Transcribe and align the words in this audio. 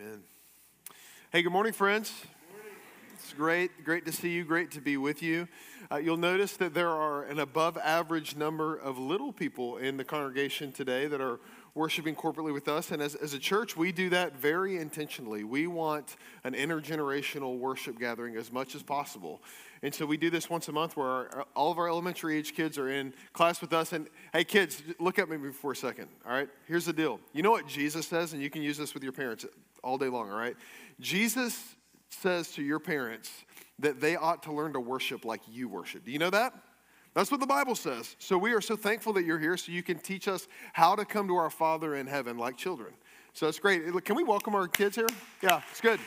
Amen. 0.00 0.22
Hey, 1.30 1.42
good 1.42 1.52
morning, 1.52 1.74
friends. 1.74 2.24
It's 3.12 3.34
great, 3.34 3.84
great 3.84 4.06
to 4.06 4.12
see 4.12 4.30
you, 4.30 4.44
great 4.44 4.70
to 4.70 4.80
be 4.80 4.96
with 4.96 5.22
you. 5.22 5.46
Uh, 5.92 5.96
you'll 5.96 6.16
notice 6.16 6.56
that 6.56 6.72
there 6.72 6.88
are 6.88 7.24
an 7.24 7.38
above 7.38 7.76
average 7.76 8.34
number 8.34 8.76
of 8.76 8.98
little 8.98 9.30
people 9.30 9.76
in 9.76 9.98
the 9.98 10.04
congregation 10.04 10.72
today 10.72 11.06
that 11.06 11.20
are 11.20 11.38
worshiping 11.74 12.14
corporately 12.14 12.52
with 12.52 12.68
us. 12.68 12.90
And 12.90 13.00
as, 13.00 13.14
as 13.14 13.34
a 13.34 13.38
church, 13.38 13.76
we 13.76 13.92
do 13.92 14.10
that 14.10 14.36
very 14.36 14.76
intentionally. 14.78 15.44
We 15.44 15.66
want 15.66 16.16
an 16.44 16.54
intergenerational 16.54 17.58
worship 17.58 17.98
gathering 17.98 18.36
as 18.36 18.52
much 18.52 18.74
as 18.74 18.82
possible. 18.82 19.42
And 19.82 19.94
so 19.94 20.04
we 20.04 20.16
do 20.16 20.30
this 20.30 20.50
once 20.50 20.68
a 20.68 20.72
month 20.72 20.96
where 20.96 21.06
our, 21.06 21.46
all 21.56 21.70
of 21.70 21.78
our 21.78 21.88
elementary 21.88 22.36
age 22.36 22.54
kids 22.54 22.76
are 22.76 22.88
in 22.88 23.14
class 23.32 23.60
with 23.60 23.72
us. 23.72 23.92
And 23.92 24.08
hey, 24.32 24.44
kids, 24.44 24.82
look 24.98 25.18
at 25.18 25.28
me 25.28 25.52
for 25.52 25.72
a 25.72 25.76
second. 25.76 26.08
All 26.26 26.32
right, 26.32 26.48
here's 26.66 26.84
the 26.84 26.92
deal. 26.92 27.20
You 27.32 27.42
know 27.42 27.50
what 27.50 27.66
Jesus 27.66 28.06
says, 28.06 28.32
and 28.32 28.42
you 28.42 28.50
can 28.50 28.62
use 28.62 28.76
this 28.76 28.92
with 28.94 29.02
your 29.02 29.12
parents 29.12 29.46
all 29.82 29.96
day 29.96 30.08
long, 30.08 30.30
all 30.30 30.38
right? 30.38 30.56
Jesus 31.00 31.76
says 32.10 32.50
to 32.52 32.62
your 32.62 32.78
parents 32.78 33.30
that 33.78 34.00
they 34.00 34.16
ought 34.16 34.42
to 34.42 34.52
learn 34.52 34.74
to 34.74 34.80
worship 34.80 35.24
like 35.24 35.40
you 35.50 35.68
worship. 35.68 36.04
Do 36.04 36.10
you 36.10 36.18
know 36.18 36.30
that? 36.30 36.52
That's 37.14 37.30
what 37.30 37.40
the 37.40 37.46
Bible 37.46 37.74
says. 37.74 38.14
So 38.18 38.38
we 38.38 38.52
are 38.52 38.60
so 38.60 38.76
thankful 38.76 39.12
that 39.14 39.24
you're 39.24 39.38
here 39.38 39.56
so 39.56 39.72
you 39.72 39.82
can 39.82 39.98
teach 39.98 40.28
us 40.28 40.46
how 40.72 40.94
to 40.94 41.04
come 41.04 41.26
to 41.28 41.34
our 41.36 41.50
Father 41.50 41.96
in 41.96 42.06
heaven 42.06 42.38
like 42.38 42.56
children. 42.56 42.92
So 43.32 43.48
it's 43.48 43.58
great. 43.58 43.82
Can 44.04 44.16
we 44.16 44.22
welcome 44.22 44.54
our 44.54 44.68
kids 44.68 44.96
here? 44.96 45.08
Yeah, 45.42 45.62
it's 45.70 45.80
good. 45.80 45.98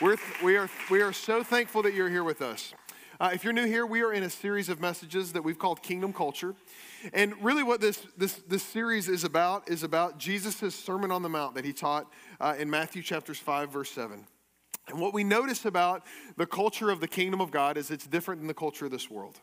We're, 0.00 0.16
we, 0.42 0.56
are, 0.56 0.68
we 0.90 1.00
are 1.02 1.12
so 1.12 1.44
thankful 1.44 1.82
that 1.82 1.94
you're 1.94 2.08
here 2.08 2.24
with 2.24 2.42
us. 2.42 2.74
Uh, 3.20 3.30
if 3.32 3.44
you're 3.44 3.52
new 3.52 3.64
here, 3.64 3.86
we 3.86 4.02
are 4.02 4.12
in 4.12 4.24
a 4.24 4.30
series 4.30 4.68
of 4.68 4.80
messages 4.80 5.32
that 5.32 5.42
we've 5.42 5.58
called 5.58 5.82
Kingdom 5.82 6.12
Culture. 6.12 6.56
And 7.12 7.32
really, 7.44 7.62
what 7.62 7.80
this, 7.80 8.04
this, 8.16 8.34
this 8.48 8.64
series 8.64 9.08
is 9.08 9.22
about 9.22 9.70
is 9.70 9.84
about 9.84 10.18
Jesus' 10.18 10.74
Sermon 10.74 11.12
on 11.12 11.22
the 11.22 11.28
Mount 11.28 11.54
that 11.54 11.64
he 11.64 11.72
taught 11.72 12.10
uh, 12.40 12.56
in 12.58 12.68
Matthew 12.68 13.02
chapters 13.02 13.38
5, 13.38 13.70
verse 13.70 13.90
7. 13.92 14.26
And 14.88 14.98
what 14.98 15.14
we 15.14 15.22
notice 15.22 15.64
about 15.64 16.04
the 16.36 16.46
culture 16.46 16.90
of 16.90 17.00
the 17.00 17.08
kingdom 17.08 17.40
of 17.40 17.52
God 17.52 17.76
is 17.76 17.90
it's 17.90 18.06
different 18.06 18.40
than 18.40 18.48
the 18.48 18.54
culture 18.54 18.86
of 18.86 18.90
this 18.90 19.08
world. 19.08 19.38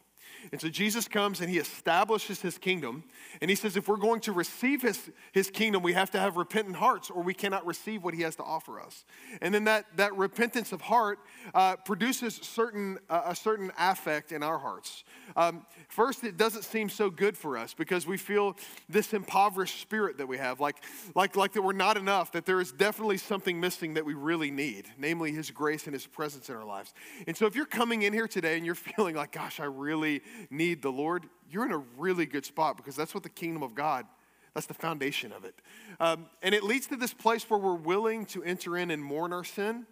And 0.51 0.59
so 0.59 0.69
Jesus 0.69 1.07
comes 1.07 1.41
and 1.41 1.49
he 1.49 1.57
establishes 1.57 2.41
his 2.41 2.57
kingdom. 2.57 3.03
And 3.41 3.49
he 3.49 3.55
says, 3.55 3.77
if 3.77 3.87
we're 3.87 3.97
going 3.97 4.21
to 4.21 4.31
receive 4.31 4.81
his, 4.81 5.09
his 5.31 5.49
kingdom, 5.49 5.83
we 5.83 5.93
have 5.93 6.11
to 6.11 6.19
have 6.19 6.37
repentant 6.37 6.75
hearts 6.75 7.09
or 7.09 7.23
we 7.23 7.33
cannot 7.33 7.65
receive 7.65 8.03
what 8.03 8.13
he 8.13 8.21
has 8.23 8.35
to 8.37 8.43
offer 8.43 8.79
us. 8.79 9.05
And 9.41 9.53
then 9.53 9.65
that, 9.65 9.85
that 9.97 10.15
repentance 10.15 10.71
of 10.71 10.81
heart 10.81 11.19
uh, 11.53 11.77
produces 11.77 12.35
certain, 12.35 12.99
uh, 13.09 13.21
a 13.25 13.35
certain 13.35 13.71
affect 13.77 14.31
in 14.31 14.43
our 14.43 14.57
hearts. 14.57 15.03
Um, 15.35 15.65
first, 15.87 16.23
it 16.23 16.37
doesn't 16.37 16.63
seem 16.63 16.89
so 16.89 17.09
good 17.09 17.37
for 17.37 17.57
us 17.57 17.73
because 17.73 18.05
we 18.05 18.17
feel 18.17 18.57
this 18.89 19.13
impoverished 19.13 19.79
spirit 19.79 20.17
that 20.17 20.27
we 20.27 20.37
have, 20.37 20.59
like, 20.59 20.77
like, 21.15 21.35
like 21.35 21.53
that 21.53 21.61
we're 21.61 21.73
not 21.73 21.97
enough, 21.97 22.31
that 22.33 22.45
there 22.45 22.59
is 22.59 22.71
definitely 22.71 23.17
something 23.17 23.59
missing 23.59 23.93
that 23.93 24.05
we 24.05 24.13
really 24.13 24.51
need, 24.51 24.87
namely 24.97 25.31
his 25.31 25.51
grace 25.51 25.85
and 25.85 25.93
his 25.93 26.05
presence 26.05 26.49
in 26.49 26.55
our 26.55 26.65
lives. 26.65 26.93
And 27.27 27.35
so 27.37 27.45
if 27.45 27.55
you're 27.55 27.65
coming 27.65 28.01
in 28.03 28.13
here 28.13 28.27
today 28.27 28.57
and 28.57 28.65
you're 28.65 28.75
feeling 28.95 29.15
like, 29.15 29.31
gosh, 29.31 29.59
I 29.59 29.65
really 29.65 30.21
need 30.49 30.81
the 30.81 30.91
Lord, 30.91 31.25
you're 31.49 31.65
in 31.65 31.71
a 31.71 31.83
really 31.97 32.25
good 32.25 32.45
spot 32.45 32.77
because 32.77 32.95
that's 32.95 33.13
what 33.13 33.23
the 33.23 33.29
kingdom 33.29 33.63
of 33.63 33.75
God 33.75 34.05
that's 34.53 34.67
the 34.67 34.73
foundation 34.73 35.31
of 35.31 35.45
it. 35.45 35.55
Um, 35.99 36.25
and 36.41 36.53
it 36.53 36.63
leads 36.63 36.87
to 36.87 36.97
this 36.97 37.13
place 37.13 37.49
where 37.49 37.59
we're 37.59 37.73
willing 37.73 38.25
to 38.27 38.43
enter 38.43 38.77
in 38.77 38.91
and 38.91 39.03
mourn 39.03 39.31
our 39.31 39.43
sin 39.43 39.85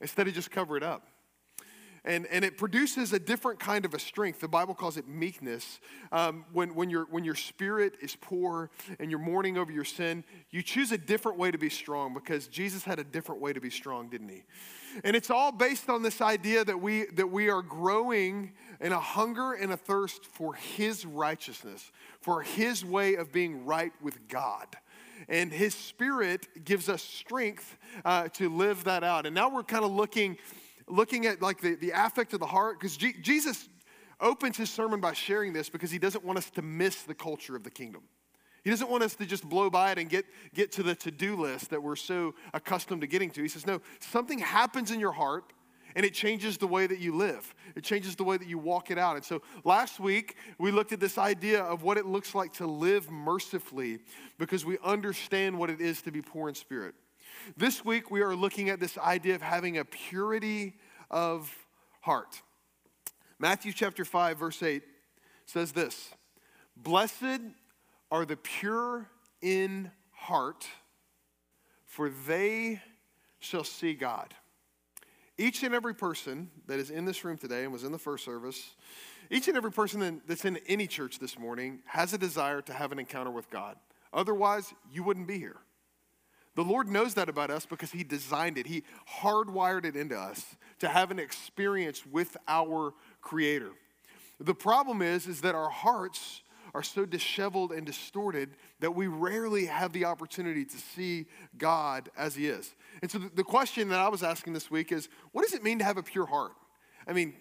instead 0.00 0.28
of 0.28 0.34
just 0.34 0.50
cover 0.50 0.76
it 0.76 0.82
up. 0.82 1.08
And, 2.06 2.26
and 2.26 2.44
it 2.44 2.58
produces 2.58 3.14
a 3.14 3.18
different 3.18 3.58
kind 3.58 3.86
of 3.86 3.94
a 3.94 3.98
strength. 3.98 4.40
The 4.40 4.48
Bible 4.48 4.74
calls 4.74 4.98
it 4.98 5.08
meekness. 5.08 5.80
Um, 6.12 6.44
when, 6.52 6.74
when, 6.74 6.90
your, 6.90 7.06
when 7.06 7.24
your 7.24 7.34
spirit 7.34 7.96
is 8.02 8.14
poor 8.14 8.70
and 9.00 9.10
you're 9.10 9.18
mourning 9.18 9.56
over 9.56 9.72
your 9.72 9.86
sin, 9.86 10.22
you 10.50 10.62
choose 10.62 10.92
a 10.92 10.98
different 10.98 11.38
way 11.38 11.50
to 11.50 11.56
be 11.56 11.70
strong 11.70 12.12
because 12.12 12.46
Jesus 12.48 12.84
had 12.84 12.98
a 12.98 13.04
different 13.04 13.40
way 13.40 13.54
to 13.54 13.60
be 13.60 13.70
strong, 13.70 14.10
didn't 14.10 14.28
he? 14.28 14.42
And 15.02 15.16
it's 15.16 15.30
all 15.30 15.50
based 15.50 15.88
on 15.88 16.02
this 16.02 16.20
idea 16.20 16.64
that 16.64 16.80
we, 16.80 17.06
that 17.14 17.30
we 17.30 17.48
are 17.48 17.62
growing 17.62 18.52
in 18.80 18.92
a 18.92 19.00
hunger 19.00 19.54
and 19.54 19.72
a 19.72 19.76
thirst 19.76 20.26
for 20.26 20.54
His 20.54 21.06
righteousness, 21.06 21.90
for 22.20 22.42
His 22.42 22.84
way 22.84 23.14
of 23.14 23.32
being 23.32 23.64
right 23.64 23.92
with 24.02 24.28
God 24.28 24.76
and 25.28 25.52
his 25.52 25.74
spirit 25.74 26.64
gives 26.64 26.88
us 26.88 27.02
strength 27.02 27.78
uh, 28.04 28.28
to 28.28 28.48
live 28.48 28.84
that 28.84 29.02
out 29.02 29.24
and 29.26 29.34
now 29.34 29.48
we're 29.48 29.62
kind 29.62 29.84
of 29.84 29.90
looking 29.90 30.36
looking 30.88 31.26
at 31.26 31.40
like 31.42 31.60
the, 31.60 31.74
the 31.74 31.92
affect 31.94 32.32
of 32.34 32.40
the 32.40 32.46
heart, 32.46 32.78
because 32.78 32.96
G- 32.96 33.14
Jesus 33.20 33.68
opens 34.20 34.56
his 34.56 34.70
sermon 34.70 35.00
by 35.00 35.12
sharing 35.12 35.52
this 35.52 35.68
because 35.68 35.90
he 35.90 35.98
doesn't 35.98 36.24
want 36.24 36.38
us 36.38 36.50
to 36.50 36.62
miss 36.62 37.02
the 37.02 37.14
culture 37.14 37.56
of 37.56 37.62
the 37.62 37.70
kingdom. 37.70 38.02
He 38.62 38.70
doesn't 38.70 38.88
want 38.88 39.02
us 39.02 39.14
to 39.16 39.26
just 39.26 39.46
blow 39.46 39.68
by 39.68 39.92
it 39.92 39.98
and 39.98 40.08
get, 40.08 40.24
get 40.54 40.72
to 40.72 40.82
the 40.82 40.94
to 40.96 41.10
do 41.10 41.36
list 41.36 41.70
that 41.70 41.82
we're 41.82 41.96
so 41.96 42.34
accustomed 42.54 43.02
to 43.02 43.06
getting 43.06 43.30
to. 43.30 43.42
He 43.42 43.48
says, 43.48 43.66
No, 43.66 43.80
something 44.00 44.38
happens 44.38 44.90
in 44.90 45.00
your 45.00 45.12
heart 45.12 45.52
and 45.94 46.04
it 46.04 46.14
changes 46.14 46.58
the 46.58 46.66
way 46.66 46.86
that 46.86 46.98
you 46.98 47.14
live. 47.14 47.54
It 47.76 47.84
changes 47.84 48.16
the 48.16 48.24
way 48.24 48.36
that 48.36 48.48
you 48.48 48.58
walk 48.58 48.90
it 48.90 48.98
out. 48.98 49.16
And 49.16 49.24
so 49.24 49.42
last 49.64 50.00
week, 50.00 50.36
we 50.58 50.70
looked 50.70 50.92
at 50.92 50.98
this 50.98 51.18
idea 51.18 51.62
of 51.62 51.82
what 51.82 51.98
it 51.98 52.06
looks 52.06 52.34
like 52.34 52.54
to 52.54 52.66
live 52.66 53.10
mercifully 53.10 53.98
because 54.38 54.64
we 54.64 54.78
understand 54.82 55.58
what 55.58 55.70
it 55.70 55.80
is 55.80 56.02
to 56.02 56.10
be 56.10 56.22
poor 56.22 56.48
in 56.48 56.54
spirit. 56.54 56.94
This 57.56 57.84
week, 57.84 58.10
we 58.10 58.22
are 58.22 58.34
looking 58.34 58.70
at 58.70 58.80
this 58.80 58.96
idea 58.96 59.34
of 59.34 59.42
having 59.42 59.76
a 59.76 59.84
purity 59.84 60.74
of 61.10 61.54
heart. 62.00 62.40
Matthew 63.38 63.72
chapter 63.72 64.04
5, 64.04 64.38
verse 64.38 64.62
8 64.62 64.82
says 65.44 65.72
this 65.72 66.10
Blessed 66.76 67.40
are 68.10 68.24
the 68.24 68.36
pure 68.36 69.08
in 69.42 69.90
heart, 70.10 70.66
for 71.84 72.08
they 72.08 72.80
shall 73.40 73.64
see 73.64 73.92
God. 73.92 74.34
Each 75.36 75.62
and 75.64 75.74
every 75.74 75.94
person 75.94 76.50
that 76.66 76.78
is 76.78 76.90
in 76.90 77.04
this 77.04 77.24
room 77.24 77.36
today 77.36 77.64
and 77.64 77.72
was 77.72 77.84
in 77.84 77.92
the 77.92 77.98
first 77.98 78.24
service, 78.24 78.74
each 79.30 79.48
and 79.48 79.56
every 79.56 79.72
person 79.72 80.22
that's 80.26 80.44
in 80.44 80.58
any 80.66 80.86
church 80.86 81.18
this 81.18 81.38
morning 81.38 81.80
has 81.86 82.14
a 82.14 82.18
desire 82.18 82.62
to 82.62 82.72
have 82.72 82.92
an 82.92 82.98
encounter 82.98 83.30
with 83.30 83.50
God. 83.50 83.76
Otherwise, 84.12 84.72
you 84.90 85.02
wouldn't 85.02 85.26
be 85.26 85.38
here. 85.38 85.56
The 86.54 86.62
Lord 86.62 86.88
knows 86.88 87.14
that 87.14 87.28
about 87.28 87.50
us 87.50 87.66
because 87.66 87.90
He 87.90 88.04
designed 88.04 88.58
it. 88.58 88.66
He 88.66 88.84
hardwired 89.20 89.84
it 89.84 89.96
into 89.96 90.16
us 90.16 90.56
to 90.78 90.88
have 90.88 91.10
an 91.10 91.18
experience 91.18 92.06
with 92.06 92.36
our 92.46 92.94
Creator. 93.20 93.70
The 94.40 94.54
problem 94.54 95.02
is, 95.02 95.26
is 95.26 95.40
that 95.40 95.54
our 95.54 95.70
hearts 95.70 96.42
are 96.74 96.82
so 96.82 97.06
disheveled 97.06 97.72
and 97.72 97.86
distorted 97.86 98.50
that 98.80 98.94
we 98.94 99.06
rarely 99.06 99.66
have 99.66 99.92
the 99.92 100.04
opportunity 100.04 100.64
to 100.64 100.76
see 100.76 101.26
God 101.56 102.10
as 102.16 102.34
He 102.34 102.48
is. 102.48 102.74
And 103.00 103.10
so 103.10 103.18
the 103.18 103.44
question 103.44 103.88
that 103.90 104.00
I 104.00 104.08
was 104.08 104.22
asking 104.22 104.52
this 104.52 104.70
week 104.70 104.92
is 104.92 105.08
what 105.32 105.42
does 105.42 105.54
it 105.54 105.62
mean 105.62 105.78
to 105.78 105.84
have 105.84 105.96
a 105.96 106.02
pure 106.02 106.26
heart? 106.26 106.52
I 107.06 107.12
mean, 107.12 107.34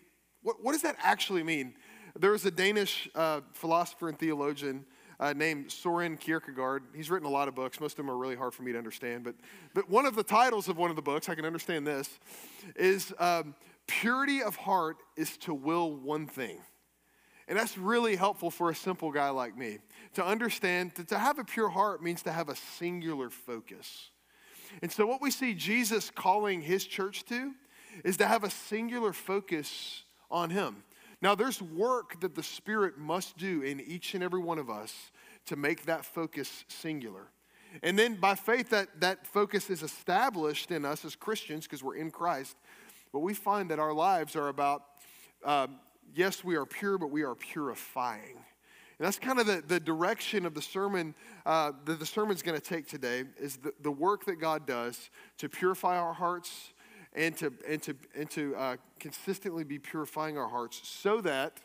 what, 0.43 0.63
what 0.63 0.73
does 0.73 0.83
that 0.83 0.95
actually 1.01 1.43
mean? 1.43 1.73
There 2.19 2.31
was 2.31 2.45
a 2.45 2.51
Danish 2.51 3.09
uh, 3.15 3.41
philosopher 3.53 4.07
and 4.07 4.19
theologian 4.19 4.85
uh, 5.23 5.31
named 5.31 5.71
Soren 5.71 6.17
Kierkegaard. 6.17 6.83
He's 6.93 7.09
written 7.09 7.25
a 7.25 7.31
lot 7.31 7.47
of 7.47 7.55
books. 7.55 7.79
Most 7.79 7.93
of 7.93 7.97
them 7.97 8.11
are 8.11 8.17
really 8.17 8.35
hard 8.35 8.53
for 8.53 8.63
me 8.63 8.73
to 8.73 8.77
understand. 8.77 9.23
But, 9.23 9.35
but 9.73 9.89
one 9.89 10.05
of 10.05 10.15
the 10.15 10.23
titles 10.23 10.67
of 10.67 10.77
one 10.77 10.89
of 10.89 10.97
the 10.97 11.01
books, 11.01 11.29
I 11.29 11.35
can 11.35 11.45
understand 11.45 11.87
this, 11.87 12.19
is 12.75 13.13
um, 13.19 13.55
Purity 13.87 14.43
of 14.43 14.57
Heart 14.57 14.97
is 15.15 15.37
to 15.37 15.53
Will 15.53 15.95
One 15.95 16.27
Thing. 16.27 16.57
And 17.47 17.57
that's 17.57 17.77
really 17.77 18.17
helpful 18.17 18.51
for 18.51 18.69
a 18.69 18.75
simple 18.75 19.11
guy 19.11 19.29
like 19.29 19.57
me 19.57 19.77
to 20.15 20.25
understand 20.25 20.91
that 20.95 21.07
to 21.07 21.17
have 21.17 21.39
a 21.39 21.45
pure 21.45 21.69
heart 21.69 22.03
means 22.03 22.21
to 22.23 22.31
have 22.31 22.49
a 22.49 22.55
singular 22.55 23.29
focus. 23.29 24.09
And 24.81 24.91
so, 24.91 25.05
what 25.05 25.21
we 25.21 25.31
see 25.31 25.53
Jesus 25.53 26.09
calling 26.09 26.61
his 26.61 26.83
church 26.83 27.23
to 27.25 27.53
is 28.03 28.17
to 28.17 28.27
have 28.27 28.43
a 28.43 28.49
singular 28.49 29.13
focus 29.13 30.03
on 30.29 30.49
him. 30.49 30.83
Now, 31.23 31.35
there's 31.35 31.61
work 31.61 32.19
that 32.19 32.35
the 32.35 32.43
Spirit 32.43 32.97
must 32.97 33.37
do 33.37 33.61
in 33.61 33.79
each 33.79 34.13
and 34.13 34.21
every 34.21 34.41
one 34.41 34.59
of 34.59 34.69
us 34.69 34.93
to 35.45 35.55
make 35.55 35.85
that 35.85 36.05
focus 36.05 36.65
singular. 36.67 37.27
And 37.81 37.97
then 37.97 38.15
by 38.15 38.35
faith, 38.35 38.69
that, 38.69 38.99
that 39.01 39.25
focus 39.25 39.69
is 39.69 39.81
established 39.81 40.71
in 40.71 40.85
us 40.85 41.03
as 41.03 41.15
Christians 41.15 41.65
because 41.65 41.83
we're 41.83 41.95
in 41.95 42.11
Christ. 42.11 42.55
But 43.11 43.19
we 43.19 43.33
find 43.33 43.69
that 43.71 43.79
our 43.79 43.93
lives 43.93 44.35
are 44.35 44.47
about, 44.47 44.83
um, 45.43 45.79
yes, 46.15 46.43
we 46.43 46.55
are 46.55 46.65
pure, 46.65 46.97
but 46.97 47.11
we 47.11 47.23
are 47.23 47.35
purifying. 47.35 48.35
And 48.99 49.07
that's 49.07 49.19
kind 49.19 49.39
of 49.39 49.47
the, 49.47 49.63
the 49.65 49.79
direction 49.79 50.45
of 50.45 50.53
the 50.53 50.61
sermon 50.61 51.15
uh, 51.45 51.71
that 51.85 51.99
the 51.99 52.05
sermon's 52.05 52.43
going 52.43 52.59
to 52.59 52.63
take 52.63 52.87
today 52.87 53.23
is 53.39 53.57
the, 53.57 53.73
the 53.81 53.91
work 53.91 54.25
that 54.25 54.39
God 54.39 54.67
does 54.67 55.09
to 55.39 55.49
purify 55.49 55.97
our 55.97 56.13
hearts, 56.13 56.73
and 57.15 57.37
to, 57.37 57.53
and 57.67 57.81
to, 57.83 57.95
and 58.15 58.29
to 58.31 58.55
uh, 58.55 58.77
consistently 58.99 59.63
be 59.63 59.79
purifying 59.79 60.37
our 60.37 60.47
hearts 60.47 60.81
so 60.83 61.21
that 61.21 61.59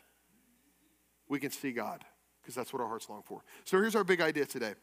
we 1.27 1.39
can 1.39 1.51
see 1.51 1.71
God, 1.71 2.03
because 2.49 2.55
that's 2.55 2.73
what 2.73 2.81
our 2.81 2.87
hearts 2.87 3.07
long 3.09 3.21
for. 3.23 3.43
So 3.63 3.77
here's 3.77 3.95
our 3.95 4.03
big 4.03 4.21
idea 4.21 4.45
today 4.45 4.73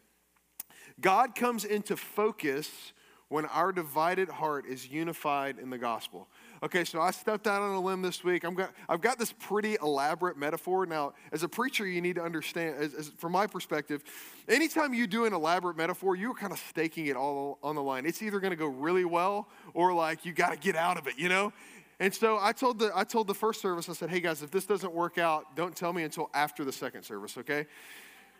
God 1.00 1.34
comes 1.34 1.64
into 1.64 1.96
focus 1.96 2.92
when 3.28 3.44
our 3.46 3.72
divided 3.72 4.28
heart 4.28 4.66
is 4.66 4.86
unified 4.88 5.58
in 5.58 5.68
the 5.68 5.78
gospel. 5.78 6.28
Okay, 6.62 6.84
so 6.84 7.00
I 7.00 7.10
stepped 7.10 7.48
out 7.48 7.60
on 7.60 7.74
a 7.74 7.80
limb 7.80 8.00
this 8.00 8.22
week. 8.22 8.44
I'm 8.44 8.54
got, 8.54 8.70
I've 8.88 9.00
got 9.00 9.18
this 9.18 9.32
pretty 9.32 9.76
elaborate 9.82 10.38
metaphor. 10.38 10.86
Now, 10.86 11.14
as 11.32 11.42
a 11.42 11.48
preacher, 11.48 11.84
you 11.84 12.00
need 12.00 12.14
to 12.14 12.22
understand, 12.22 12.76
as, 12.76 12.94
as, 12.94 13.08
from 13.18 13.32
my 13.32 13.48
perspective, 13.48 14.04
anytime 14.48 14.94
you 14.94 15.08
do 15.08 15.24
an 15.24 15.32
elaborate 15.32 15.76
metaphor, 15.76 16.14
you're 16.14 16.34
kind 16.34 16.52
of 16.52 16.60
staking 16.70 17.06
it 17.06 17.16
all 17.16 17.58
on 17.64 17.74
the 17.74 17.82
line. 17.82 18.06
It's 18.06 18.22
either 18.22 18.38
going 18.38 18.52
to 18.52 18.56
go 18.56 18.68
really 18.68 19.04
well 19.04 19.48
or 19.74 19.92
like 19.92 20.24
you 20.24 20.32
got 20.32 20.52
to 20.52 20.58
get 20.58 20.76
out 20.76 20.96
of 20.96 21.08
it, 21.08 21.18
you 21.18 21.28
know? 21.28 21.52
And 21.98 22.12
so 22.14 22.38
I 22.40 22.52
told 22.52 22.78
the 22.78 22.90
I 22.94 23.04
told 23.04 23.26
the 23.26 23.34
first 23.34 23.60
service, 23.62 23.88
I 23.88 23.94
said, 23.94 24.10
"Hey 24.10 24.20
guys, 24.20 24.42
if 24.42 24.50
this 24.50 24.66
doesn't 24.66 24.92
work 24.92 25.16
out, 25.16 25.56
don't 25.56 25.74
tell 25.74 25.92
me 25.92 26.02
until 26.02 26.28
after 26.34 26.64
the 26.64 26.72
second 26.72 27.04
service, 27.04 27.38
okay?" 27.38 27.66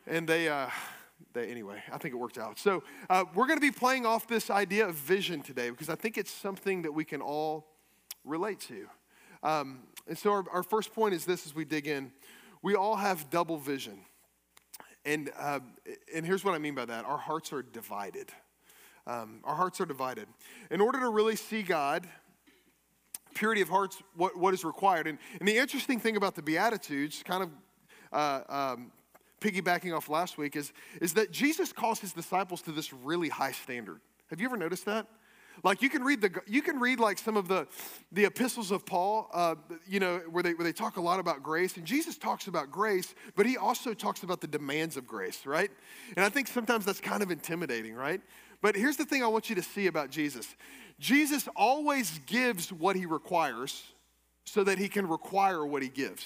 And 0.07 0.29
they, 0.29 0.49
uh, 0.49 0.69
they 1.33 1.51
anyway, 1.51 1.83
I 1.91 1.97
think 1.97 2.13
it 2.13 2.19
worked 2.19 2.37
out. 2.37 2.59
So 2.59 2.83
uh, 3.09 3.25
we're 3.35 3.47
going 3.47 3.59
to 3.59 3.67
be 3.67 3.71
playing 3.71 4.05
off 4.05 4.29
this 4.29 4.51
idea 4.51 4.87
of 4.87 4.95
vision 4.95 5.41
today 5.41 5.71
because 5.71 5.89
I 5.89 5.95
think 5.95 6.19
it's 6.19 6.31
something 6.31 6.83
that 6.83 6.93
we 6.93 7.05
can 7.05 7.23
all 7.23 7.67
relate 8.25 8.61
to. 8.61 8.87
Um, 9.43 9.81
and 10.07 10.19
so 10.19 10.31
our, 10.33 10.45
our, 10.53 10.63
first 10.63 10.95
point 10.95 11.15
is 11.15 11.25
this: 11.25 11.47
as 11.47 11.55
we 11.55 11.65
dig 11.65 11.87
in, 11.87 12.13
we 12.61 12.75
all 12.75 12.97
have 12.97 13.31
double 13.31 13.57
vision, 13.57 14.01
and 15.07 15.31
uh, 15.39 15.61
and 16.15 16.27
here's 16.27 16.45
what 16.45 16.55
I 16.55 16.59
mean 16.59 16.75
by 16.75 16.85
that: 16.85 17.07
our 17.07 17.19
hearts 17.19 17.55
are 17.55 17.63
divided. 17.63 18.31
Um, 19.07 19.41
our 19.45 19.55
hearts 19.55 19.81
are 19.81 19.87
divided. 19.87 20.29
In 20.71 20.83
order 20.83 21.01
to 21.01 21.09
really 21.09 21.37
see 21.37 21.63
God 21.63 22.07
purity 23.37 23.61
of 23.61 23.69
heart's 23.69 24.03
what, 24.17 24.37
what 24.37 24.55
is 24.55 24.65
required. 24.65 25.07
And, 25.07 25.19
and 25.39 25.47
the 25.47 25.57
interesting 25.57 26.01
thing 26.01 26.17
about 26.17 26.35
the 26.35 26.43
Beatitudes, 26.43 27.23
kind 27.23 27.43
of 27.45 27.51
uh, 28.13 28.41
um, 28.49 28.91
piggybacking 29.41 29.95
off 29.95 30.09
last 30.09 30.39
week, 30.39 30.57
is, 30.57 30.73
is 31.01 31.13
that 31.15 31.31
Jesus 31.31 31.73
calls 31.73 32.01
his 32.01 32.13
disciples 32.13 32.63
to 32.63 32.73
this 32.73 32.93
really 32.93 33.29
high 33.29 33.53
standard. 33.53 34.01
Have 34.31 34.41
you 34.41 34.47
ever 34.47 34.57
noticed 34.57 34.87
that? 34.87 35.07
Like 35.63 35.81
you 35.81 35.89
can 35.89 36.03
read 36.03 36.21
the 36.21 36.31
you 36.47 36.61
can 36.61 36.79
read 36.79 37.01
like 37.01 37.19
some 37.19 37.37
of 37.37 37.49
the 37.49 37.67
the 38.13 38.27
epistles 38.27 38.71
of 38.71 38.85
Paul, 38.85 39.31
uh, 39.33 39.55
you 39.87 40.01
know, 40.01 40.21
where 40.31 40.43
they 40.43 40.53
where 40.53 40.65
they 40.65 40.73
talk 40.73 40.99
a 40.99 41.01
lot 41.01 41.19
about 41.19 41.43
grace, 41.43 41.79
and 41.79 41.87
Jesus 41.87 42.19
talks 42.19 42.47
about 42.47 42.71
grace, 42.71 43.15
but 43.37 43.47
he 43.47 43.57
also 43.57 43.95
talks 43.95 44.23
about 44.23 44.43
the 44.43 44.47
demands 44.47 44.99
of 44.99 45.07
grace, 45.07 45.47
right? 45.47 45.71
And 46.15 46.25
I 46.25 46.29
think 46.29 46.49
sometimes 46.49 46.85
that's 46.85 47.01
kind 47.01 47.23
of 47.23 47.31
intimidating, 47.31 47.95
right? 47.95 48.21
But 48.61 48.77
here's 48.77 48.97
the 48.97 49.05
thing 49.05 49.23
I 49.23 49.29
want 49.29 49.49
you 49.49 49.57
to 49.57 49.63
see 49.63 49.87
about 49.87 50.11
Jesus. 50.11 50.55
Jesus 50.99 51.49
always 51.55 52.19
gives 52.27 52.73
what 52.73 52.97
he 52.97 53.07
requires 53.07 53.83
so 54.45 54.65
that 54.65 54.79
he 54.79 54.89
can 54.89 55.09
require 55.09 55.67
what 55.67 55.83
he 55.83 55.89
gives. 55.89 56.25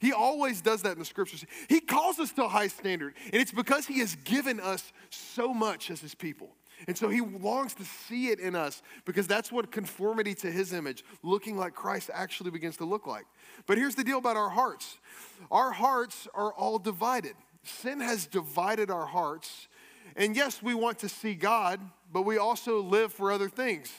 He 0.00 0.12
always 0.12 0.60
does 0.60 0.82
that 0.82 0.92
in 0.92 0.98
the 1.00 1.04
scriptures. 1.04 1.44
He 1.68 1.80
calls 1.80 2.20
us 2.20 2.32
to 2.34 2.44
a 2.44 2.48
high 2.48 2.68
standard, 2.68 3.14
and 3.32 3.42
it's 3.42 3.50
because 3.50 3.86
he 3.86 3.98
has 3.98 4.14
given 4.16 4.60
us 4.60 4.92
so 5.10 5.52
much 5.52 5.90
as 5.90 6.00
his 6.00 6.14
people. 6.14 6.50
And 6.86 6.96
so 6.96 7.08
he 7.08 7.20
longs 7.20 7.74
to 7.74 7.84
see 7.84 8.28
it 8.28 8.38
in 8.38 8.54
us 8.54 8.82
because 9.04 9.26
that's 9.26 9.50
what 9.50 9.72
conformity 9.72 10.34
to 10.36 10.50
his 10.50 10.72
image, 10.72 11.04
looking 11.24 11.56
like 11.56 11.74
Christ, 11.74 12.10
actually 12.14 12.52
begins 12.52 12.76
to 12.76 12.84
look 12.84 13.06
like. 13.06 13.26
But 13.66 13.78
here's 13.78 13.96
the 13.96 14.04
deal 14.04 14.18
about 14.18 14.36
our 14.36 14.50
hearts 14.50 14.98
our 15.50 15.72
hearts 15.72 16.28
are 16.34 16.52
all 16.52 16.78
divided. 16.78 17.34
Sin 17.64 18.00
has 18.00 18.26
divided 18.26 18.90
our 18.90 19.06
hearts. 19.06 19.66
And 20.16 20.36
yes, 20.36 20.62
we 20.62 20.74
want 20.74 20.98
to 21.00 21.08
see 21.08 21.34
God, 21.34 21.80
but 22.12 22.22
we 22.22 22.38
also 22.38 22.80
live 22.80 23.12
for 23.12 23.30
other 23.30 23.48
things. 23.48 23.92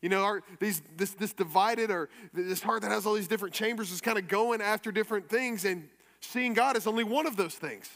You 0.00 0.08
know, 0.08 0.22
our, 0.22 0.42
these, 0.60 0.82
this, 0.96 1.12
this 1.12 1.32
divided 1.32 1.90
or 1.90 2.10
this 2.32 2.62
heart 2.62 2.82
that 2.82 2.90
has 2.90 3.06
all 3.06 3.14
these 3.14 3.28
different 3.28 3.54
chambers 3.54 3.90
is 3.90 4.00
kind 4.00 4.18
of 4.18 4.28
going 4.28 4.60
after 4.60 4.92
different 4.92 5.28
things, 5.28 5.64
and 5.64 5.88
seeing 6.20 6.52
God 6.52 6.76
is 6.76 6.86
only 6.86 7.04
one 7.04 7.26
of 7.26 7.36
those 7.36 7.54
things. 7.54 7.88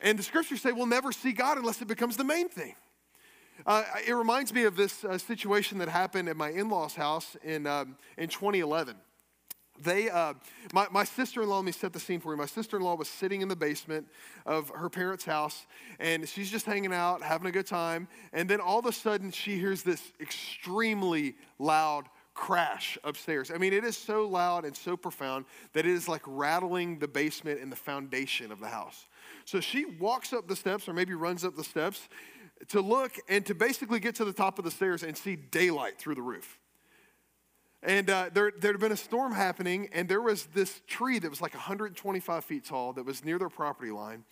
And 0.00 0.18
the 0.18 0.22
scriptures 0.22 0.60
say 0.62 0.70
we'll 0.70 0.86
never 0.86 1.10
see 1.10 1.32
God 1.32 1.58
unless 1.58 1.82
it 1.82 1.88
becomes 1.88 2.16
the 2.16 2.24
main 2.24 2.48
thing. 2.48 2.76
Uh, 3.66 3.82
it 4.06 4.12
reminds 4.12 4.54
me 4.54 4.64
of 4.64 4.76
this 4.76 5.04
uh, 5.04 5.18
situation 5.18 5.78
that 5.78 5.88
happened 5.88 6.28
at 6.28 6.36
my 6.36 6.50
in 6.50 6.68
law's 6.68 6.94
house 6.94 7.36
in, 7.42 7.66
um, 7.66 7.96
in 8.16 8.28
2011 8.28 8.94
they 9.82 10.10
uh, 10.10 10.34
my, 10.72 10.86
my 10.90 11.04
sister-in-law 11.04 11.56
let 11.56 11.64
me 11.64 11.72
set 11.72 11.92
the 11.92 12.00
scene 12.00 12.20
for 12.20 12.32
you. 12.32 12.36
My 12.36 12.46
sister-in-law 12.46 12.96
was 12.96 13.08
sitting 13.08 13.40
in 13.40 13.48
the 13.48 13.56
basement 13.56 14.06
of 14.46 14.70
her 14.70 14.88
parents 14.88 15.24
house 15.24 15.66
and 15.98 16.28
she's 16.28 16.50
just 16.50 16.66
hanging 16.66 16.92
out 16.92 17.22
having 17.22 17.46
a 17.46 17.52
good 17.52 17.66
time 17.66 18.08
and 18.32 18.48
then 18.48 18.60
all 18.60 18.78
of 18.78 18.86
a 18.86 18.92
sudden 18.92 19.30
she 19.30 19.58
hears 19.58 19.82
this 19.82 20.12
extremely 20.20 21.34
loud 21.58 22.04
crash 22.34 22.96
upstairs. 23.04 23.50
I 23.50 23.58
mean 23.58 23.72
it 23.72 23.84
is 23.84 23.96
so 23.96 24.26
loud 24.28 24.64
and 24.64 24.76
so 24.76 24.96
profound 24.96 25.44
that 25.72 25.86
it 25.86 25.92
is 25.92 26.08
like 26.08 26.22
rattling 26.26 26.98
the 26.98 27.08
basement 27.08 27.60
and 27.60 27.70
the 27.70 27.76
foundation 27.76 28.52
of 28.52 28.60
the 28.60 28.68
house. 28.68 29.06
So 29.44 29.60
she 29.60 29.84
walks 29.84 30.32
up 30.32 30.46
the 30.46 30.56
steps 30.56 30.88
or 30.88 30.92
maybe 30.92 31.14
runs 31.14 31.44
up 31.44 31.56
the 31.56 31.64
steps 31.64 32.08
to 32.68 32.80
look 32.80 33.16
and 33.28 33.46
to 33.46 33.54
basically 33.54 34.00
get 34.00 34.14
to 34.16 34.24
the 34.24 34.32
top 34.32 34.58
of 34.58 34.64
the 34.64 34.70
stairs 34.70 35.02
and 35.02 35.16
see 35.16 35.36
daylight 35.36 35.98
through 35.98 36.16
the 36.16 36.22
roof 36.22 36.58
and 37.82 38.10
uh, 38.10 38.30
there, 38.32 38.52
there 38.58 38.72
had 38.72 38.80
been 38.80 38.92
a 38.92 38.96
storm 38.96 39.32
happening, 39.32 39.88
and 39.92 40.08
there 40.08 40.20
was 40.20 40.46
this 40.46 40.82
tree 40.86 41.18
that 41.18 41.30
was 41.30 41.40
like 41.40 41.54
125 41.54 42.44
feet 42.44 42.64
tall 42.64 42.92
that 42.94 43.04
was 43.04 43.24
near 43.24 43.38
their 43.38 43.48
property 43.48 43.90
line. 43.90 44.24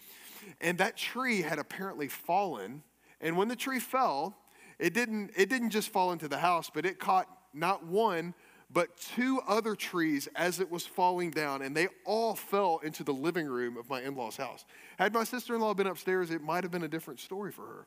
And 0.61 0.79
that 0.79 0.97
tree 0.97 1.43
had 1.43 1.59
apparently 1.59 2.09
fallen. 2.09 2.83
And 3.21 3.37
when 3.37 3.49
the 3.49 3.57
tree 3.57 3.81
fell, 3.81 4.37
it 4.79 4.95
didn't, 4.95 5.31
it 5.37 5.49
didn't 5.49 5.71
just 5.71 5.91
fall 5.91 6.13
into 6.13 6.29
the 6.29 6.39
house, 6.39 6.71
but 6.73 6.85
it 6.85 6.99
caught 6.99 7.29
not 7.55 7.87
one, 7.87 8.35
but 8.71 8.97
two 8.97 9.41
other 9.47 9.75
trees 9.75 10.29
as 10.35 10.59
it 10.61 10.71
was 10.71 10.85
falling 10.85 11.31
down, 11.31 11.63
and 11.63 11.77
they 11.77 11.89
all 12.05 12.35
fell 12.35 12.81
into 12.83 13.05
the 13.05 13.13
living 13.13 13.47
room 13.47 13.77
of 13.77 13.89
my 13.89 14.03
in 14.03 14.17
law's 14.17 14.37
house. 14.37 14.65
Had 14.99 15.15
my 15.15 15.25
sister 15.25 15.55
in 15.55 15.61
law 15.61 15.73
been 15.73 15.87
upstairs, 15.87 16.31
it 16.31 16.43
might 16.43 16.65
have 16.65 16.73
been 16.73 16.83
a 16.83 16.89
different 16.89 17.21
story 17.21 17.53
for 17.53 17.63
her. 17.63 17.87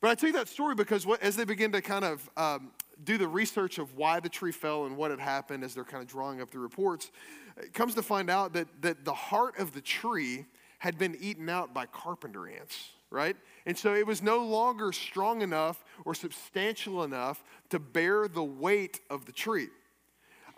But 0.00 0.10
I 0.10 0.14
tell 0.14 0.28
you 0.28 0.32
that 0.34 0.48
story 0.48 0.74
because 0.74 1.06
what, 1.06 1.22
as 1.22 1.36
they 1.36 1.44
begin 1.44 1.72
to 1.72 1.82
kind 1.82 2.04
of 2.04 2.30
um, 2.36 2.70
do 3.04 3.18
the 3.18 3.28
research 3.28 3.78
of 3.78 3.96
why 3.96 4.20
the 4.20 4.28
tree 4.28 4.52
fell 4.52 4.86
and 4.86 4.96
what 4.96 5.10
had 5.10 5.20
happened 5.20 5.62
as 5.62 5.74
they're 5.74 5.84
kind 5.84 6.02
of 6.02 6.08
drawing 6.08 6.40
up 6.40 6.50
the 6.50 6.58
reports, 6.58 7.10
it 7.58 7.74
comes 7.74 7.94
to 7.94 8.02
find 8.02 8.30
out 8.30 8.52
that, 8.54 8.68
that 8.80 9.04
the 9.04 9.12
heart 9.12 9.58
of 9.58 9.72
the 9.72 9.80
tree 9.80 10.46
had 10.78 10.96
been 10.96 11.16
eaten 11.20 11.48
out 11.50 11.74
by 11.74 11.84
carpenter 11.84 12.48
ants, 12.48 12.90
right? 13.10 13.36
And 13.66 13.76
so 13.76 13.94
it 13.94 14.06
was 14.06 14.22
no 14.22 14.38
longer 14.38 14.92
strong 14.92 15.42
enough 15.42 15.84
or 16.06 16.14
substantial 16.14 17.04
enough 17.04 17.44
to 17.68 17.78
bear 17.78 18.26
the 18.26 18.42
weight 18.42 19.00
of 19.10 19.26
the 19.26 19.32
tree. 19.32 19.68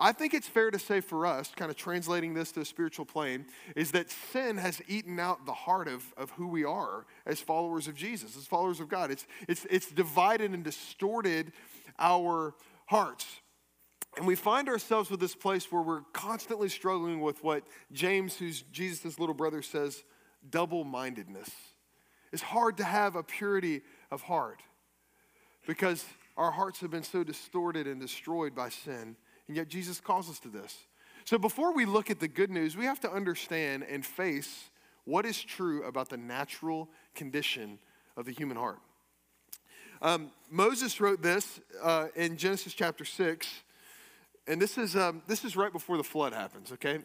I 0.03 0.11
think 0.11 0.35
it's 0.35 0.49
fair 0.49 0.73
to 0.73 0.81
say 0.81 1.01
for 1.01 1.25
us, 1.27 1.53
kind 1.55 1.71
of 1.71 1.77
translating 1.77 2.35
this 2.35 2.51
to 2.53 2.61
a 2.63 2.65
spiritual 2.65 3.05
plane, 3.05 3.47
is 3.77 3.93
that 3.93 4.11
sin 4.11 4.57
has 4.57 4.83
eaten 4.89 5.21
out 5.21 5.47
the 5.47 5.53
heart 5.53 5.87
of, 5.87 6.13
of 6.17 6.31
who 6.33 6.49
we 6.49 6.65
are 6.65 7.07
as 7.25 7.41
followers 7.41 7.87
of 7.87 7.95
Jesus, 7.95 8.37
as 8.37 8.45
followers 8.45 8.81
of 8.81 8.89
God. 8.89 9.13
It's, 9.13 9.29
it's, 9.47 9.65
it's 9.71 9.93
divided 9.93 10.51
and 10.51 10.65
distorted 10.65 11.53
our 12.01 12.53
hearts. 12.87 13.27
And 14.17 14.27
we 14.27 14.35
find 14.35 14.69
ourselves 14.69 15.09
with 15.09 15.21
this 15.21 15.37
place 15.37 15.71
where 15.71 15.83
we're 15.83 16.03
constantly 16.13 16.69
struggling 16.69 17.21
with 17.21 17.45
what 17.45 17.63
James, 17.93 18.37
who's 18.37 18.63
Jesus' 18.73 19.21
little 19.21 19.37
brother, 19.37 19.63
says 19.63 20.03
double 20.51 20.83
mindedness. 20.83 21.49
It's 22.33 22.43
hard 22.43 22.77
to 22.79 22.85
have 22.85 23.15
a 23.15 23.23
purity 23.23 23.83
of 24.11 24.23
heart 24.23 24.63
because 25.65 26.05
our 26.37 26.51
hearts 26.51 26.81
have 26.81 26.91
been 26.91 27.05
so 27.05 27.23
distorted 27.23 27.87
and 27.87 28.01
destroyed 28.01 28.53
by 28.53 28.69
sin. 28.69 29.15
And 29.53 29.57
yet 29.59 29.69
Jesus 29.69 30.01
calls 30.01 30.31
us 30.31 30.39
to 30.39 30.49
this. 30.49 30.87
So 31.27 31.37
before 31.37 31.75
we 31.75 31.85
look 31.85 32.11
at 32.11 32.21
the 32.21 32.27
good 32.27 32.49
news, 32.49 32.75
we 32.75 32.87
have 32.87 33.01
to 33.01 33.13
understand 33.13 33.85
and 33.87 34.03
face 34.03 34.71
what 35.05 35.27
is 35.27 35.43
true 35.43 35.85
about 35.85 36.09
the 36.09 36.17
natural 36.17 36.89
condition 37.15 37.79
of 38.17 38.25
the 38.25 38.33
human 38.33 38.57
heart. 38.57 38.79
Um, 40.01 40.31
Moses 40.51 41.03
wrote 41.03 41.21
this 41.21 41.61
uh, 41.83 42.07
in 42.17 42.39
Genesis 42.39 42.73
chapter 42.73 43.05
6, 43.05 43.47
and 44.47 44.59
this 44.59 44.79
is, 44.79 44.97
um, 44.97 45.21
this 45.27 45.45
is 45.45 45.55
right 45.55 45.71
before 45.71 45.99
the 45.99 46.03
flood 46.03 46.33
happens, 46.33 46.73
okay? 46.73 47.01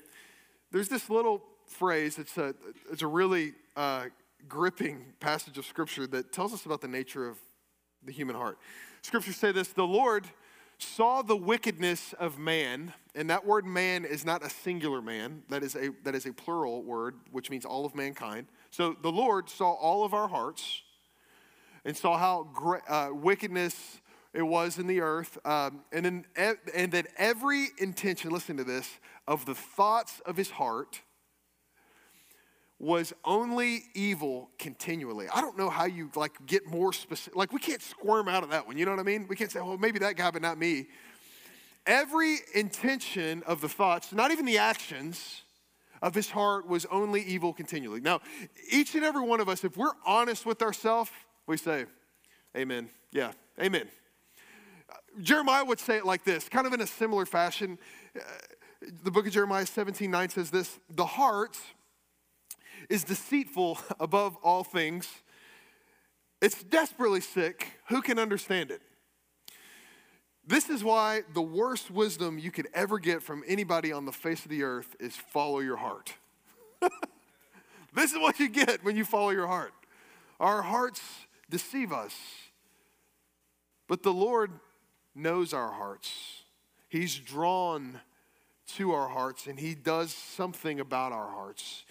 There's 0.72 0.88
this 0.88 1.10
little 1.10 1.44
phrase, 1.66 2.18
it's 2.18 2.38
a, 2.38 2.56
it's 2.90 3.02
a 3.02 3.08
really 3.08 3.56
uh, 3.76 4.06
gripping 4.48 5.04
passage 5.20 5.58
of 5.58 5.66
scripture 5.66 6.08
that 6.08 6.32
tells 6.32 6.54
us 6.54 6.66
about 6.66 6.80
the 6.80 6.88
nature 6.88 7.28
of 7.28 7.38
the 8.06 8.14
human 8.14 8.38
heart. 8.38 8.58
Scriptures 9.02 9.36
say 9.36 9.52
this 9.52 9.68
The 9.68 9.84
Lord 9.84 10.24
saw 10.80 11.22
the 11.22 11.36
wickedness 11.36 12.14
of 12.14 12.38
man, 12.38 12.94
and 13.16 13.30
that 13.30 13.46
word 13.46 13.66
man 13.66 14.06
is 14.06 14.26
not 14.26 14.46
a 14.46 14.50
singular 14.50 15.02
man, 15.02 15.44
that 15.50 15.64
is 15.64 15.76
a, 15.76 15.90
that 16.04 16.16
is 16.16 16.26
a 16.26 16.34
plural 16.34 16.84
word, 16.84 17.16
which 17.32 17.50
means 17.50 17.66
all 17.66 17.86
of 17.86 17.96
mankind. 17.96 18.48
So 18.70 18.96
the 19.02 19.12
Lord 19.12 19.50
saw 19.50 19.74
all 19.74 20.04
of 20.04 20.14
our 20.14 20.28
hearts 20.28 20.84
and 21.84 21.96
saw 21.96 22.18
how 22.18 22.82
uh, 22.88 23.10
wickedness 23.14 24.02
it 24.34 24.44
was 24.44 24.78
in 24.78 24.86
the 24.88 25.02
earth, 25.02 25.38
um, 25.46 25.82
and, 25.92 26.06
then, 26.06 26.26
and 26.76 26.92
that 26.92 27.08
every 27.18 27.68
intention, 27.80 28.30
listen 28.30 28.58
to 28.58 28.64
this, 28.64 29.00
of 29.28 29.46
the 29.46 29.56
thoughts 29.56 30.20
of 30.26 30.38
his 30.38 30.52
heart 30.52 31.02
was 32.80 33.12
only 33.26 33.86
evil 33.96 34.52
continually. 34.60 35.28
I 35.34 35.42
don't 35.42 35.58
know 35.58 35.70
how 35.70 35.86
you 35.86 36.12
like 36.16 36.46
get 36.46 36.68
more 36.68 36.94
specific. 36.94 37.36
Like 37.36 37.52
we 37.52 37.60
can't 37.60 37.82
squirm 37.82 38.28
out 38.28 38.44
of 38.44 38.52
that 38.52 38.68
one. 38.68 38.78
You 38.78 38.86
know 38.86 38.92
what 38.92 39.00
I 39.00 39.04
mean? 39.04 39.28
We 39.28 39.36
can't 39.36 39.52
say, 39.52 39.60
well, 39.60 39.78
maybe 39.78 40.00
that 40.00 40.16
guy, 40.16 40.30
but 40.30 40.42
not 40.42 40.58
me. 40.58 40.88
Every 41.86 42.38
intention 42.54 43.44
of 43.48 43.62
the 43.62 43.70
thoughts, 43.70 44.12
not 44.12 44.32
even 44.32 44.46
the 44.46 44.58
actions 44.58 45.42
of 46.02 46.14
his 46.14 46.30
heart, 46.30 46.68
was 46.68 46.86
only 46.92 47.24
evil 47.24 47.54
continually. 47.54 48.02
Now, 48.02 48.20
each 48.70 48.94
and 48.94 49.04
every 49.04 49.24
one 49.24 49.40
of 49.40 49.50
us, 49.50 49.64
if 49.64 49.76
we're 49.78 49.94
honest 50.06 50.46
with 50.46 50.62
ourselves, 50.62 51.10
we 51.48 51.58
say, 51.58 51.86
Amen. 52.56 52.90
Yeah, 53.12 53.32
Amen. 53.60 53.88
Jeremiah 55.22 55.66
would 55.66 55.80
say 55.80 55.98
it 55.98 56.06
like 56.06 56.24
this, 56.24 56.48
kind 56.50 56.68
of 56.68 56.74
in 56.74 56.82
a 56.82 56.88
similar 56.88 57.26
fashion. 57.26 57.80
Uh, 58.16 58.20
the 59.04 59.10
book 59.10 59.26
of 59.26 59.34
Jeremiah 59.34 59.66
17 59.66 60.12
9 60.12 60.30
says 60.30 60.52
this 60.52 60.80
The 60.90 61.06
heart 61.06 61.58
is 62.90 63.04
deceitful 63.04 63.80
above 64.00 64.38
all 64.44 64.64
things, 64.64 65.08
it's 66.42 66.64
desperately 66.64 67.22
sick. 67.22 67.80
Who 67.90 68.02
can 68.02 68.20
understand 68.20 68.72
it? 68.72 68.82
This 70.46 70.70
is 70.70 70.82
why 70.82 71.24
the 71.34 71.42
worst 71.42 71.92
wisdom 71.92 72.40
you 72.40 72.52
could 72.52 72.70
ever 72.74 73.00
get 73.00 73.22
from 73.22 73.44
anybody 73.46 73.92
on 73.92 74.06
the 74.06 74.14
face 74.14 74.44
of 74.46 74.50
the 74.50 74.64
earth 74.64 74.96
is 74.98 75.14
follow 75.16 75.60
your 75.60 75.76
heart. 75.76 76.14
this 77.94 78.14
is 78.14 78.20
what 78.20 78.40
you 78.40 78.48
get 78.48 78.84
when 78.84 78.96
you 78.96 79.04
follow 79.04 79.32
your 79.32 79.48
heart. 79.48 79.74
Our 80.40 80.62
hearts 80.62 81.02
deceive 81.50 81.92
us, 81.92 82.16
but 83.90 84.04
the 84.04 84.14
Lord 84.14 84.52
knows 85.14 85.54
our 85.54 85.72
hearts. 85.72 86.44
He's 86.88 87.18
drawn 87.18 88.00
to 88.76 88.92
our 88.92 89.10
hearts 89.10 89.48
and 89.48 89.60
He 89.60 89.76
does 89.76 90.14
something 90.14 90.80
about 90.80 91.12
our 91.12 91.30
hearts. 91.30 91.84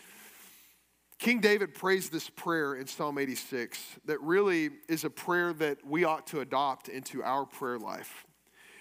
King 1.18 1.40
David 1.40 1.75
prays 1.75 2.11
this 2.11 2.28
prayer 2.28 2.75
in 2.75 2.87
Psalm 2.87 3.16
86 3.16 3.82
that 4.04 4.20
really 4.20 4.70
is 4.88 5.04
a 5.04 5.11
prayer 5.11 5.52
that 5.54 5.78
we 5.85 6.04
ought 6.04 6.26
to 6.28 6.40
adopt 6.40 6.88
into 6.88 7.23
our 7.23 7.46
prayer 7.46 7.78
life. 7.78 8.26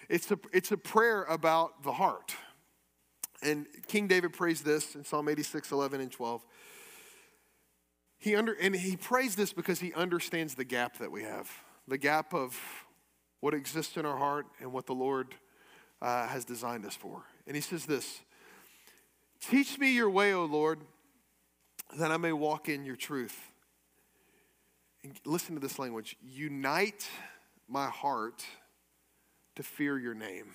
It's 0.10 0.30
a, 0.32 0.40
it's 0.52 0.72
a 0.72 0.78
prayer 0.78 1.24
about 1.24 1.84
the 1.84 1.94
heart. 1.94 2.36
And 3.42 3.68
King 3.88 4.08
David 4.08 4.34
prays 4.34 4.62
this 4.62 4.96
in 4.96 5.06
Psalm 5.06 5.30
86, 5.30 5.72
11 5.72 6.02
and 6.02 6.12
12. 6.12 6.46
He 8.18 8.36
under, 8.36 8.54
and 8.54 8.76
he 8.76 8.98
prays 8.98 9.36
this 9.36 9.54
because 9.54 9.80
he 9.80 9.94
understands 9.94 10.56
the 10.56 10.66
gap 10.66 10.98
that 10.98 11.12
we 11.12 11.24
have 11.24 11.50
the 11.88 11.98
gap 12.00 12.34
of 12.34 12.60
what 13.42 13.54
exists 13.54 13.96
in 13.96 14.08
our 14.08 14.18
heart 14.18 14.48
and 14.60 14.74
what 14.74 14.88
the 14.88 14.94
Lord 14.94 15.36
uh, 16.02 16.26
has 16.28 16.44
designed 16.44 16.84
us 16.84 16.96
for. 16.96 17.22
And 17.46 17.56
he 17.56 17.62
says 17.62 17.86
this 17.86 18.22
Teach 19.40 19.78
me 19.78 19.92
your 19.92 20.10
way, 20.10 20.34
O 20.34 20.46
Lord 20.46 20.80
that 21.94 22.12
I 22.12 22.18
may 22.18 22.34
walk 22.34 22.70
in 22.70 22.86
your 22.86 22.96
truth. 22.96 23.52
And 25.04 25.14
listen 25.26 25.56
to 25.56 25.62
this 25.62 25.78
language 25.78 26.16
unite 26.24 27.08
my 27.68 27.88
heart 27.88 28.46
to 29.56 29.64
fear 29.64 29.98
your 29.98 30.16
name. 30.16 30.54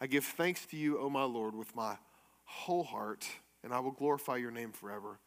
I 0.00 0.06
give 0.06 0.24
thanks 0.24 0.66
to 0.66 0.76
you, 0.76 0.98
O 0.98 1.08
my 1.08 1.24
Lord, 1.24 1.54
with 1.54 1.74
my 1.76 1.96
whole 2.44 2.84
heart, 2.84 3.26
and 3.62 3.72
I 3.72 3.80
will 3.80 3.92
glorify 3.92 4.36
your 4.36 4.50
name 4.50 4.72
forever. 4.72 5.18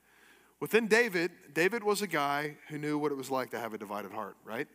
Within 0.60 0.88
David, 0.88 1.32
David 1.54 1.84
was 1.84 2.02
a 2.02 2.08
guy 2.08 2.58
who 2.70 2.78
knew 2.78 2.98
what 2.98 3.12
it 3.12 3.16
was 3.16 3.30
like 3.30 3.52
to 3.52 3.60
have 3.60 3.74
a 3.74 3.78
divided 3.78 4.12
heart, 4.12 4.36
right? 4.44 4.68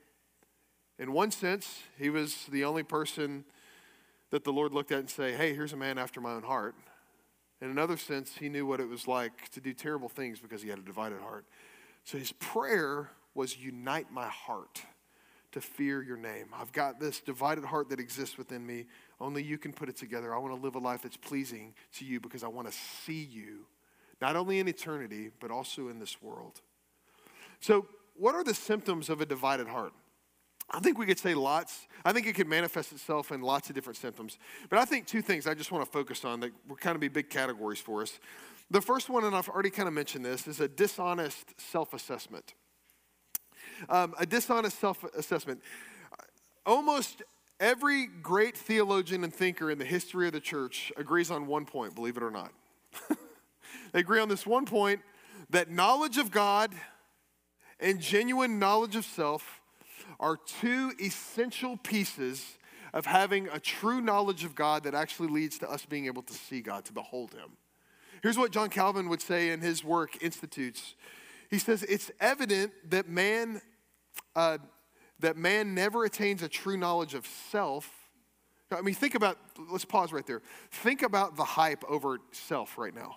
In 0.99 1.12
one 1.12 1.30
sense, 1.30 1.80
he 1.99 2.11
was 2.11 2.47
the 2.47 2.64
only 2.64 2.82
person 2.82 3.44
that 4.30 4.44
the 4.44 4.52
Lord 4.52 4.73
looked 4.73 4.92
at 4.92 4.99
and 4.99 5.11
say, 5.11 5.32
"Hey, 5.32 5.54
here's 5.54 5.73
a 5.73 5.76
man 5.76 5.99
after 5.99 6.20
my 6.20 6.32
own 6.32 6.42
heart." 6.42 6.75
In 7.61 7.71
another 7.71 7.97
sense, 7.97 8.37
he 8.37 8.49
knew 8.49 8.64
what 8.64 8.81
it 8.81 8.88
was 8.88 9.07
like 9.07 9.50
to 9.50 9.61
do 9.61 9.75
terrible 9.75 10.09
things 10.09 10.40
because 10.40 10.62
he 10.62 10.69
had 10.69 10.79
a 10.79 10.83
divided 10.83 11.21
heart. 11.21 11.45
So 12.05 12.17
his 12.17 12.33
prayer 12.33 13.11
was 13.35 13.57
unite 13.59 14.11
my 14.11 14.29
heart 14.29 14.83
to 15.52 15.61
fear 15.61 16.02
your 16.02 16.17
name. 16.17 16.47
I've 16.55 16.73
got 16.73 17.00
this 17.00 17.21
divided 17.21 17.64
heart 17.64 17.88
that 17.90 18.00
exists 18.00 18.38
within 18.38 18.64
me. 18.67 18.87
Only 19.21 19.43
you 19.43 19.59
can 19.59 19.73
put 19.73 19.88
it 19.88 19.97
together. 19.97 20.35
I 20.35 20.38
want 20.38 20.55
to 20.55 20.61
live 20.61 20.75
a 20.75 20.79
life 20.79 21.02
that's 21.02 21.17
pleasing 21.17 21.75
to 21.95 22.05
you 22.05 22.21
because 22.21 22.45
I 22.45 22.49
want 22.49 22.71
to 22.71 22.76
see 23.05 23.25
you, 23.25 23.67
not 24.21 24.37
only 24.37 24.61
in 24.61 24.69
eternity, 24.69 25.31
but 25.40 25.50
also 25.50 25.88
in 25.88 25.99
this 25.99 26.23
world. 26.23 26.61
So, 27.59 27.87
what 28.17 28.35
are 28.35 28.45
the 28.45 28.55
symptoms 28.55 29.09
of 29.09 29.21
a 29.21 29.26
divided 29.26 29.67
heart? 29.67 29.93
I 30.72 30.80
think 30.80 30.98
we 30.98 31.06
could 31.06 31.18
say 31.18 31.34
lots. 31.34 31.88
I 32.04 32.12
think 32.12 32.26
it 32.26 32.34
could 32.34 32.46
manifest 32.46 32.92
itself 32.92 33.32
in 33.32 33.40
lots 33.40 33.68
of 33.68 33.74
different 33.74 33.96
symptoms. 33.96 34.38
But 34.68 34.78
I 34.78 34.84
think 34.84 35.06
two 35.06 35.20
things 35.20 35.46
I 35.46 35.54
just 35.54 35.72
want 35.72 35.84
to 35.84 35.90
focus 35.90 36.24
on 36.24 36.40
that 36.40 36.52
will 36.68 36.76
kind 36.76 36.94
of 36.94 37.00
be 37.00 37.08
big 37.08 37.28
categories 37.28 37.80
for 37.80 38.02
us. 38.02 38.20
The 38.70 38.80
first 38.80 39.08
one, 39.08 39.24
and 39.24 39.34
I've 39.34 39.48
already 39.48 39.70
kind 39.70 39.88
of 39.88 39.94
mentioned 39.94 40.24
this, 40.24 40.46
is 40.46 40.60
a 40.60 40.68
dishonest 40.68 41.60
self 41.60 41.92
assessment. 41.92 42.54
Um, 43.88 44.14
a 44.18 44.26
dishonest 44.26 44.78
self 44.78 45.02
assessment. 45.16 45.60
Almost 46.64 47.22
every 47.58 48.06
great 48.06 48.56
theologian 48.56 49.24
and 49.24 49.34
thinker 49.34 49.70
in 49.70 49.78
the 49.78 49.84
history 49.84 50.28
of 50.28 50.32
the 50.32 50.40
church 50.40 50.92
agrees 50.96 51.32
on 51.32 51.46
one 51.48 51.64
point, 51.64 51.96
believe 51.96 52.16
it 52.16 52.22
or 52.22 52.30
not. 52.30 52.52
they 53.92 54.00
agree 54.00 54.20
on 54.20 54.28
this 54.28 54.46
one 54.46 54.66
point 54.66 55.00
that 55.50 55.68
knowledge 55.68 56.16
of 56.16 56.30
God 56.30 56.72
and 57.80 58.00
genuine 58.00 58.60
knowledge 58.60 58.94
of 58.94 59.04
self 59.04 59.60
are 60.20 60.36
two 60.36 60.92
essential 61.00 61.76
pieces 61.78 62.58
of 62.92 63.06
having 63.06 63.48
a 63.48 63.58
true 63.58 64.00
knowledge 64.00 64.44
of 64.44 64.54
God 64.54 64.84
that 64.84 64.94
actually 64.94 65.28
leads 65.28 65.58
to 65.58 65.70
us 65.70 65.86
being 65.86 66.06
able 66.06 66.22
to 66.22 66.32
see 66.32 66.60
God, 66.60 66.84
to 66.84 66.92
behold 66.92 67.32
Him. 67.32 67.56
Here's 68.22 68.36
what 68.36 68.52
John 68.52 68.68
Calvin 68.68 69.08
would 69.08 69.22
say 69.22 69.50
in 69.50 69.60
his 69.60 69.82
work, 69.82 70.22
Institutes. 70.22 70.94
He 71.50 71.58
says, 71.58 71.82
It's 71.84 72.10
evident 72.20 72.72
that 72.90 73.08
man, 73.08 73.62
uh, 74.36 74.58
that 75.20 75.36
man 75.36 75.74
never 75.74 76.04
attains 76.04 76.42
a 76.42 76.48
true 76.48 76.76
knowledge 76.76 77.14
of 77.14 77.26
self. 77.50 77.90
I 78.70 78.82
mean, 78.82 78.94
think 78.94 79.14
about, 79.14 79.36
let's 79.70 79.84
pause 79.84 80.12
right 80.12 80.26
there. 80.26 80.42
Think 80.70 81.02
about 81.02 81.36
the 81.36 81.44
hype 81.44 81.82
over 81.88 82.18
self 82.30 82.78
right 82.78 82.94
now. 82.94 83.16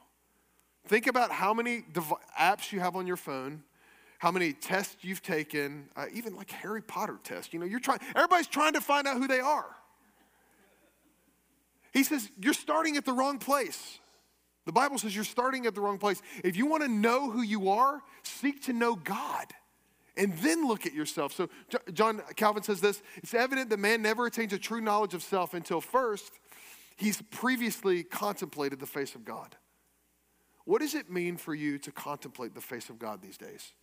Think 0.88 1.08
about 1.08 1.32
how 1.32 1.54
many 1.54 1.84
dev- 1.92 2.14
apps 2.40 2.72
you 2.72 2.80
have 2.80 2.96
on 2.96 3.06
your 3.06 3.18
phone 3.18 3.64
how 4.24 4.32
many 4.32 4.54
tests 4.54 4.96
you've 5.02 5.22
taken, 5.22 5.90
uh, 5.98 6.06
even 6.14 6.34
like 6.34 6.50
Harry 6.50 6.82
Potter 6.82 7.20
tests. 7.26 7.52
You 7.52 7.60
know, 7.60 7.66
you're 7.66 7.82
trying, 7.82 8.00
everybody's 8.16 8.48
trying 8.48 8.72
to 8.72 8.80
find 8.80 9.06
out 9.06 9.18
who 9.18 9.28
they 9.28 9.42
are. 9.42 9.66
He 11.92 12.06
says, 12.06 12.30
You're 12.42 12.54
starting 12.54 12.96
at 12.96 13.04
the 13.04 13.12
wrong 13.12 13.38
place. 13.38 14.00
The 14.66 14.72
Bible 14.72 14.98
says 14.98 15.14
you're 15.14 15.26
starting 15.26 15.66
at 15.66 15.76
the 15.76 15.82
wrong 15.82 15.98
place. 15.98 16.22
If 16.42 16.56
you 16.56 16.66
want 16.68 16.84
to 16.84 16.88
know 16.88 17.32
who 17.32 17.42
you 17.42 17.68
are, 17.68 18.02
seek 18.24 18.64
to 18.64 18.72
know 18.72 18.96
God 18.96 19.48
and 20.16 20.32
then 20.38 20.66
look 20.70 20.86
at 20.86 20.94
yourself. 20.94 21.34
So, 21.34 21.50
John 21.92 22.22
Calvin 22.38 22.64
says 22.64 22.80
this 22.80 23.04
it's 23.18 23.34
evident 23.34 23.72
that 23.72 23.80
man 23.80 24.02
never 24.02 24.26
attains 24.26 24.54
a 24.54 24.58
true 24.58 24.80
knowledge 24.80 25.14
of 25.14 25.22
self 25.22 25.54
until 25.54 25.82
first 25.82 26.32
he's 26.96 27.22
previously 27.24 28.04
contemplated 28.04 28.80
the 28.80 28.88
face 28.88 29.16
of 29.16 29.26
God. 29.26 29.58
What 30.64 30.80
does 30.80 30.96
it 30.96 31.12
mean 31.12 31.36
for 31.36 31.54
you 31.54 31.78
to 31.80 31.92
contemplate 31.92 32.56
the 32.56 32.62
face 32.62 32.90
of 32.90 32.98
God 32.98 33.22
these 33.22 33.38
days? 33.38 33.74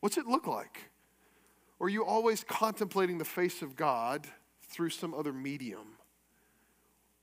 What's 0.00 0.18
it 0.18 0.26
look 0.26 0.46
like? 0.46 0.90
Or 1.78 1.86
are 1.86 1.90
you 1.90 2.04
always 2.04 2.44
contemplating 2.44 3.18
the 3.18 3.24
face 3.24 3.62
of 3.62 3.76
God 3.76 4.26
through 4.62 4.90
some 4.90 5.14
other 5.14 5.32
medium? 5.32 5.96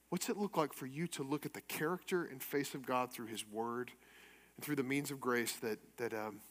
What's 0.09 0.29
it 0.29 0.37
look 0.37 0.57
like 0.57 0.73
for 0.73 0.85
you 0.85 1.07
to 1.07 1.23
look 1.23 1.45
at 1.45 1.53
the 1.53 1.61
character 1.61 2.23
and 2.23 2.41
face 2.41 2.75
of 2.75 2.85
God 2.85 3.11
through 3.11 3.27
His 3.27 3.47
Word 3.47 3.91
and 4.55 4.63
through 4.63 4.75
the 4.75 4.83
means 4.83 5.09
of 5.09 5.19
grace 5.19 5.53
that, 5.53 5.79
that 5.97 6.13
um, 6.13 6.41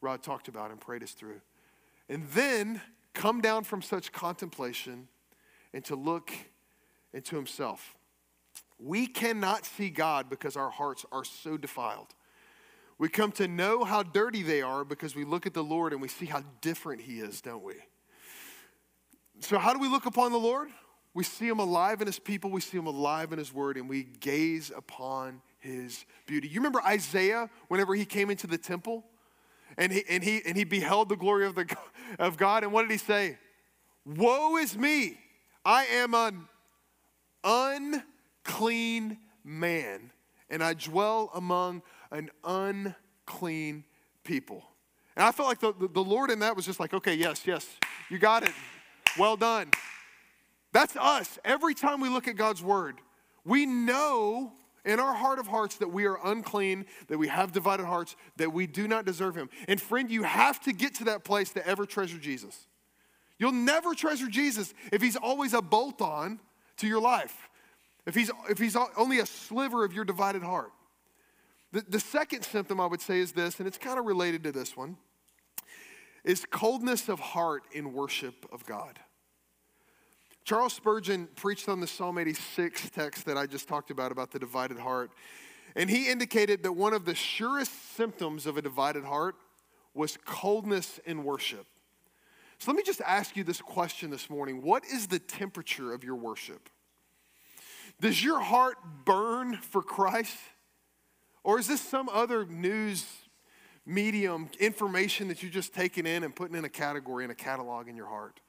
Rod 0.00 0.22
talked 0.22 0.48
about 0.48 0.72
and 0.72 0.80
prayed 0.80 1.04
us 1.04 1.12
through? 1.12 1.40
And 2.08 2.26
then 2.30 2.80
come 3.14 3.40
down 3.40 3.64
from 3.64 3.80
such 3.80 4.12
contemplation 4.12 5.08
and 5.72 5.84
to 5.84 5.94
look 5.94 6.32
into 7.12 7.36
Himself. 7.36 7.94
We 8.78 9.06
cannot 9.06 9.64
see 9.64 9.88
God 9.88 10.28
because 10.28 10.56
our 10.56 10.70
hearts 10.70 11.06
are 11.12 11.24
so 11.24 11.56
defiled. 11.56 12.14
We 12.98 13.08
come 13.08 13.32
to 13.32 13.46
know 13.46 13.84
how 13.84 14.02
dirty 14.02 14.42
they 14.42 14.62
are 14.62 14.84
because 14.84 15.14
we 15.14 15.24
look 15.24 15.46
at 15.46 15.54
the 15.54 15.64
Lord 15.64 15.92
and 15.92 16.00
we 16.00 16.08
see 16.08 16.26
how 16.26 16.42
different 16.60 17.02
He 17.02 17.20
is, 17.20 17.40
don't 17.40 17.62
we? 17.62 17.74
So, 19.40 19.58
how 19.58 19.74
do 19.74 19.78
we 19.78 19.88
look 19.88 20.06
upon 20.06 20.32
the 20.32 20.38
Lord? 20.38 20.68
We 21.12 21.24
see 21.24 21.46
Him 21.46 21.58
alive 21.58 22.00
in 22.00 22.06
His 22.06 22.18
people, 22.18 22.50
we 22.50 22.60
see 22.60 22.78
Him 22.78 22.86
alive 22.86 23.32
in 23.32 23.38
His 23.38 23.52
Word, 23.52 23.76
and 23.76 23.88
we 23.88 24.04
gaze 24.04 24.72
upon 24.74 25.42
His 25.58 26.06
beauty. 26.26 26.48
You 26.48 26.60
remember 26.60 26.80
Isaiah 26.82 27.50
whenever 27.68 27.94
he 27.94 28.06
came 28.06 28.30
into 28.30 28.46
the 28.46 28.58
temple 28.58 29.04
and 29.78 29.92
he, 29.92 30.04
and 30.08 30.24
he, 30.24 30.40
and 30.46 30.56
he 30.56 30.64
beheld 30.64 31.08
the 31.08 31.16
glory 31.16 31.46
of, 31.46 31.54
the, 31.54 31.66
of 32.18 32.36
God, 32.36 32.62
and 32.64 32.72
what 32.72 32.82
did 32.82 32.90
he 32.90 32.98
say? 32.98 33.38
Woe 34.04 34.56
is 34.56 34.76
me! 34.76 35.18
I 35.64 35.84
am 35.86 36.14
an 36.14 36.48
unclean 37.44 39.18
man, 39.44 40.12
and 40.48 40.62
I 40.62 40.74
dwell 40.74 41.30
among 41.34 41.82
an 42.10 42.30
unclean 42.44 43.84
people. 44.24 44.64
And 45.16 45.24
I 45.24 45.32
felt 45.32 45.48
like 45.48 45.60
the, 45.60 45.72
the, 45.88 46.02
Lord 46.02 46.30
in 46.30 46.40
that 46.40 46.56
was 46.56 46.66
just 46.66 46.78
like, 46.78 46.92
okay, 46.92 47.14
yes, 47.14 47.46
yes, 47.46 47.66
you 48.10 48.18
got 48.18 48.42
it. 48.42 48.52
Well 49.18 49.36
done. 49.36 49.70
That's 50.72 50.94
us. 50.96 51.38
Every 51.44 51.74
time 51.74 52.00
we 52.00 52.08
look 52.08 52.28
at 52.28 52.36
God's 52.36 52.62
word, 52.62 53.00
we 53.44 53.64
know 53.64 54.52
in 54.84 55.00
our 55.00 55.14
heart 55.14 55.38
of 55.38 55.46
hearts 55.46 55.76
that 55.76 55.88
we 55.88 56.04
are 56.04 56.18
unclean, 56.22 56.84
that 57.08 57.16
we 57.16 57.28
have 57.28 57.52
divided 57.52 57.86
hearts, 57.86 58.14
that 58.36 58.52
we 58.52 58.66
do 58.66 58.86
not 58.86 59.06
deserve 59.06 59.34
Him. 59.34 59.48
And 59.68 59.80
friend, 59.80 60.10
you 60.10 60.22
have 60.22 60.60
to 60.60 60.72
get 60.72 60.94
to 60.96 61.04
that 61.04 61.24
place 61.24 61.50
to 61.52 61.66
ever 61.66 61.86
treasure 61.86 62.18
Jesus. 62.18 62.66
You'll 63.38 63.52
never 63.52 63.94
treasure 63.94 64.28
Jesus 64.28 64.74
if 64.92 65.00
He's 65.00 65.16
always 65.16 65.54
a 65.54 65.62
bolt 65.62 66.02
on 66.02 66.40
to 66.78 66.86
your 66.86 67.00
life, 67.00 67.48
if 68.06 68.14
he's, 68.14 68.30
if 68.48 68.58
he's 68.58 68.76
only 68.96 69.18
a 69.18 69.26
sliver 69.26 69.84
of 69.84 69.92
your 69.92 70.04
divided 70.04 70.42
heart. 70.42 70.70
The, 71.76 71.84
the 71.86 72.00
second 72.00 72.42
symptom 72.42 72.80
I 72.80 72.86
would 72.86 73.02
say 73.02 73.18
is 73.18 73.32
this, 73.32 73.58
and 73.58 73.68
it's 73.68 73.76
kind 73.76 73.98
of 73.98 74.06
related 74.06 74.42
to 74.44 74.52
this 74.52 74.74
one, 74.74 74.96
is 76.24 76.46
coldness 76.50 77.10
of 77.10 77.20
heart 77.20 77.64
in 77.70 77.92
worship 77.92 78.46
of 78.50 78.64
God. 78.64 78.98
Charles 80.42 80.72
Spurgeon 80.72 81.28
preached 81.36 81.68
on 81.68 81.80
the 81.80 81.86
Psalm 81.86 82.16
86 82.16 82.88
text 82.88 83.26
that 83.26 83.36
I 83.36 83.44
just 83.44 83.68
talked 83.68 83.90
about, 83.90 84.10
about 84.10 84.30
the 84.30 84.38
divided 84.38 84.78
heart. 84.78 85.10
And 85.74 85.90
he 85.90 86.08
indicated 86.08 86.62
that 86.62 86.72
one 86.72 86.94
of 86.94 87.04
the 87.04 87.14
surest 87.14 87.94
symptoms 87.94 88.46
of 88.46 88.56
a 88.56 88.62
divided 88.62 89.04
heart 89.04 89.34
was 89.92 90.16
coldness 90.24 90.98
in 91.04 91.24
worship. 91.24 91.66
So 92.58 92.70
let 92.70 92.78
me 92.78 92.84
just 92.84 93.02
ask 93.02 93.36
you 93.36 93.44
this 93.44 93.60
question 93.60 94.08
this 94.08 94.30
morning 94.30 94.62
What 94.62 94.86
is 94.86 95.08
the 95.08 95.18
temperature 95.18 95.92
of 95.92 96.04
your 96.04 96.16
worship? 96.16 96.70
Does 98.00 98.24
your 98.24 98.40
heart 98.40 98.78
burn 99.04 99.58
for 99.58 99.82
Christ? 99.82 100.38
Or 101.46 101.60
is 101.60 101.68
this 101.68 101.80
some 101.80 102.08
other 102.08 102.44
news 102.44 103.06
medium, 103.86 104.50
information 104.58 105.28
that 105.28 105.44
you're 105.44 105.52
just 105.52 105.72
taking 105.72 106.04
in 106.04 106.24
and 106.24 106.34
putting 106.34 106.56
in 106.56 106.64
a 106.64 106.68
category, 106.68 107.24
in 107.24 107.30
a 107.30 107.36
catalog 107.36 107.86
in 107.86 107.96
your 107.96 108.08
heart? 108.08 108.40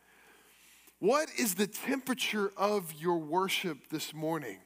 What 0.97 1.29
is 1.37 1.53
the 1.53 1.67
temperature 1.67 2.51
of 2.57 2.91
your 2.97 3.19
worship 3.19 3.89
this 3.91 4.15
morning? 4.15 4.57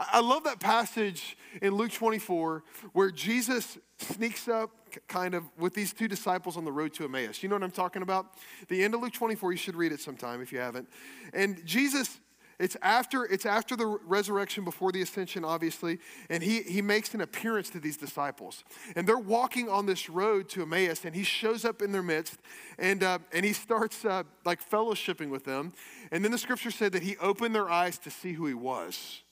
I 0.00 0.18
love 0.18 0.42
that 0.44 0.58
passage 0.58 1.38
in 1.62 1.76
Luke 1.76 1.92
24 1.92 2.64
where 2.92 3.12
Jesus 3.12 3.78
sneaks 3.98 4.48
up 4.48 4.72
kind 5.06 5.36
of 5.36 5.44
with 5.56 5.72
these 5.72 5.92
two 5.92 6.08
disciples 6.08 6.56
on 6.56 6.64
the 6.64 6.72
road 6.72 6.92
to 6.94 7.04
Emmaus. 7.04 7.40
You 7.40 7.48
know 7.48 7.54
what 7.54 7.62
I'm 7.62 7.70
talking 7.70 8.02
about? 8.02 8.34
The 8.66 8.82
end 8.82 8.94
of 8.94 9.00
Luke 9.00 9.12
24, 9.12 9.52
you 9.52 9.58
should 9.58 9.76
read 9.76 9.92
it 9.92 10.00
sometime 10.00 10.42
if 10.42 10.52
you 10.52 10.58
haven't. 10.58 10.88
And 11.32 11.64
Jesus 11.64 12.18
it's 12.58 12.76
after, 12.80 13.24
it's 13.24 13.44
after 13.44 13.76
the 13.76 13.86
resurrection, 13.86 14.64
before 14.64 14.92
the 14.92 15.02
ascension, 15.02 15.44
obviously, 15.44 15.98
and 16.30 16.42
he, 16.42 16.62
he 16.62 16.80
makes 16.80 17.12
an 17.14 17.20
appearance 17.20 17.68
to 17.70 17.80
these 17.80 17.96
disciples. 17.96 18.64
And 18.94 19.06
they're 19.06 19.18
walking 19.18 19.68
on 19.68 19.86
this 19.86 20.08
road 20.08 20.48
to 20.50 20.62
Emmaus, 20.62 21.04
and 21.04 21.14
he 21.14 21.22
shows 21.22 21.64
up 21.64 21.82
in 21.82 21.92
their 21.92 22.02
midst, 22.02 22.38
and, 22.78 23.02
uh, 23.02 23.18
and 23.32 23.44
he 23.44 23.52
starts 23.52 24.04
uh, 24.04 24.22
like 24.44 24.66
fellowshipping 24.68 25.28
with 25.28 25.44
them. 25.44 25.72
And 26.10 26.24
then 26.24 26.32
the 26.32 26.38
scripture 26.38 26.70
said 26.70 26.92
that 26.92 27.02
he 27.02 27.16
opened 27.18 27.54
their 27.54 27.68
eyes 27.68 27.98
to 27.98 28.10
see 28.10 28.32
who 28.32 28.46
he 28.46 28.54
was. 28.54 29.22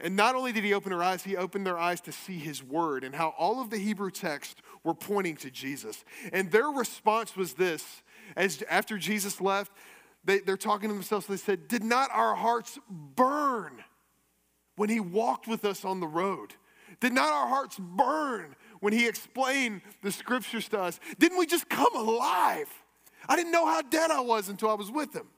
And 0.00 0.16
not 0.16 0.34
only 0.34 0.52
did 0.52 0.64
he 0.64 0.74
open 0.74 0.90
their 0.90 1.02
eyes, 1.02 1.22
he 1.22 1.36
opened 1.36 1.66
their 1.66 1.78
eyes 1.78 2.00
to 2.02 2.12
see 2.12 2.38
his 2.38 2.62
word 2.62 3.04
and 3.04 3.14
how 3.14 3.34
all 3.38 3.60
of 3.60 3.70
the 3.70 3.78
Hebrew 3.78 4.10
texts 4.10 4.60
were 4.84 4.94
pointing 4.94 5.36
to 5.36 5.50
Jesus. 5.50 6.04
And 6.32 6.50
their 6.50 6.68
response 6.68 7.36
was 7.36 7.54
this 7.54 8.02
as 8.36 8.62
after 8.68 8.98
Jesus 8.98 9.40
left, 9.40 9.72
they, 10.24 10.40
they're 10.40 10.56
talking 10.56 10.88
to 10.88 10.94
themselves. 10.94 11.26
They 11.26 11.36
said, 11.36 11.68
Did 11.68 11.84
not 11.84 12.10
our 12.12 12.34
hearts 12.34 12.78
burn 12.90 13.82
when 14.76 14.88
he 14.88 15.00
walked 15.00 15.46
with 15.46 15.64
us 15.64 15.84
on 15.84 16.00
the 16.00 16.06
road? 16.06 16.54
Did 17.00 17.12
not 17.12 17.32
our 17.32 17.48
hearts 17.48 17.78
burn 17.78 18.56
when 18.80 18.92
he 18.92 19.06
explained 19.06 19.82
the 20.02 20.10
scriptures 20.10 20.68
to 20.70 20.80
us? 20.80 20.98
Didn't 21.18 21.38
we 21.38 21.46
just 21.46 21.68
come 21.68 21.94
alive? 21.94 22.68
I 23.28 23.36
didn't 23.36 23.52
know 23.52 23.66
how 23.66 23.82
dead 23.82 24.10
I 24.10 24.20
was 24.20 24.48
until 24.48 24.70
I 24.70 24.74
was 24.74 24.90
with 24.90 25.14
him. 25.14 25.28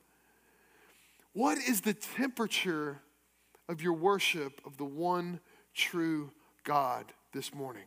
What 1.33 1.59
is 1.59 1.81
the 1.81 1.95
temperature 1.95 3.01
of 3.69 3.83
your 3.83 3.93
worship 3.93 4.61
of 4.65 4.77
the 4.77 4.85
one 4.85 5.41
true 5.75 6.33
God 6.65 7.13
this 7.33 7.55
morning? 7.55 7.85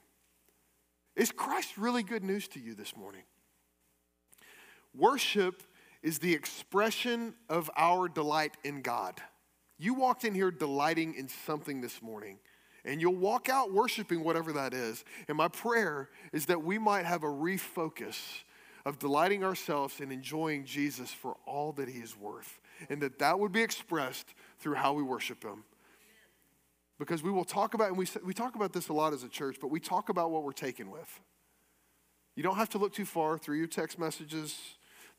Is 1.15 1.31
Christ 1.31 1.77
really 1.77 2.03
good 2.03 2.23
news 2.23 2.47
to 2.49 2.59
you 2.59 2.73
this 2.73 2.95
morning? 2.95 3.23
Worship 4.95 5.63
is 6.03 6.19
the 6.19 6.33
expression 6.33 7.33
of 7.49 7.71
our 7.75 8.07
delight 8.07 8.55
in 8.63 8.81
God. 8.81 9.21
You 9.79 9.93
walked 9.93 10.25
in 10.25 10.35
here 10.35 10.51
delighting 10.51 11.15
in 11.15 11.27
something 11.27 11.81
this 11.81 12.01
morning, 12.01 12.37
and 12.85 13.01
you'll 13.01 13.15
walk 13.15 13.49
out 13.49 13.73
worshiping 13.73 14.23
whatever 14.23 14.51
that 14.53 14.73
is. 14.73 15.03
And 15.27 15.37
my 15.37 15.47
prayer 15.47 16.09
is 16.33 16.45
that 16.47 16.63
we 16.63 16.77
might 16.77 17.05
have 17.05 17.23
a 17.23 17.27
refocus 17.27 18.17
of 18.85 18.99
delighting 18.99 19.43
ourselves 19.43 20.01
and 20.01 20.11
enjoying 20.11 20.65
Jesus 20.65 21.09
for 21.09 21.37
all 21.45 21.71
that 21.73 21.87
he 21.87 21.99
is 21.99 22.17
worth, 22.17 22.59
and 22.89 23.01
that 23.01 23.19
that 23.19 23.39
would 23.39 23.53
be 23.53 23.61
expressed 23.61 24.33
through 24.59 24.75
how 24.75 24.93
we 24.93 25.01
worship 25.01 25.41
him. 25.41 25.63
Because 26.99 27.23
we 27.23 27.31
will 27.31 27.45
talk 27.45 27.73
about, 27.73 27.87
and 27.87 27.97
we, 27.97 28.07
we 28.23 28.33
talk 28.33 28.55
about 28.55 28.73
this 28.73 28.89
a 28.89 28.93
lot 28.93 29.13
as 29.13 29.23
a 29.23 29.29
church, 29.29 29.57
but 29.61 29.69
we 29.69 29.79
talk 29.79 30.09
about 30.09 30.31
what 30.31 30.43
we're 30.43 30.51
taken 30.51 30.91
with. 30.91 31.21
You 32.35 32.43
don't 32.43 32.57
have 32.57 32.69
to 32.69 32.77
look 32.77 32.93
too 32.93 33.05
far 33.05 33.37
through 33.37 33.57
your 33.57 33.67
text 33.67 33.97
messages, 33.97 34.57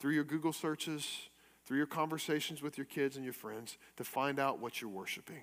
through 0.05 0.13
your 0.13 0.25
Google 0.25 0.53
searches, 0.53 1.31
through 1.65 1.79
your 1.79 1.87
conversations 1.87 2.61
with 2.61 2.77
your 2.77 2.85
kids 2.85 3.17
and 3.17 3.25
your 3.25 3.33
friends 3.33 3.79
to 3.97 4.05
find 4.05 4.39
out 4.39 4.61
what 4.61 4.83
you're 4.83 4.91
worshiping. 4.91 5.41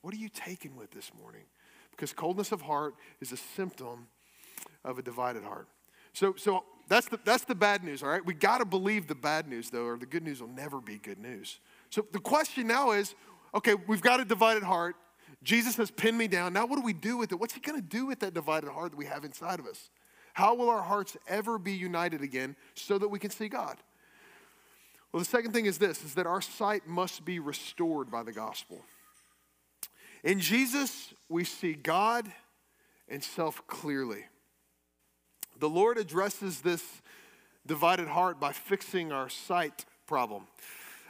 What 0.00 0.14
are 0.14 0.16
you 0.16 0.28
taken 0.28 0.76
with 0.76 0.92
this 0.92 1.10
morning? 1.20 1.42
Because 1.90 2.12
coldness 2.12 2.52
of 2.52 2.62
heart 2.62 2.94
is 3.20 3.32
a 3.32 3.36
symptom 3.36 4.06
of 4.84 5.00
a 5.00 5.02
divided 5.02 5.42
heart. 5.42 5.66
So, 6.12 6.36
so 6.36 6.62
that's, 6.86 7.08
the, 7.08 7.18
that's 7.24 7.46
the 7.46 7.56
bad 7.56 7.82
news, 7.82 8.04
all 8.04 8.08
right? 8.08 8.24
We 8.24 8.32
got 8.32 8.58
to 8.58 8.64
believe 8.64 9.08
the 9.08 9.16
bad 9.16 9.48
news, 9.48 9.70
though, 9.70 9.86
or 9.86 9.98
the 9.98 10.06
good 10.06 10.22
news 10.22 10.40
will 10.40 10.50
never 10.50 10.80
be 10.80 10.98
good 10.98 11.18
news. 11.18 11.58
So 11.90 12.06
the 12.12 12.20
question 12.20 12.68
now 12.68 12.92
is 12.92 13.12
okay, 13.56 13.74
we've 13.74 14.00
got 14.00 14.20
a 14.20 14.24
divided 14.24 14.62
heart. 14.62 14.94
Jesus 15.42 15.74
has 15.78 15.90
pinned 15.90 16.16
me 16.16 16.28
down. 16.28 16.52
Now, 16.52 16.64
what 16.66 16.76
do 16.76 16.82
we 16.82 16.92
do 16.92 17.16
with 17.16 17.32
it? 17.32 17.40
What's 17.40 17.54
he 17.54 17.60
going 17.60 17.82
to 17.82 17.84
do 17.84 18.06
with 18.06 18.20
that 18.20 18.34
divided 18.34 18.70
heart 18.70 18.92
that 18.92 18.98
we 18.98 19.06
have 19.06 19.24
inside 19.24 19.58
of 19.58 19.66
us? 19.66 19.90
How 20.32 20.54
will 20.54 20.70
our 20.70 20.82
hearts 20.82 21.16
ever 21.26 21.58
be 21.58 21.72
united 21.72 22.22
again 22.22 22.54
so 22.74 22.98
that 22.98 23.08
we 23.08 23.18
can 23.18 23.30
see 23.30 23.48
God? 23.48 23.78
Well, 25.16 25.24
the 25.24 25.30
second 25.30 25.52
thing 25.52 25.64
is 25.64 25.78
this 25.78 26.04
is 26.04 26.12
that 26.16 26.26
our 26.26 26.42
sight 26.42 26.86
must 26.86 27.24
be 27.24 27.38
restored 27.38 28.10
by 28.10 28.22
the 28.22 28.32
gospel. 28.32 28.84
In 30.22 30.40
Jesus, 30.40 31.14
we 31.30 31.42
see 31.42 31.72
God 31.72 32.30
and 33.08 33.24
self 33.24 33.66
clearly. 33.66 34.26
The 35.58 35.70
Lord 35.70 35.96
addresses 35.96 36.60
this 36.60 36.84
divided 37.66 38.08
heart 38.08 38.38
by 38.38 38.52
fixing 38.52 39.10
our 39.10 39.30
sight 39.30 39.86
problem. 40.06 40.48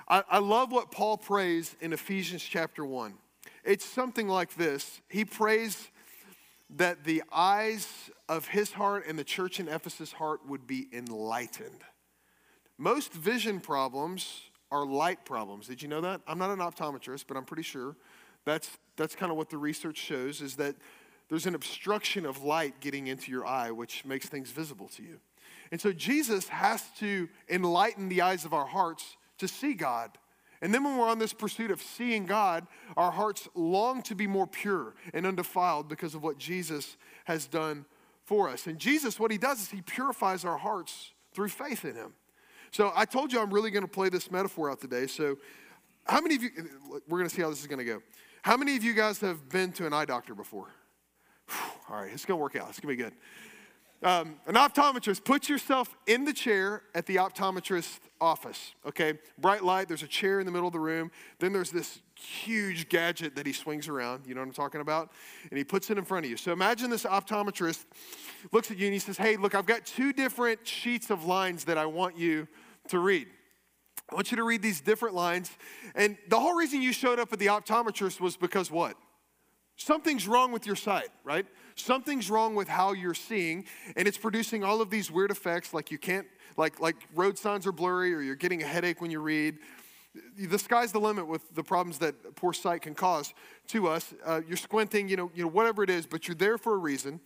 I, 0.06 0.22
I, 0.30 0.38
love 0.38 0.70
what 0.70 0.92
Paul 0.92 1.18
prays 1.18 1.74
in 1.80 1.92
Ephesians 1.92 2.44
chapter 2.44 2.84
1. 2.84 3.12
It's 3.64 3.84
something 3.84 4.28
like 4.28 4.54
this 4.54 5.00
He 5.08 5.24
prays 5.24 5.88
that 6.76 7.02
the 7.02 7.24
eyes 7.32 7.88
of 8.28 8.46
his 8.46 8.70
heart 8.70 9.04
and 9.08 9.18
the 9.18 9.24
church 9.24 9.58
in 9.58 9.66
Ephesus' 9.66 10.12
heart 10.12 10.46
would 10.46 10.64
be 10.64 10.86
enlightened. 10.92 11.82
Most 12.78 13.12
vision 13.12 13.60
problems 13.60 14.42
are 14.70 14.84
light 14.84 15.24
problems. 15.24 15.66
Did 15.66 15.82
you 15.82 15.88
know 15.88 16.00
that? 16.02 16.20
I'm 16.26 16.38
not 16.38 16.50
an 16.50 16.58
optometrist, 16.58 17.24
but 17.26 17.36
I'm 17.36 17.44
pretty 17.44 17.62
sure 17.62 17.96
that's, 18.44 18.70
that's 18.96 19.14
kind 19.14 19.30
of 19.30 19.38
what 19.38 19.50
the 19.50 19.58
research 19.58 19.96
shows 19.96 20.40
is 20.40 20.56
that 20.56 20.76
there's 21.28 21.46
an 21.46 21.54
obstruction 21.54 22.24
of 22.26 22.42
light 22.42 22.80
getting 22.80 23.08
into 23.08 23.30
your 23.30 23.46
eye, 23.46 23.70
which 23.70 24.04
makes 24.04 24.28
things 24.28 24.50
visible 24.50 24.88
to 24.88 25.02
you. 25.02 25.18
And 25.72 25.80
so 25.80 25.92
Jesus 25.92 26.48
has 26.48 26.84
to 26.98 27.28
enlighten 27.48 28.08
the 28.08 28.22
eyes 28.22 28.44
of 28.44 28.52
our 28.52 28.66
hearts 28.66 29.16
to 29.38 29.48
see 29.48 29.74
God. 29.74 30.18
And 30.62 30.72
then 30.72 30.84
when 30.84 30.96
we're 30.96 31.08
on 31.08 31.18
this 31.18 31.32
pursuit 31.32 31.70
of 31.70 31.82
seeing 31.82 32.24
God, 32.24 32.66
our 32.96 33.10
hearts 33.10 33.48
long 33.54 34.02
to 34.02 34.14
be 34.14 34.26
more 34.26 34.46
pure 34.46 34.94
and 35.12 35.26
undefiled 35.26 35.88
because 35.88 36.14
of 36.14 36.22
what 36.22 36.38
Jesus 36.38 36.96
has 37.24 37.46
done 37.46 37.84
for 38.24 38.48
us. 38.48 38.66
And 38.66 38.78
Jesus, 38.78 39.20
what 39.20 39.30
he 39.30 39.38
does 39.38 39.60
is 39.60 39.70
he 39.70 39.82
purifies 39.82 40.44
our 40.44 40.56
hearts 40.56 41.12
through 41.32 41.48
faith 41.48 41.84
in 41.84 41.94
him. 41.94 42.14
So 42.70 42.92
I 42.94 43.04
told 43.04 43.32
you 43.32 43.40
I'm 43.40 43.52
really 43.52 43.70
going 43.70 43.84
to 43.84 43.90
play 43.90 44.08
this 44.08 44.30
metaphor 44.30 44.70
out 44.70 44.80
today. 44.80 45.06
So, 45.06 45.38
how 46.04 46.20
many 46.20 46.36
of 46.36 46.42
you, 46.42 46.50
we're 47.08 47.18
going 47.18 47.28
to 47.28 47.34
see 47.34 47.42
how 47.42 47.50
this 47.50 47.60
is 47.60 47.66
going 47.66 47.78
to 47.78 47.84
go. 47.84 48.00
How 48.42 48.56
many 48.56 48.76
of 48.76 48.84
you 48.84 48.94
guys 48.94 49.18
have 49.20 49.48
been 49.48 49.72
to 49.72 49.86
an 49.86 49.92
eye 49.92 50.04
doctor 50.04 50.34
before? 50.34 50.68
All 51.88 51.96
right, 51.96 52.12
it's 52.12 52.24
going 52.24 52.38
to 52.38 52.42
work 52.42 52.54
out. 52.54 52.68
It's 52.68 52.78
going 52.78 52.96
to 52.96 53.02
be 53.02 53.10
good. 53.10 53.12
Um, 54.02 54.36
an 54.46 54.54
optometrist, 54.54 55.24
put 55.24 55.48
yourself 55.48 55.96
in 56.06 56.24
the 56.24 56.32
chair 56.32 56.82
at 56.94 57.06
the 57.06 57.16
optometrist's 57.16 57.98
office, 58.20 58.74
okay? 58.86 59.14
Bright 59.38 59.64
light, 59.64 59.88
there's 59.88 60.02
a 60.02 60.08
chair 60.08 60.38
in 60.38 60.46
the 60.46 60.52
middle 60.52 60.68
of 60.68 60.72
the 60.72 60.78
room. 60.78 61.10
Then 61.38 61.52
there's 61.52 61.70
this 61.70 62.00
huge 62.18 62.88
gadget 62.88 63.36
that 63.36 63.46
he 63.46 63.52
swings 63.52 63.88
around, 63.88 64.26
you 64.26 64.34
know 64.34 64.40
what 64.40 64.48
I'm 64.48 64.54
talking 64.54 64.80
about? 64.80 65.12
And 65.50 65.58
he 65.58 65.64
puts 65.64 65.90
it 65.90 65.98
in 65.98 66.04
front 66.04 66.24
of 66.24 66.30
you. 66.30 66.36
So 66.36 66.52
imagine 66.52 66.90
this 66.90 67.04
optometrist 67.04 67.84
looks 68.52 68.70
at 68.70 68.78
you 68.78 68.86
and 68.86 68.94
he 68.94 68.98
says, 68.98 69.16
Hey, 69.16 69.36
look, 69.36 69.54
I've 69.54 69.66
got 69.66 69.84
two 69.84 70.12
different 70.12 70.66
sheets 70.66 71.10
of 71.10 71.24
lines 71.24 71.64
that 71.64 71.78
I 71.78 71.86
want 71.86 72.18
you 72.18 72.48
to 72.88 72.98
read. 72.98 73.28
I 74.10 74.14
want 74.14 74.30
you 74.30 74.36
to 74.36 74.44
read 74.44 74.62
these 74.62 74.80
different 74.80 75.14
lines. 75.14 75.50
And 75.94 76.16
the 76.28 76.38
whole 76.38 76.54
reason 76.54 76.80
you 76.80 76.92
showed 76.92 77.18
up 77.18 77.32
at 77.32 77.38
the 77.38 77.46
optometrist 77.46 78.20
was 78.20 78.36
because 78.36 78.70
what? 78.70 78.96
Something's 79.76 80.26
wrong 80.26 80.52
with 80.52 80.64
your 80.64 80.76
sight, 80.76 81.08
right? 81.22 81.44
Something's 81.74 82.30
wrong 82.30 82.54
with 82.54 82.66
how 82.66 82.92
you're 82.92 83.12
seeing, 83.12 83.66
and 83.94 84.08
it's 84.08 84.16
producing 84.16 84.64
all 84.64 84.80
of 84.80 84.88
these 84.88 85.10
weird 85.10 85.30
effects 85.30 85.74
like 85.74 85.90
you 85.90 85.98
can't, 85.98 86.26
like, 86.56 86.80
like 86.80 86.96
road 87.14 87.36
signs 87.36 87.66
are 87.66 87.72
blurry, 87.72 88.14
or 88.14 88.22
you're 88.22 88.36
getting 88.36 88.62
a 88.62 88.66
headache 88.66 89.02
when 89.02 89.10
you 89.10 89.20
read. 89.20 89.58
The 90.38 90.58
sky's 90.58 90.92
the 90.92 91.00
limit 91.00 91.26
with 91.26 91.54
the 91.54 91.62
problems 91.62 91.98
that 91.98 92.36
poor 92.36 92.52
sight 92.52 92.82
can 92.82 92.94
cause 92.94 93.34
to 93.68 93.88
us. 93.88 94.14
Uh, 94.24 94.40
you're 94.46 94.56
squinting, 94.56 95.08
you 95.08 95.16
know, 95.16 95.30
you 95.34 95.42
know, 95.42 95.50
whatever 95.50 95.82
it 95.82 95.90
is, 95.90 96.06
but 96.06 96.28
you're 96.28 96.34
there 96.34 96.58
for 96.58 96.74
a 96.74 96.78
reason. 96.78 97.20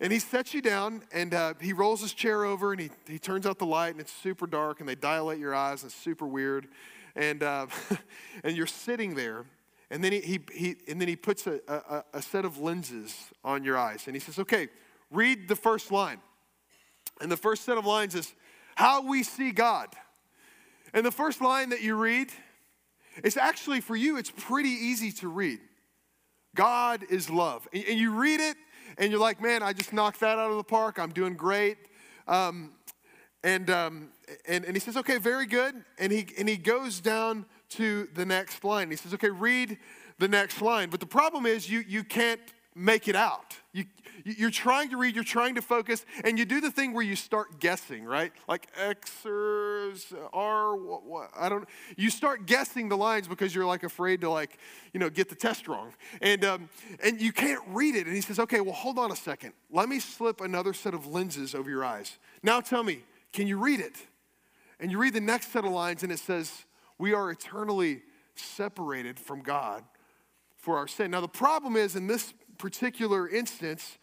And 0.00 0.12
he 0.12 0.18
sets 0.18 0.52
you 0.52 0.60
down 0.60 1.02
and 1.12 1.32
uh, 1.32 1.54
he 1.60 1.72
rolls 1.72 2.02
his 2.02 2.12
chair 2.12 2.44
over 2.44 2.72
and 2.72 2.80
he, 2.80 2.90
he 3.08 3.18
turns 3.18 3.46
out 3.46 3.58
the 3.58 3.66
light 3.66 3.90
and 3.90 4.00
it's 4.00 4.12
super 4.12 4.46
dark 4.46 4.80
and 4.80 4.88
they 4.88 4.94
dilate 4.94 5.38
your 5.38 5.54
eyes 5.54 5.82
and 5.82 5.90
it's 5.90 6.00
super 6.00 6.26
weird. 6.26 6.68
And, 7.14 7.42
uh, 7.42 7.66
and 8.44 8.56
you're 8.56 8.66
sitting 8.66 9.14
there 9.14 9.46
and 9.90 10.02
then 10.02 10.12
he, 10.12 10.20
he, 10.20 10.40
he, 10.52 10.76
and 10.88 11.00
then 11.00 11.08
he 11.08 11.16
puts 11.16 11.46
a, 11.46 11.60
a, 11.68 12.04
a 12.14 12.22
set 12.22 12.44
of 12.44 12.58
lenses 12.58 13.14
on 13.44 13.62
your 13.62 13.78
eyes. 13.78 14.04
And 14.06 14.16
he 14.16 14.20
says, 14.20 14.38
okay, 14.38 14.68
read 15.10 15.48
the 15.48 15.56
first 15.56 15.92
line. 15.92 16.18
And 17.20 17.30
the 17.30 17.36
first 17.36 17.64
set 17.64 17.78
of 17.78 17.86
lines 17.86 18.14
is 18.14 18.34
how 18.74 19.06
we 19.06 19.22
see 19.22 19.52
God. 19.52 19.88
And 20.92 21.04
the 21.04 21.10
first 21.10 21.40
line 21.40 21.70
that 21.70 21.82
you 21.82 21.96
read 21.96 22.30
it's 23.22 23.36
actually 23.36 23.80
for 23.80 23.96
you, 23.96 24.16
it's 24.16 24.30
pretty 24.30 24.68
easy 24.68 25.10
to 25.12 25.28
read. 25.28 25.60
God 26.54 27.04
is 27.10 27.30
love. 27.30 27.66
And, 27.72 27.84
and 27.88 27.98
you 27.98 28.12
read 28.12 28.40
it, 28.40 28.56
and 28.98 29.10
you're 29.10 29.20
like, 29.20 29.40
man, 29.40 29.62
I 29.62 29.72
just 29.72 29.92
knocked 29.92 30.20
that 30.20 30.38
out 30.38 30.50
of 30.50 30.56
the 30.56 30.64
park. 30.64 30.98
I'm 30.98 31.10
doing 31.10 31.34
great. 31.34 31.78
Um, 32.28 32.72
and, 33.42 33.70
um, 33.70 34.08
and, 34.46 34.64
and 34.64 34.74
he 34.74 34.80
says, 34.80 34.96
okay, 34.96 35.18
very 35.18 35.46
good. 35.46 35.74
And 35.98 36.12
he, 36.12 36.26
and 36.38 36.48
he 36.48 36.56
goes 36.56 37.00
down 37.00 37.46
to 37.70 38.08
the 38.14 38.24
next 38.24 38.64
line. 38.64 38.90
He 38.90 38.96
says, 38.96 39.14
okay, 39.14 39.30
read 39.30 39.78
the 40.18 40.28
next 40.28 40.60
line. 40.60 40.90
But 40.90 41.00
the 41.00 41.06
problem 41.06 41.46
is 41.46 41.70
you, 41.70 41.84
you 41.86 42.04
can't 42.04 42.40
make 42.74 43.08
it 43.08 43.16
out. 43.16 43.56
You, 43.72 43.84
you're 44.24 44.50
trying 44.50 44.90
to 44.90 44.96
read, 44.96 45.14
you're 45.14 45.24
trying 45.24 45.54
to 45.56 45.62
focus, 45.62 46.04
and 46.24 46.38
you 46.38 46.44
do 46.44 46.60
the 46.60 46.70
thing 46.70 46.92
where 46.92 47.04
you 47.04 47.16
start 47.16 47.60
guessing, 47.60 48.04
right? 48.04 48.32
Like 48.48 48.74
Xers, 48.76 50.14
R, 50.32 50.76
what, 50.76 51.04
what, 51.04 51.30
I 51.36 51.48
don't. 51.48 51.68
You 51.96 52.10
start 52.10 52.46
guessing 52.46 52.88
the 52.88 52.96
lines 52.96 53.28
because 53.28 53.54
you're 53.54 53.66
like 53.66 53.82
afraid 53.82 54.20
to 54.22 54.30
like, 54.30 54.58
you 54.92 55.00
know, 55.00 55.10
get 55.10 55.28
the 55.28 55.34
test 55.34 55.68
wrong, 55.68 55.92
and 56.20 56.44
um, 56.44 56.68
and 57.02 57.20
you 57.20 57.32
can't 57.32 57.62
read 57.68 57.94
it. 57.94 58.06
And 58.06 58.14
he 58.14 58.22
says, 58.22 58.38
okay, 58.38 58.60
well, 58.60 58.74
hold 58.74 58.98
on 58.98 59.12
a 59.12 59.16
second. 59.16 59.52
Let 59.70 59.88
me 59.88 60.00
slip 60.00 60.40
another 60.40 60.72
set 60.72 60.94
of 60.94 61.06
lenses 61.06 61.54
over 61.54 61.68
your 61.68 61.84
eyes. 61.84 62.18
Now 62.42 62.60
tell 62.60 62.82
me, 62.82 63.00
can 63.32 63.46
you 63.46 63.58
read 63.58 63.80
it? 63.80 63.94
And 64.78 64.90
you 64.90 64.98
read 64.98 65.14
the 65.14 65.20
next 65.20 65.52
set 65.52 65.64
of 65.64 65.72
lines, 65.72 66.02
and 66.02 66.12
it 66.12 66.18
says, 66.18 66.64
we 66.98 67.14
are 67.14 67.30
eternally 67.30 68.02
separated 68.34 69.18
from 69.18 69.40
God 69.40 69.84
for 70.56 70.76
our 70.76 70.88
sin. 70.88 71.10
Now, 71.10 71.20
the 71.20 71.28
problem 71.28 71.76
is 71.76 71.96
in 71.96 72.06
this 72.06 72.34
particular 72.58 73.28
instance, 73.28 73.98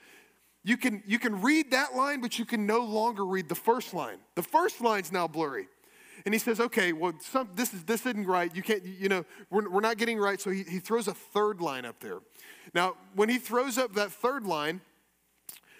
you 0.63 0.77
can, 0.77 1.03
you 1.05 1.19
can 1.19 1.41
read 1.41 1.71
that 1.71 1.95
line, 1.95 2.21
but 2.21 2.39
you 2.39 2.45
can 2.45 2.65
no 2.65 2.79
longer 2.79 3.25
read 3.25 3.49
the 3.49 3.55
first 3.55 3.93
line. 3.93 4.17
The 4.35 4.43
first 4.43 4.81
line's 4.81 5.11
now 5.11 5.27
blurry. 5.27 5.67
And 6.25 6.33
he 6.33 6.39
says, 6.39 6.59
okay, 6.59 6.93
well, 6.93 7.13
some, 7.19 7.49
this, 7.53 7.73
is, 7.73 7.83
this 7.83 8.05
isn't 8.05 8.25
right. 8.25 8.55
You 8.55 8.61
can't, 8.61 8.83
you 8.85 9.09
know, 9.09 9.25
we're, 9.49 9.69
we're 9.69 9.81
not 9.81 9.97
getting 9.97 10.17
right. 10.17 10.39
So 10.39 10.51
he, 10.51 10.63
he 10.63 10.79
throws 10.79 11.09
a 11.09 11.13
third 11.13 11.59
line 11.59 11.85
up 11.85 11.99
there. 11.99 12.19
Now, 12.73 12.95
when 13.13 13.27
he 13.27 13.39
throws 13.39 13.77
up 13.77 13.93
that 13.95 14.11
third 14.11 14.45
line, 14.45 14.79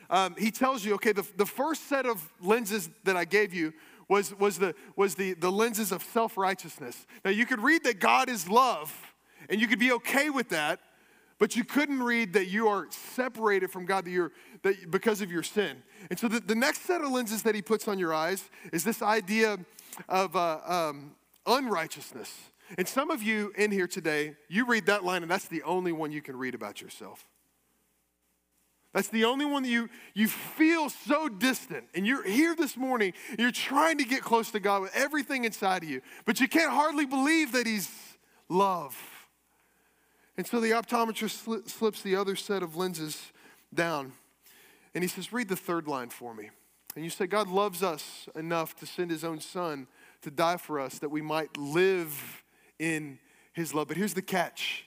um, 0.10 0.36
he 0.38 0.52
tells 0.52 0.84
you, 0.84 0.96
okay, 0.96 1.14
the, 1.14 1.26
the 1.38 1.46
first 1.46 1.88
set 1.88 2.06
of 2.06 2.32
lenses 2.42 2.90
that 3.06 3.16
I 3.16 3.24
gave 3.24 3.54
you 3.54 3.74
was, 4.10 4.38
was, 4.38 4.60
the, 4.60 4.76
was 4.98 5.16
the, 5.16 5.34
the 5.34 5.52
lenses 5.52 5.94
of 5.94 6.04
self 6.04 6.38
righteousness. 6.38 7.08
Now, 7.24 7.32
you 7.32 7.46
could 7.46 7.62
read 7.62 7.86
that 7.86 8.00
God 8.00 8.28
is 8.28 8.50
love, 8.50 8.94
and 9.50 9.62
you 9.62 9.68
could 9.68 9.80
be 9.80 9.94
okay 9.94 10.30
with 10.30 10.50
that, 10.50 10.82
but 11.44 11.58
you 11.58 11.66
couldn't 11.66 12.02
read 12.02 12.32
that 12.32 12.48
you 12.48 12.70
are 12.70 12.88
separated 12.90 13.70
from 13.70 13.84
God 13.86 14.06
that 14.06 14.12
you're, 14.12 14.32
that 14.62 14.90
because 14.90 15.20
of 15.20 15.30
your 15.30 15.44
sin. 15.44 15.84
And 16.10 16.18
so 16.18 16.30
the, 16.30 16.40
the 16.40 16.56
next 16.56 16.84
set 16.84 17.02
of 17.02 17.12
lenses 17.12 17.44
that 17.44 17.54
he 17.54 17.62
puts 17.62 17.90
on 17.90 18.00
your 18.00 18.14
eyes 18.14 18.50
is 18.72 18.86
this 18.86 19.02
idea 19.02 19.60
of 20.08 20.38
uh, 20.38 20.60
um, 20.66 21.12
unrighteousness. 21.46 22.34
And 22.78 22.88
some 22.88 23.12
of 23.12 23.22
you 23.22 23.52
in 23.58 23.72
here 23.72 23.88
today, 23.88 24.38
you 24.48 24.66
read 24.66 24.86
that 24.86 25.04
line, 25.04 25.22
and 25.22 25.30
that's 25.30 25.50
the 25.50 25.64
only 25.64 25.92
one 25.92 26.14
you 26.14 26.22
can 26.22 26.38
read 26.38 26.56
about 26.56 26.82
yourself. 26.82 27.28
That's 28.94 29.10
the 29.10 29.26
only 29.26 29.44
one 29.44 29.64
that 29.64 29.70
you, 29.70 29.90
you 30.14 30.30
feel 30.30 30.90
so 30.90 31.28
distant. 31.28 31.84
And 31.94 32.08
you're 32.08 32.24
here 32.24 32.56
this 32.56 32.78
morning, 32.78 33.12
you're 33.38 33.52
trying 33.52 33.98
to 33.98 34.06
get 34.06 34.22
close 34.22 34.50
to 34.52 34.62
God 34.62 34.84
with 34.84 34.96
everything 34.96 35.44
inside 35.44 35.84
of 35.84 35.90
you, 35.90 36.00
but 36.24 36.40
you 36.40 36.48
can't 36.48 36.72
hardly 36.72 37.06
believe 37.06 37.52
that 37.52 37.68
He's 37.68 37.92
love. 38.48 38.98
And 40.38 40.48
so 40.48 40.60
the 40.60 40.72
optometrist 40.72 41.70
slips 41.70 42.02
the 42.02 42.16
other 42.16 42.36
set 42.36 42.64
of 42.64 42.76
lenses 42.76 43.32
down 43.74 44.14
and 44.96 45.04
he 45.04 45.08
says, 45.08 45.34
Read 45.34 45.50
the 45.50 45.56
third 45.56 45.88
line 45.88 46.10
for 46.10 46.34
me. 46.34 46.50
And 46.96 47.04
you 47.04 47.10
say, 47.10 47.26
God 47.26 47.48
loves 47.48 47.82
us 47.82 48.28
enough 48.36 48.76
to 48.78 48.86
send 48.86 49.10
his 49.10 49.24
own 49.24 49.40
son 49.40 49.88
to 50.22 50.30
die 50.30 50.58
for 50.58 50.80
us 50.80 51.00
that 51.00 51.10
we 51.10 51.22
might 51.22 51.58
live 51.58 52.44
in 52.78 53.20
his 53.52 53.74
love. 53.74 53.88
But 53.88 53.98
here's 53.98 54.14
the 54.14 54.22
catch 54.22 54.86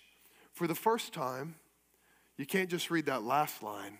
for 0.52 0.66
the 0.66 0.74
first 0.74 1.12
time, 1.12 1.56
you 2.36 2.46
can't 2.46 2.70
just 2.70 2.90
read 2.90 3.06
that 3.06 3.22
last 3.22 3.62
line, 3.62 3.98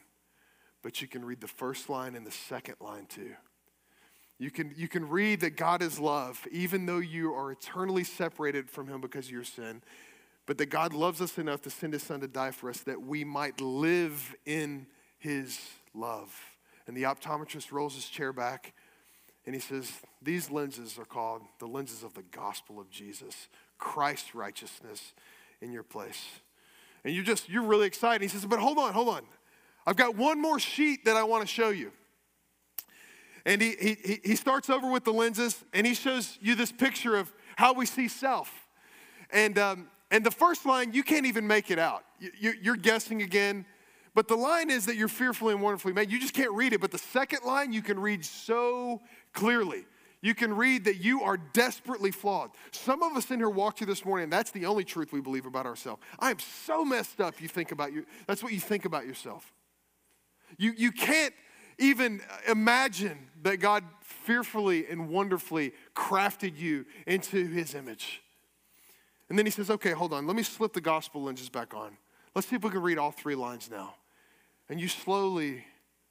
but 0.83 1.03
you 1.03 1.09
can 1.09 1.25
read 1.25 1.41
the 1.41 1.49
first 1.49 1.89
line 1.89 2.15
and 2.15 2.27
the 2.27 2.31
second 2.31 2.77
line 2.81 3.07
too. 3.07 3.33
You 4.39 4.51
can, 4.51 4.73
you 4.77 4.89
can 4.89 5.09
read 5.09 5.41
that 5.41 5.57
God 5.57 5.83
is 5.83 5.99
love, 5.99 6.47
even 6.51 6.87
though 6.87 6.99
you 6.99 7.33
are 7.35 7.51
eternally 7.51 8.05
separated 8.05 8.71
from 8.71 8.87
him 8.87 9.01
because 9.01 9.27
of 9.27 9.33
your 9.33 9.45
sin 9.45 9.83
but 10.47 10.59
that 10.59 10.67
God 10.67 10.95
loves 10.95 11.21
us 11.21 11.39
enough 11.39 11.61
to 11.63 11.71
send 11.71 11.93
his 11.93 12.03
son 12.03 12.21
to 12.21 12.29
die 12.29 12.53
for 12.53 12.71
us 12.71 12.81
that 12.81 13.03
we 13.03 13.25
might 13.25 13.61
live 13.61 14.35
in 14.47 14.87
his 15.19 15.61
love. 15.93 16.35
And 16.87 16.97
the 16.97 17.03
optometrist 17.03 17.73
rolls 17.73 17.97
his 17.97 18.09
chair 18.09 18.33
back 18.33 18.73
and 19.45 19.55
he 19.55 19.61
says, 19.61 19.93
These 20.23 20.51
lenses 20.51 20.99
are 20.99 21.05
called 21.05 21.43
the 21.59 21.67
lenses 21.67 22.03
of 22.03 22.15
the 22.15 22.23
gospel 22.23 22.81
of 22.81 22.91
Jesus, 22.91 23.49
Christ's 23.79 24.35
righteousness 24.35 25.13
in 25.61 25.73
your 25.73 25.83
place. 25.83 26.25
And 27.05 27.15
you're 27.15 27.25
just, 27.25 27.49
you're 27.49 27.63
really 27.63 27.87
excited. 27.87 28.23
He 28.23 28.29
says, 28.29 28.47
But 28.47 28.61
hold 28.61 28.79
on, 28.79 28.93
hold 28.93 29.09
on. 29.09 29.23
I've 29.87 29.97
got 29.97 30.17
one 30.17 30.41
more 30.41 30.59
sheet 30.59 31.05
that 31.05 31.17
I 31.17 31.23
want 31.23 31.43
to 31.43 31.47
show 31.47 31.71
you. 31.71 31.93
And 33.45 33.63
he, 33.63 33.77
he, 33.81 34.21
he 34.25 34.37
starts 34.37 34.69
over 34.69 34.91
with 34.91 35.05
the 35.05 35.13
lenses 35.13 35.65
and 35.73 35.87
he 35.87 35.95
shows 35.95 36.37
you 36.41 36.57
this 36.57 36.73
picture 36.73 37.17
of 37.17 37.33
how 37.55 37.73
we 37.73 37.87
see 37.87 38.09
self. 38.09 38.53
And 39.31 39.57
um, 39.57 39.87
and 40.11 40.25
the 40.25 40.31
first 40.31 40.67
line, 40.67 40.93
you 40.93 41.03
can't 41.03 41.27
even 41.27 41.47
make 41.47 41.71
it 41.71 41.79
out. 41.79 42.05
You're 42.39 42.77
guessing 42.77 43.23
again. 43.23 43.67
But 44.15 44.29
the 44.29 44.37
line 44.37 44.71
is 44.71 44.87
that 44.87 44.97
you're 44.97 45.09
fearfully 45.09 45.53
and 45.53 45.63
wonderfully 45.63 45.93
made. 45.93 46.11
You 46.11 46.19
just 46.19 46.33
can't 46.33 46.53
read 46.53 46.73
it. 46.73 46.81
But 46.81 46.91
the 46.91 46.99
second 46.99 47.41
line, 47.45 47.73
you 47.73 47.83
can 47.83 47.99
read 47.99 48.25
so 48.25 49.03
clearly. 49.35 49.85
You 50.23 50.35
can 50.35 50.57
read 50.57 50.87
that 50.87 50.97
you 50.97 51.23
are 51.23 51.37
desperately 51.37 52.11
flawed. 52.11 52.51
Some 52.71 53.03
of 53.03 53.15
us 53.17 53.31
in 53.31 53.39
here 53.39 53.51
walked 53.51 53.79
through 53.79 53.89
this 53.89 54.05
morning, 54.05 54.25
and 54.25 54.33
that's 54.33 54.51
the 54.51 54.65
only 54.65 54.85
truth 54.85 55.13
we 55.13 55.21
believe 55.21 55.45
about 55.45 55.67
ourselves. 55.67 56.03
I 56.19 56.31
am 56.31 56.39
so 56.39 56.85
messed 56.85 57.21
up, 57.21 57.41
you 57.41 57.49
think 57.49 57.71
about 57.73 57.93
you. 57.93 58.07
That's 58.27 58.43
what 58.43 58.53
you 58.53 58.61
think 58.61 58.87
about 58.87 59.07
yourself. 59.07 59.53
You, 60.57 60.73
you 60.77 60.93
can't 60.93 61.35
even 61.79 62.23
imagine 62.49 63.19
that 63.43 63.59
God 63.59 63.85
fearfully 64.01 64.87
and 64.89 65.11
wonderfully 65.11 65.75
crafted 65.95 66.57
you 66.57 66.87
into 67.07 67.47
his 67.47 67.75
image. 67.75 68.23
And 69.29 69.39
then 69.39 69.47
he 69.47 69.51
says, 69.51 69.71
okay, 69.71 69.91
hold 69.91 70.13
on. 70.13 70.27
Let 70.27 70.37
me 70.37 70.43
slip 70.43 70.73
the 70.73 70.81
gospel 70.81 71.23
lenses 71.23 71.49
back 71.49 71.75
on. 71.75 71.97
Let's 72.35 72.49
see 72.49 72.57
if 72.57 72.63
we 72.63 72.71
can 72.71 72.83
read 72.83 72.99
all 72.99 73.11
three 73.11 73.35
lines 73.35 73.69
now. 73.71 73.95
And 74.69 74.81
you 74.81 74.89
slowly 74.89 75.65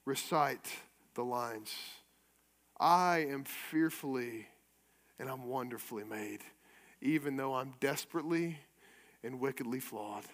recite 0.06 0.68
the 1.14 1.24
lines 1.24 1.74
I 2.78 3.28
am 3.30 3.46
fearfully 3.46 4.48
and 5.18 5.30
I'm 5.30 5.48
wonderfully 5.48 6.04
made, 6.04 6.42
even 7.02 7.38
though 7.38 7.54
I'm 7.56 7.74
desperately 7.80 8.58
and 9.24 9.40
wickedly 9.40 9.80
flawed. 9.80 10.26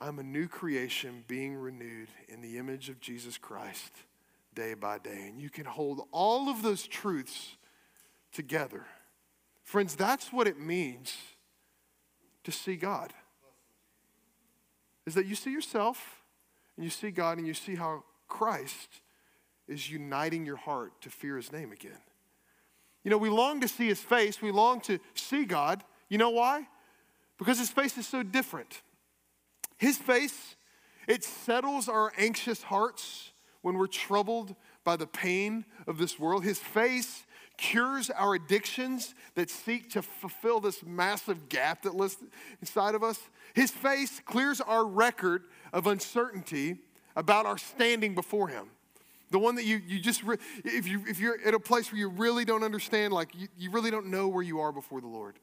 I'm 0.00 0.18
a 0.18 0.24
new 0.24 0.48
creation 0.48 1.22
being 1.28 1.54
renewed 1.54 2.08
in 2.28 2.42
the 2.42 2.58
image 2.58 2.88
of 2.88 2.98
Jesus 2.98 3.38
Christ 3.38 3.92
day 4.54 4.74
by 4.74 4.98
day. 4.98 5.26
And 5.28 5.40
you 5.40 5.50
can 5.50 5.64
hold 5.64 6.08
all 6.10 6.48
of 6.48 6.62
those 6.62 6.86
truths 6.86 7.56
together 8.32 8.84
Friends, 9.72 9.96
that's 9.96 10.30
what 10.30 10.46
it 10.46 10.60
means 10.60 11.16
to 12.44 12.52
see 12.52 12.76
God. 12.76 13.10
Is 15.06 15.14
that 15.14 15.24
you 15.24 15.34
see 15.34 15.50
yourself 15.50 16.22
and 16.76 16.84
you 16.84 16.90
see 16.90 17.10
God 17.10 17.38
and 17.38 17.46
you 17.46 17.54
see 17.54 17.76
how 17.76 18.04
Christ 18.28 19.00
is 19.66 19.90
uniting 19.90 20.44
your 20.44 20.56
heart 20.56 20.92
to 21.00 21.08
fear 21.08 21.38
his 21.38 21.50
name 21.52 21.72
again. 21.72 22.02
You 23.02 23.10
know, 23.10 23.16
we 23.16 23.30
long 23.30 23.62
to 23.62 23.66
see 23.66 23.86
his 23.86 23.98
face, 23.98 24.42
we 24.42 24.50
long 24.50 24.82
to 24.82 24.98
see 25.14 25.46
God. 25.46 25.82
You 26.10 26.18
know 26.18 26.28
why? 26.28 26.68
Because 27.38 27.58
his 27.58 27.70
face 27.70 27.96
is 27.96 28.06
so 28.06 28.22
different. 28.22 28.82
His 29.78 29.96
face, 29.96 30.54
it 31.08 31.24
settles 31.24 31.88
our 31.88 32.12
anxious 32.18 32.64
hearts 32.64 33.32
when 33.62 33.78
we're 33.78 33.86
troubled 33.86 34.54
by 34.84 34.96
the 34.96 35.06
pain 35.06 35.64
of 35.86 35.96
this 35.96 36.18
world. 36.18 36.44
His 36.44 36.58
face 36.58 37.24
cures 37.62 38.10
our 38.10 38.34
addictions 38.34 39.14
that 39.36 39.48
seek 39.48 39.88
to 39.90 40.02
fulfill 40.02 40.58
this 40.58 40.82
massive 40.84 41.48
gap 41.48 41.82
that 41.82 41.94
lives 41.94 42.16
inside 42.60 42.96
of 42.96 43.04
us. 43.04 43.20
His 43.54 43.70
face 43.70 44.20
clears 44.26 44.60
our 44.60 44.84
record 44.84 45.44
of 45.72 45.86
uncertainty 45.86 46.78
about 47.14 47.46
our 47.46 47.56
standing 47.56 48.16
before 48.16 48.48
Him. 48.48 48.66
The 49.30 49.38
one 49.38 49.54
that 49.54 49.64
you, 49.64 49.80
you 49.86 50.00
just, 50.00 50.22
if, 50.64 50.88
you, 50.88 51.04
if 51.06 51.20
you're 51.20 51.38
at 51.46 51.54
a 51.54 51.60
place 51.60 51.92
where 51.92 52.00
you 52.00 52.08
really 52.08 52.44
don't 52.44 52.64
understand, 52.64 53.12
like 53.12 53.32
you, 53.34 53.46
you 53.56 53.70
really 53.70 53.92
don't 53.92 54.06
know 54.06 54.26
where 54.26 54.42
you 54.42 54.58
are 54.58 54.72
before 54.72 55.00
the 55.00 55.06
Lord, 55.06 55.36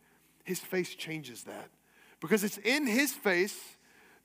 His 0.44 0.60
face 0.60 0.94
changes 0.96 1.44
that. 1.44 1.70
Because 2.20 2.44
it's 2.44 2.58
in 2.58 2.86
His 2.86 3.14
face 3.14 3.58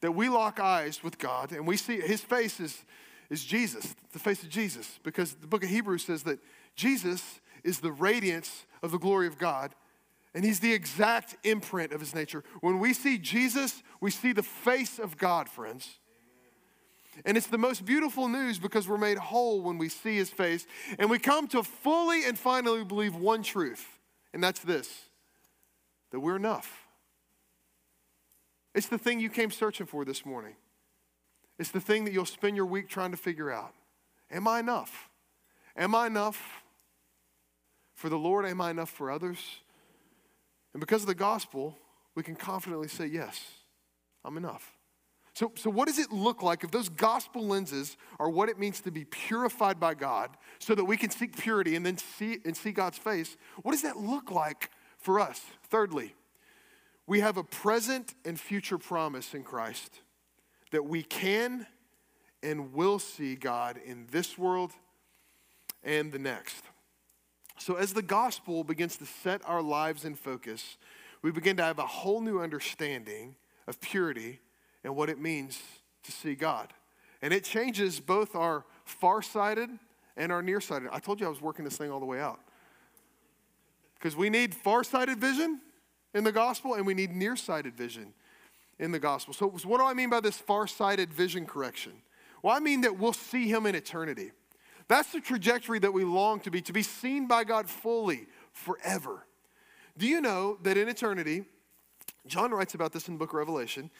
that 0.01 0.13
we 0.13 0.29
lock 0.29 0.59
eyes 0.59 1.05
with 1.05 1.19
God 1.19 1.53
and 1.53 1.65
we 1.65 1.77
see 1.77 2.01
His 2.01 2.23
face 2.23 2.59
is, 2.59 2.85
is 3.31 3.45
Jesus, 3.45 3.95
the 4.13 4.19
face 4.19 4.43
of 4.43 4.49
Jesus. 4.49 4.99
Because 5.05 5.35
the 5.35 5.47
book 5.47 5.63
of 5.63 5.71
Hebrews 5.71 6.05
says 6.05 6.25
that 6.25 6.41
Jesus 6.75 7.41
is 7.65 7.81
the 7.81 7.93
radiance 7.93 8.67
of 8.83 8.93
the 8.93 8.99
glory 8.99 9.27
of 9.27 9.39
God, 9.39 9.75
and 10.35 10.45
He's 10.45 10.61
the 10.61 10.73
exact 10.73 11.37
imprint 11.45 11.93
of 11.93 12.01
His 12.01 12.15
nature. 12.15 12.45
When 12.61 12.79
we 12.79 12.93
see 12.93 13.19
Jesus, 13.19 13.83
we 14.01 14.11
see 14.11 14.33
the 14.33 14.43
face 14.43 14.99
of 14.99 15.17
God, 15.17 15.49
friends. 15.49 15.99
And 17.25 17.37
it's 17.37 17.47
the 17.47 17.59
most 17.59 17.85
beautiful 17.85 18.29
news 18.29 18.59
because 18.59 18.89
we're 18.89 18.99
made 18.99 19.19
whole 19.19 19.63
when 19.63 19.79
we 19.79 19.89
see 19.89 20.17
His 20.17 20.31
face, 20.31 20.67
and 20.99 21.09
we 21.09 21.19
come 21.19 21.49
to 21.49 21.63
fully 21.63 22.25
and 22.25 22.39
finally 22.39 22.85
believe 22.85 23.17
one 23.17 23.43
truth, 23.43 23.99
and 24.33 24.43
that's 24.43 24.61
this 24.61 25.07
that 26.11 26.21
we're 26.21 26.37
enough. 26.37 26.87
It's 28.73 28.87
the 28.87 28.99
thing 28.99 29.19
you 29.19 29.31
came 29.31 29.51
searching 29.51 29.87
for 29.87 30.05
this 30.05 30.25
morning. 30.25 30.55
It's 31.59 31.71
the 31.71 31.81
thing 31.81 32.05
that 32.05 32.13
you'll 32.13 32.25
spend 32.25 32.57
your 32.57 32.67
week 32.67 32.89
trying 32.89 33.13
to 33.13 33.17
figure 33.17 33.51
out. 33.51 33.75
Am 34.31 34.47
I 34.47 34.61
enough? 34.61 35.11
Am 35.77 35.95
I 35.95 36.07
enough 36.07 36.64
for 38.05 38.11
the 38.11 38.19
Lord? 38.19 38.45
Am 38.45 38.61
I 38.61 38.71
enough 38.71 38.91
for 38.91 39.11
others? 39.11 39.39
And 40.75 40.81
because 40.81 41.01
of 41.01 41.07
the 41.07 41.15
gospel, 41.15 41.79
we 42.15 42.23
can 42.23 42.37
confidently 42.37 42.87
say, 42.87 43.07
Yes, 43.07 43.41
I'm 44.23 44.37
enough. 44.37 44.77
So, 45.33 45.53
so, 45.57 45.71
what 45.71 45.89
does 45.89 45.99
it 45.99 46.13
look 46.13 46.43
like 46.43 46.65
if 46.65 46.71
those 46.71 46.91
gospel 46.91 47.47
lenses 47.47 47.97
are 48.21 48.29
what 48.29 48.51
it 48.51 48.59
means 48.59 48.83
to 48.83 48.91
be 48.91 49.07
purified 49.07 49.81
by 49.81 49.95
God 49.95 50.37
so 50.59 50.75
that 50.75 50.85
we 50.85 50.99
can 50.99 51.09
seek 51.09 51.35
purity 51.35 51.77
and 51.77 51.87
then 51.87 51.97
see 51.97 52.41
and 52.45 52.55
see 52.55 52.73
God's 52.73 52.99
face? 52.99 53.39
What 53.63 53.73
does 53.73 53.81
that 53.81 53.97
look 53.97 54.31
like 54.31 54.69
for 54.99 55.19
us? 55.19 55.41
Thirdly, 55.71 56.15
we 57.07 57.21
have 57.21 57.39
a 57.39 57.43
present 57.43 58.15
and 58.27 58.39
future 58.39 58.77
promise 58.77 59.33
in 59.33 59.45
Christ 59.45 60.03
that 60.73 60.85
we 60.85 61.03
can 61.03 61.67
and 62.43 62.75
will 62.75 62.99
see 62.99 63.35
God 63.35 63.81
in 63.83 64.09
this 64.11 64.37
world 64.37 64.73
and 65.83 66.13
the 66.13 66.19
next. 66.19 66.65
So, 67.59 67.77
as 67.77 67.93
the 67.93 68.03
gospel 68.03 68.65
begins 68.65 68.97
to 68.97 69.07
set 69.07 69.41
our 69.45 69.63
lives 69.63 70.05
in 70.05 70.15
focus, 70.15 70.77
we 71.23 71.31
begin 71.31 71.57
to 71.57 71.63
have 71.63 71.79
a 71.79 71.87
whole 71.87 72.21
new 72.21 72.41
understanding 72.41 73.37
of 73.67 73.81
purity 73.81 74.41
and 74.83 74.95
what 74.97 75.09
it 75.09 75.19
means 75.19 75.61
to 76.03 76.13
see 76.13 76.35
God. 76.35 76.73
And 77.23 77.33
it 77.33 77.45
changes 77.45 78.01
both 78.01 78.35
our 78.35 78.65
farsighted 78.85 79.71
and 80.17 80.31
our 80.31 80.43
nearsighted. 80.43 80.89
I 80.93 80.99
told 80.99 81.21
you 81.21 81.27
I 81.27 81.31
was 81.31 81.41
working 81.41 81.65
this 81.65 81.77
thing 81.77 81.91
all 81.91 82.01
the 82.01 82.07
way 82.07 82.21
out. 82.21 82.41
Because 83.95 84.17
we 84.17 84.29
need 84.29 84.55
farsighted 84.55 85.19
vision 85.19 85.61
in 86.13 86.25
the 86.25 86.33
gospel 86.33 86.75
and 86.75 86.87
we 86.87 86.93
need 86.93 87.11
nearsighted 87.11 87.75
vision 87.75 88.13
in 88.79 88.93
the 88.93 88.99
gospel. 88.99 89.33
So, 89.33 89.49
what 89.49 89.79
do 89.79 89.85
I 89.85 89.95
mean 89.95 90.11
by 90.11 90.21
this 90.21 90.37
farsighted 90.37 91.13
vision 91.13 91.47
correction? 91.47 91.93
Well, 92.43 92.55
I 92.55 92.61
mean 92.61 92.83
that 92.83 92.99
we'll 92.99 93.15
see 93.15 93.49
him 93.49 93.65
in 93.65 93.75
eternity. 93.75 94.33
That's 94.89 95.13
the 95.13 95.21
trajectory 95.21 95.79
that 95.79 95.93
we 95.93 96.05
long 96.05 96.41
to 96.41 96.51
be, 96.51 96.61
to 96.63 96.73
be 96.73 96.83
seen 96.83 97.27
by 97.27 97.45
God 97.45 97.69
fully 97.69 98.27
forever. 98.53 99.27
Do 99.97 100.07
you 100.07 100.21
know 100.21 100.59
that 100.63 100.77
in 100.77 100.89
eternity, 100.89 101.45
John 102.27 102.51
writes 102.51 102.75
about 102.75 102.93
this 102.93 103.09
in 103.09 103.15
the 103.15 103.19
book 103.19 103.31
of 103.31 103.37
Revelation, 103.37 103.91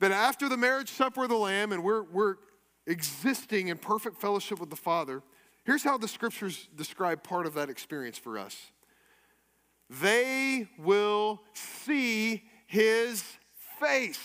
that 0.00 0.12
after 0.12 0.48
the 0.48 0.56
marriage 0.56 0.90
supper 0.90 1.24
of 1.24 1.28
the 1.28 1.36
Lamb 1.36 1.72
and 1.72 1.82
we're, 1.82 2.02
we're 2.02 2.36
existing 2.86 3.68
in 3.68 3.78
perfect 3.78 4.20
fellowship 4.20 4.60
with 4.60 4.70
the 4.70 4.76
Father, 4.76 5.22
here's 5.64 5.82
how 5.82 5.98
the 5.98 6.08
scriptures 6.08 6.68
describe 6.76 7.22
part 7.22 7.46
of 7.46 7.54
that 7.54 7.70
experience 7.70 8.18
for 8.18 8.38
us. 8.38 8.70
They 9.88 10.68
will 10.78 11.42
see 11.54 12.44
his 12.66 13.22
face. 13.80 14.20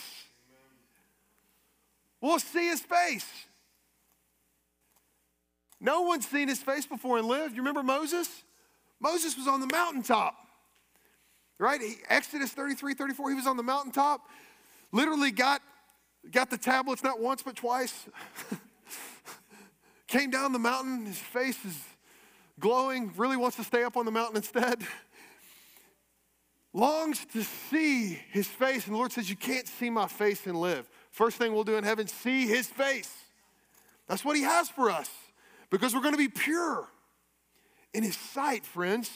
We'll 2.19 2.39
see 2.39 2.67
his 2.67 2.82
face. 2.82 3.28
No 5.82 6.02
one's 6.02 6.28
seen 6.28 6.48
his 6.48 6.60
face 6.60 6.86
before 6.86 7.17
and 7.17 7.28
lived. 7.28 7.56
You 7.56 7.62
remember 7.63 7.82
Moses? 7.82 8.44
Moses 9.00 9.36
was 9.36 9.48
on 9.48 9.60
the 9.60 9.67
mountaintop, 9.67 10.36
right? 11.58 11.82
He, 11.82 11.96
Exodus 12.08 12.52
33, 12.52 12.94
34, 12.94 13.30
he 13.32 13.36
was 13.36 13.48
on 13.48 13.58
the 13.58 13.63
mountaintop, 13.63 14.22
literally 14.91 15.32
got, 15.32 15.63
got 16.32 16.52
the 16.52 16.58
tablets 16.58 17.04
not 17.04 17.20
once 17.20 17.41
but 17.41 17.56
twice. 17.56 18.08
Came 20.08 20.30
down 20.30 20.54
the 20.54 20.60
mountain, 20.60 21.08
his 21.08 21.17
face 21.17 21.58
is 21.65 21.80
glowing, 22.60 23.12
really 23.17 23.38
wants 23.38 23.58
to 23.58 23.63
stay 23.63 23.84
up 23.84 23.98
on 23.98 24.06
the 24.06 24.12
mountain 24.12 24.38
instead. 24.38 24.84
Longs 26.74 27.26
to 27.34 27.44
see 27.44 28.20
his 28.30 28.46
face, 28.46 28.86
and 28.86 28.94
the 28.94 28.98
Lord 28.98 29.12
says, 29.12 29.30
You 29.30 29.36
can't 29.36 29.67
see 29.67 29.89
my 29.89 30.08
face 30.08 30.46
and 30.46 30.62
live. 30.62 30.88
First 31.10 31.38
thing 31.38 31.54
we'll 31.54 31.63
do 31.63 31.76
in 31.76 31.84
heaven, 31.84 32.08
see 32.08 32.46
his 32.46 32.67
face. 32.67 33.12
That's 34.08 34.24
what 34.24 34.36
he 34.36 34.44
has 34.44 34.70
for 34.70 34.91
us 34.91 35.10
because 35.72 35.96
we're 35.96 36.02
going 36.02 36.14
to 36.14 36.18
be 36.18 36.28
pure 36.28 36.88
in 37.94 38.04
his 38.04 38.16
sight, 38.16 38.66
friends. 38.66 39.10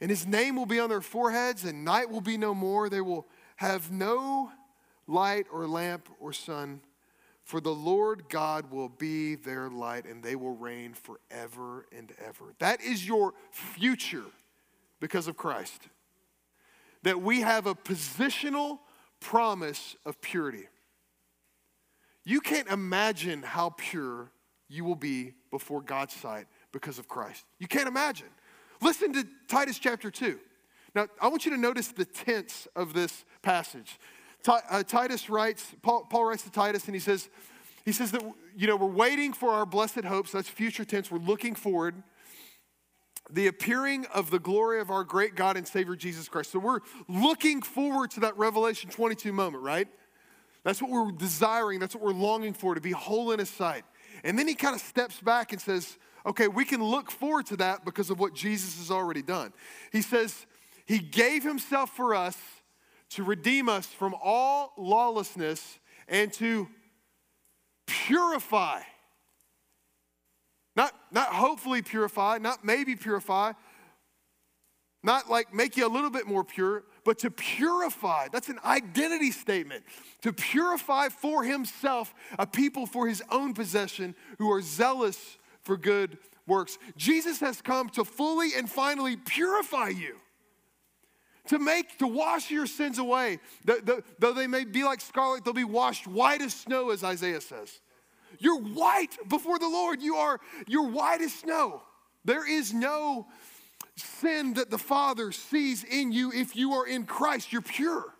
And 0.00 0.10
his 0.10 0.26
name 0.26 0.56
will 0.56 0.66
be 0.66 0.80
on 0.80 0.88
their 0.88 1.00
foreheads, 1.00 1.64
and 1.64 1.84
night 1.84 2.10
will 2.10 2.20
be 2.20 2.36
no 2.36 2.54
more. 2.54 2.88
They 2.88 3.00
will 3.00 3.28
have 3.56 3.92
no 3.92 4.50
light 5.06 5.46
or 5.52 5.68
lamp 5.68 6.08
or 6.18 6.32
sun, 6.32 6.80
for 7.44 7.60
the 7.60 7.74
Lord 7.74 8.28
God 8.28 8.72
will 8.72 8.88
be 8.88 9.36
their 9.36 9.68
light, 9.68 10.06
and 10.06 10.22
they 10.22 10.34
will 10.34 10.56
reign 10.56 10.94
forever 10.94 11.86
and 11.96 12.12
ever. 12.26 12.54
That 12.58 12.80
is 12.80 13.06
your 13.06 13.34
future 13.52 14.24
because 14.98 15.28
of 15.28 15.36
Christ. 15.36 15.88
That 17.04 17.20
we 17.20 17.42
have 17.42 17.66
a 17.66 17.74
positional 17.74 18.80
promise 19.20 19.94
of 20.04 20.20
purity. 20.20 20.66
You 22.24 22.40
can't 22.40 22.68
imagine 22.68 23.42
how 23.42 23.74
pure 23.76 24.30
you 24.72 24.84
will 24.84 24.96
be 24.96 25.34
before 25.50 25.82
God's 25.82 26.14
sight 26.14 26.46
because 26.72 26.98
of 26.98 27.06
Christ. 27.06 27.44
You 27.58 27.68
can't 27.68 27.86
imagine. 27.86 28.28
Listen 28.80 29.12
to 29.12 29.26
Titus 29.46 29.78
chapter 29.78 30.10
2. 30.10 30.38
Now, 30.94 31.06
I 31.20 31.28
want 31.28 31.44
you 31.44 31.50
to 31.52 31.58
notice 31.58 31.88
the 31.88 32.06
tense 32.06 32.66
of 32.74 32.94
this 32.94 33.24
passage. 33.42 33.98
Uh, 34.46 34.82
Titus 34.82 35.28
writes, 35.28 35.66
Paul, 35.82 36.06
Paul 36.08 36.24
writes 36.24 36.42
to 36.44 36.50
Titus, 36.50 36.86
and 36.86 36.94
he 36.94 37.00
says, 37.00 37.28
he 37.84 37.92
says 37.92 38.12
that, 38.12 38.22
you 38.56 38.66
know, 38.66 38.76
we're 38.76 38.86
waiting 38.86 39.32
for 39.32 39.50
our 39.50 39.66
blessed 39.66 40.04
hopes. 40.04 40.32
That's 40.32 40.48
future 40.48 40.84
tense. 40.84 41.10
We're 41.10 41.18
looking 41.18 41.54
forward. 41.54 42.02
The 43.30 43.48
appearing 43.48 44.06
of 44.14 44.30
the 44.30 44.38
glory 44.38 44.80
of 44.80 44.90
our 44.90 45.04
great 45.04 45.34
God 45.34 45.56
and 45.56 45.66
Savior 45.66 45.96
Jesus 45.96 46.28
Christ. 46.28 46.50
So 46.50 46.58
we're 46.58 46.80
looking 47.08 47.60
forward 47.60 48.10
to 48.12 48.20
that 48.20 48.36
Revelation 48.38 48.90
22 48.90 49.32
moment, 49.32 49.62
right? 49.62 49.88
That's 50.64 50.80
what 50.80 50.90
we're 50.90 51.12
desiring. 51.12 51.78
That's 51.78 51.94
what 51.94 52.04
we're 52.04 52.12
longing 52.12 52.54
for, 52.54 52.74
to 52.74 52.80
be 52.80 52.92
whole 52.92 53.32
in 53.32 53.38
His 53.38 53.50
sight. 53.50 53.84
And 54.24 54.38
then 54.38 54.46
he 54.46 54.54
kind 54.54 54.74
of 54.74 54.80
steps 54.80 55.20
back 55.20 55.52
and 55.52 55.60
says, 55.60 55.98
okay, 56.26 56.48
we 56.48 56.64
can 56.64 56.82
look 56.82 57.10
forward 57.10 57.46
to 57.46 57.56
that 57.56 57.84
because 57.84 58.10
of 58.10 58.18
what 58.18 58.34
Jesus 58.34 58.78
has 58.78 58.90
already 58.90 59.22
done. 59.22 59.52
He 59.90 60.02
says, 60.02 60.46
He 60.86 60.98
gave 60.98 61.42
Himself 61.42 61.90
for 61.90 62.14
us 62.14 62.36
to 63.10 63.24
redeem 63.24 63.68
us 63.68 63.86
from 63.86 64.14
all 64.22 64.72
lawlessness 64.78 65.78
and 66.08 66.32
to 66.34 66.68
purify. 67.86 68.80
Not, 70.74 70.94
not 71.10 71.28
hopefully 71.28 71.82
purify, 71.82 72.38
not 72.38 72.64
maybe 72.64 72.96
purify, 72.96 73.52
not 75.02 75.28
like 75.28 75.52
make 75.52 75.76
you 75.76 75.86
a 75.86 75.90
little 75.90 76.10
bit 76.10 76.26
more 76.26 76.44
pure, 76.44 76.84
but 77.04 77.18
to 77.20 77.30
purify. 77.30 78.28
That's 78.32 78.48
an 78.48 78.58
identity 78.64 79.30
statement. 79.30 79.84
To 80.22 80.32
purify 80.32 81.08
for 81.08 81.44
himself 81.44 82.14
a 82.38 82.46
people 82.46 82.86
for 82.86 83.08
his 83.08 83.22
own 83.30 83.54
possession 83.54 84.14
who 84.38 84.50
are 84.50 84.62
zealous 84.62 85.38
for 85.62 85.76
good 85.76 86.18
works. 86.46 86.78
Jesus 86.96 87.40
has 87.40 87.62
come 87.62 87.88
to 87.90 88.04
fully 88.04 88.50
and 88.56 88.68
finally 88.70 89.16
purify 89.16 89.88
you. 89.88 90.16
To 91.48 91.58
make, 91.58 91.98
to 91.98 92.06
wash 92.06 92.50
your 92.50 92.66
sins 92.66 92.98
away. 92.98 93.40
The, 93.64 93.80
the, 93.84 94.04
though 94.18 94.32
they 94.32 94.46
may 94.46 94.64
be 94.64 94.84
like 94.84 95.00
scarlet, 95.00 95.44
they'll 95.44 95.54
be 95.54 95.64
washed 95.64 96.06
white 96.06 96.40
as 96.40 96.54
snow, 96.54 96.90
as 96.90 97.02
Isaiah 97.02 97.40
says. 97.40 97.80
You're 98.38 98.60
white 98.60 99.16
before 99.28 99.58
the 99.58 99.68
Lord. 99.68 100.00
You 100.00 100.16
are, 100.16 100.40
you're 100.68 100.88
white 100.88 101.20
as 101.20 101.34
snow. 101.34 101.82
There 102.24 102.48
is 102.48 102.72
no 102.72 103.26
sin 104.02 104.54
that 104.54 104.70
the 104.70 104.78
Father 104.78 105.32
sees 105.32 105.84
in 105.84 106.12
you 106.12 106.32
if 106.32 106.56
you 106.56 106.72
are 106.72 106.86
in 106.86 107.04
Christ. 107.04 107.52
You're 107.52 107.62
pure. 107.62 108.14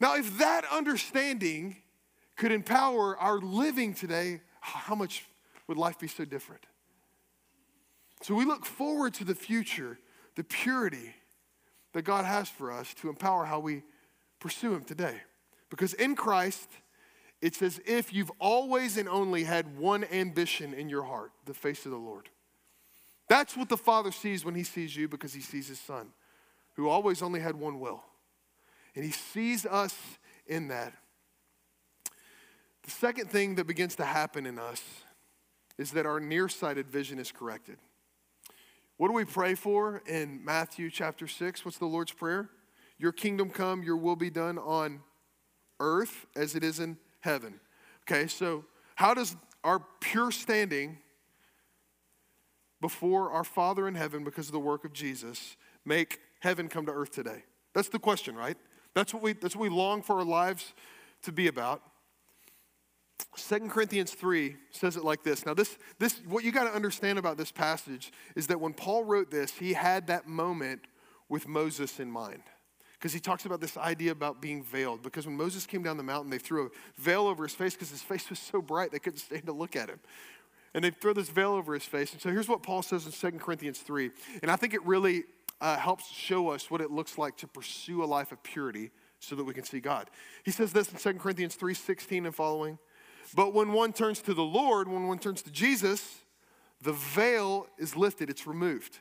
Now, 0.00 0.16
if 0.16 0.38
that 0.38 0.64
understanding 0.70 1.76
could 2.36 2.52
empower 2.52 3.16
our 3.18 3.38
living 3.38 3.94
today, 3.94 4.40
how 4.60 4.94
much 4.94 5.26
would 5.66 5.76
life 5.76 5.98
be 5.98 6.08
so 6.08 6.24
different? 6.24 6.64
So 8.22 8.34
we 8.34 8.44
look 8.44 8.66
forward 8.66 9.14
to 9.14 9.24
the 9.24 9.34
future, 9.34 9.98
the 10.36 10.44
purity 10.44 11.14
that 11.92 12.02
God 12.02 12.24
has 12.24 12.48
for 12.48 12.72
us 12.72 12.94
to 12.94 13.08
empower 13.08 13.44
how 13.44 13.60
we 13.60 13.82
pursue 14.38 14.74
Him 14.74 14.84
today. 14.84 15.20
Because 15.70 15.94
in 15.94 16.16
Christ, 16.16 16.68
it's 17.40 17.62
as 17.62 17.80
if 17.86 18.12
you've 18.12 18.32
always 18.38 18.96
and 18.96 19.08
only 19.08 19.44
had 19.44 19.78
one 19.78 20.04
ambition 20.04 20.74
in 20.74 20.88
your 20.88 21.04
heart 21.04 21.32
the 21.46 21.54
face 21.54 21.84
of 21.84 21.92
the 21.92 21.98
Lord. 21.98 22.28
That's 23.30 23.56
what 23.56 23.68
the 23.68 23.76
Father 23.76 24.10
sees 24.10 24.44
when 24.44 24.56
He 24.56 24.64
sees 24.64 24.96
you 24.96 25.06
because 25.06 25.32
He 25.32 25.40
sees 25.40 25.68
His 25.68 25.78
Son, 25.78 26.08
who 26.74 26.88
always 26.88 27.22
only 27.22 27.38
had 27.38 27.54
one 27.54 27.78
will. 27.78 28.02
And 28.96 29.04
He 29.04 29.12
sees 29.12 29.64
us 29.64 29.94
in 30.48 30.66
that. 30.66 30.92
The 32.82 32.90
second 32.90 33.30
thing 33.30 33.54
that 33.54 33.68
begins 33.68 33.94
to 33.96 34.04
happen 34.04 34.46
in 34.46 34.58
us 34.58 34.82
is 35.78 35.92
that 35.92 36.06
our 36.06 36.18
nearsighted 36.18 36.88
vision 36.88 37.20
is 37.20 37.30
corrected. 37.30 37.78
What 38.96 39.06
do 39.06 39.14
we 39.14 39.24
pray 39.24 39.54
for 39.54 40.02
in 40.08 40.44
Matthew 40.44 40.90
chapter 40.90 41.28
6? 41.28 41.64
What's 41.64 41.78
the 41.78 41.86
Lord's 41.86 42.10
Prayer? 42.10 42.48
Your 42.98 43.12
kingdom 43.12 43.48
come, 43.48 43.84
your 43.84 43.96
will 43.96 44.16
be 44.16 44.30
done 44.30 44.58
on 44.58 45.02
earth 45.78 46.26
as 46.34 46.56
it 46.56 46.64
is 46.64 46.80
in 46.80 46.98
heaven. 47.20 47.60
Okay, 48.02 48.26
so 48.26 48.64
how 48.96 49.14
does 49.14 49.36
our 49.62 49.80
pure 50.00 50.32
standing 50.32 50.98
before 52.80 53.30
our 53.30 53.44
Father 53.44 53.86
in 53.86 53.94
heaven 53.94 54.24
because 54.24 54.46
of 54.46 54.52
the 54.52 54.60
work 54.60 54.84
of 54.84 54.92
Jesus 54.92 55.56
make 55.84 56.20
heaven 56.40 56.68
come 56.68 56.86
to 56.86 56.92
earth 56.92 57.10
today? 57.10 57.44
That's 57.74 57.88
the 57.88 57.98
question, 57.98 58.34
right? 58.34 58.56
That's 58.94 59.14
what 59.14 59.22
we, 59.22 59.34
that's 59.34 59.54
what 59.54 59.62
we 59.62 59.68
long 59.68 60.02
for 60.02 60.16
our 60.16 60.24
lives 60.24 60.74
to 61.22 61.32
be 61.32 61.46
about. 61.46 61.82
2 63.36 63.60
Corinthians 63.68 64.12
3 64.12 64.56
says 64.70 64.96
it 64.96 65.04
like 65.04 65.22
this. 65.22 65.46
Now, 65.46 65.54
this, 65.54 65.78
this 65.98 66.20
what 66.26 66.42
you 66.42 66.52
got 66.52 66.64
to 66.64 66.74
understand 66.74 67.18
about 67.18 67.36
this 67.36 67.52
passage 67.52 68.12
is 68.34 68.46
that 68.48 68.60
when 68.60 68.72
Paul 68.72 69.04
wrote 69.04 69.30
this, 69.30 69.52
he 69.52 69.72
had 69.74 70.06
that 70.08 70.26
moment 70.26 70.86
with 71.28 71.46
Moses 71.46 72.00
in 72.00 72.10
mind. 72.10 72.42
Because 72.98 73.14
he 73.14 73.20
talks 73.20 73.46
about 73.46 73.62
this 73.62 73.78
idea 73.78 74.12
about 74.12 74.42
being 74.42 74.62
veiled. 74.62 75.02
Because 75.02 75.26
when 75.26 75.36
Moses 75.36 75.64
came 75.64 75.82
down 75.82 75.96
the 75.96 76.02
mountain, 76.02 76.30
they 76.30 76.38
threw 76.38 76.66
a 76.66 77.00
veil 77.00 77.26
over 77.26 77.44
his 77.44 77.54
face 77.54 77.72
because 77.72 77.88
his 77.90 78.02
face 78.02 78.28
was 78.28 78.38
so 78.38 78.60
bright 78.60 78.92
they 78.92 78.98
couldn't 78.98 79.20
stand 79.20 79.46
to 79.46 79.52
look 79.52 79.74
at 79.74 79.88
him. 79.88 80.00
And 80.74 80.84
they 80.84 80.90
throw 80.90 81.12
this 81.12 81.28
veil 81.28 81.52
over 81.52 81.74
his 81.74 81.84
face. 81.84 82.12
And 82.12 82.20
so 82.20 82.30
here's 82.30 82.48
what 82.48 82.62
Paul 82.62 82.82
says 82.82 83.06
in 83.06 83.12
2 83.12 83.38
Corinthians 83.38 83.80
3. 83.80 84.10
And 84.42 84.50
I 84.50 84.56
think 84.56 84.72
it 84.74 84.84
really 84.84 85.24
uh, 85.60 85.76
helps 85.76 86.10
show 86.10 86.48
us 86.48 86.70
what 86.70 86.80
it 86.80 86.90
looks 86.90 87.18
like 87.18 87.36
to 87.38 87.46
pursue 87.46 88.04
a 88.04 88.06
life 88.06 88.32
of 88.32 88.42
purity 88.42 88.90
so 89.18 89.34
that 89.34 89.44
we 89.44 89.52
can 89.52 89.64
see 89.64 89.80
God. 89.80 90.08
He 90.44 90.50
says 90.50 90.72
this 90.72 90.90
in 90.90 90.98
2 90.98 91.18
Corinthians 91.18 91.54
3 91.54 91.74
16 91.74 92.26
and 92.26 92.34
following. 92.34 92.78
But 93.34 93.54
when 93.54 93.72
one 93.72 93.92
turns 93.92 94.20
to 94.22 94.34
the 94.34 94.42
Lord, 94.42 94.88
when 94.88 95.06
one 95.06 95.18
turns 95.18 95.42
to 95.42 95.50
Jesus, 95.50 96.20
the 96.82 96.92
veil 96.92 97.66
is 97.78 97.96
lifted, 97.96 98.30
it's 98.30 98.46
removed. 98.46 98.98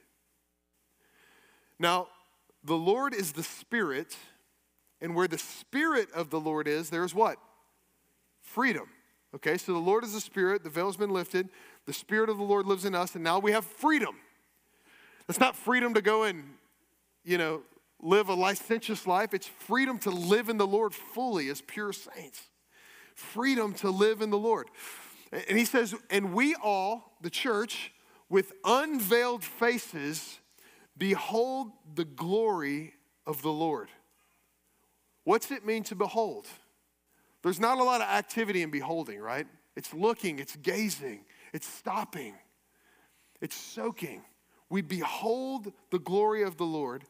Now, 1.80 2.08
the 2.64 2.76
Lord 2.76 3.14
is 3.14 3.32
the 3.32 3.44
Spirit, 3.44 4.18
and 5.02 5.16
where 5.16 5.28
the 5.28 5.38
Spirit 5.38 6.12
of 6.12 6.30
the 6.30 6.40
Lord 6.40 6.68
is, 6.68 6.90
there's 6.90 7.16
what? 7.16 7.38
Freedom. 8.42 8.90
Okay, 9.36 9.58
so 9.58 9.74
the 9.74 9.80
Lord 9.80 10.04
is 10.04 10.13
the 10.13 10.22
Spirit, 10.22 10.63
the 10.63 10.70
veil's 10.70 10.98
been 10.98 11.12
lifted, 11.12 11.50
the 11.86 11.94
Spirit 11.94 12.30
of 12.30 12.38
the 12.38 12.44
Lord 12.44 12.65
lives 12.65 12.86
in 12.86 12.96
us, 12.96 13.13
and 13.13 13.24
now 13.24 13.38
we 13.38 13.52
have 13.52 13.63
freedom. 13.63 14.15
It's 15.28 15.39
not 15.39 15.56
freedom 15.56 15.94
to 15.94 16.02
go 16.02 16.24
and, 16.24 16.44
you 17.24 17.38
know, 17.38 17.62
live 18.02 18.30
a 18.30 18.34
licentious 18.34 19.06
life. 19.06 19.34
It's 19.34 19.46
freedom 19.46 20.00
to 20.00 20.10
live 20.10 20.50
in 20.50 20.58
the 20.58 20.65
Lord 20.65 20.96
fully 20.96 21.50
as 21.50 21.62
pure 21.62 21.94
saints. 21.94 22.48
Freedom 23.13 23.74
to 23.76 23.92
live 23.92 24.22
in 24.22 24.32
the 24.32 24.38
Lord. 24.38 24.70
And 25.32 25.58
he 25.58 25.65
says, 25.65 25.94
and 26.10 26.34
we 26.34 26.56
all, 26.56 27.13
the 27.22 27.30
church, 27.30 27.92
with 28.30 28.54
unveiled 28.63 29.44
faces, 29.44 30.39
behold 30.98 31.72
the 31.94 32.06
glory 32.06 32.94
of 33.28 33.44
the 33.44 33.52
Lord. 33.52 33.89
What's 35.24 35.52
it 35.52 35.65
mean 35.65 35.84
to 35.84 35.96
behold? 35.96 36.48
There's 37.43 37.60
not 37.60 37.78
a 37.78 37.84
lot 37.84 38.02
of 38.02 38.08
activity 38.08 38.62
in 38.62 38.69
beholding, 38.69 39.19
right? 39.19 39.47
It's 39.75 39.93
looking, 39.93 40.39
it's 40.39 40.56
gazing, 40.58 41.21
it's 41.54 41.67
stopping, 41.67 42.34
it's 43.41 43.56
soaking 43.56 44.23
we 44.69 44.82
behold 44.82 45.71
the 45.89 45.99
glory 45.99 46.43
of 46.43 46.58
the 46.58 46.65
Lord. 46.65 47.04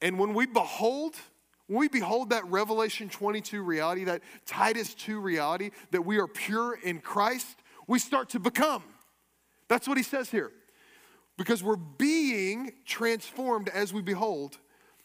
And 0.00 0.18
when 0.18 0.34
we 0.34 0.46
behold, 0.46 1.16
when 1.66 1.78
we 1.78 1.88
behold 1.88 2.30
that 2.30 2.44
Revelation 2.46 3.08
22 3.08 3.62
reality, 3.62 4.04
that 4.04 4.22
Titus 4.46 4.94
2 4.94 5.20
reality, 5.20 5.70
that 5.90 6.04
we 6.04 6.18
are 6.18 6.26
pure 6.26 6.78
in 6.82 7.00
Christ, 7.00 7.58
we 7.86 7.98
start 7.98 8.30
to 8.30 8.38
become. 8.38 8.82
That's 9.68 9.86
what 9.86 9.96
he 9.96 10.02
says 10.02 10.30
here. 10.30 10.50
Because 11.36 11.62
we're 11.62 11.76
being 11.76 12.72
transformed 12.86 13.68
as 13.68 13.92
we 13.92 14.00
behold. 14.00 14.58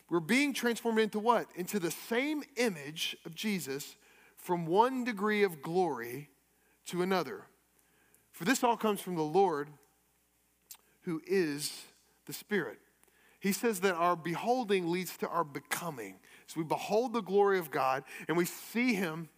We're 0.09 0.19
being 0.19 0.53
transformed 0.53 0.99
into 0.99 1.19
what? 1.19 1.47
Into 1.55 1.79
the 1.79 1.91
same 1.91 2.43
image 2.55 3.17
of 3.25 3.35
Jesus 3.35 3.95
from 4.39 4.65
one 4.65 5.03
degree 5.03 5.43
of 5.43 5.61
glory 5.61 6.29
to 6.87 7.01
another. 7.01 7.43
For 8.31 8.45
this 8.45 8.63
all 8.63 8.77
comes 8.77 9.01
from 9.01 9.15
the 9.15 9.21
Lord 9.21 9.69
who 11.01 11.21
is 11.27 11.83
the 12.25 12.33
Spirit. 12.33 12.79
He 13.39 13.51
says 13.51 13.81
that 13.81 13.95
our 13.95 14.15
beholding 14.15 14.91
leads 14.91 15.17
to 15.17 15.27
our 15.27 15.43
becoming. 15.43 16.15
So 16.47 16.59
we 16.59 16.65
behold 16.65 17.13
the 17.13 17.21
glory 17.21 17.59
of 17.59 17.69
God 17.71 18.03
and 18.27 18.37
we 18.37 18.45
see 18.45 18.93
Him. 18.93 19.29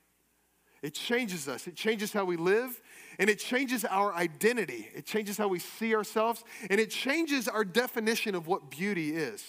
It 0.81 0.93
changes 0.93 1.47
us. 1.47 1.67
It 1.67 1.75
changes 1.75 2.11
how 2.11 2.25
we 2.25 2.37
live 2.37 2.81
and 3.19 3.29
it 3.29 3.37
changes 3.37 3.85
our 3.85 4.13
identity. 4.13 4.89
It 4.95 5.05
changes 5.05 5.37
how 5.37 5.47
we 5.47 5.59
see 5.59 5.93
ourselves 5.95 6.43
and 6.69 6.79
it 6.79 6.89
changes 6.89 7.47
our 7.47 7.63
definition 7.63 8.33
of 8.33 8.47
what 8.47 8.71
beauty 8.71 9.15
is. 9.15 9.43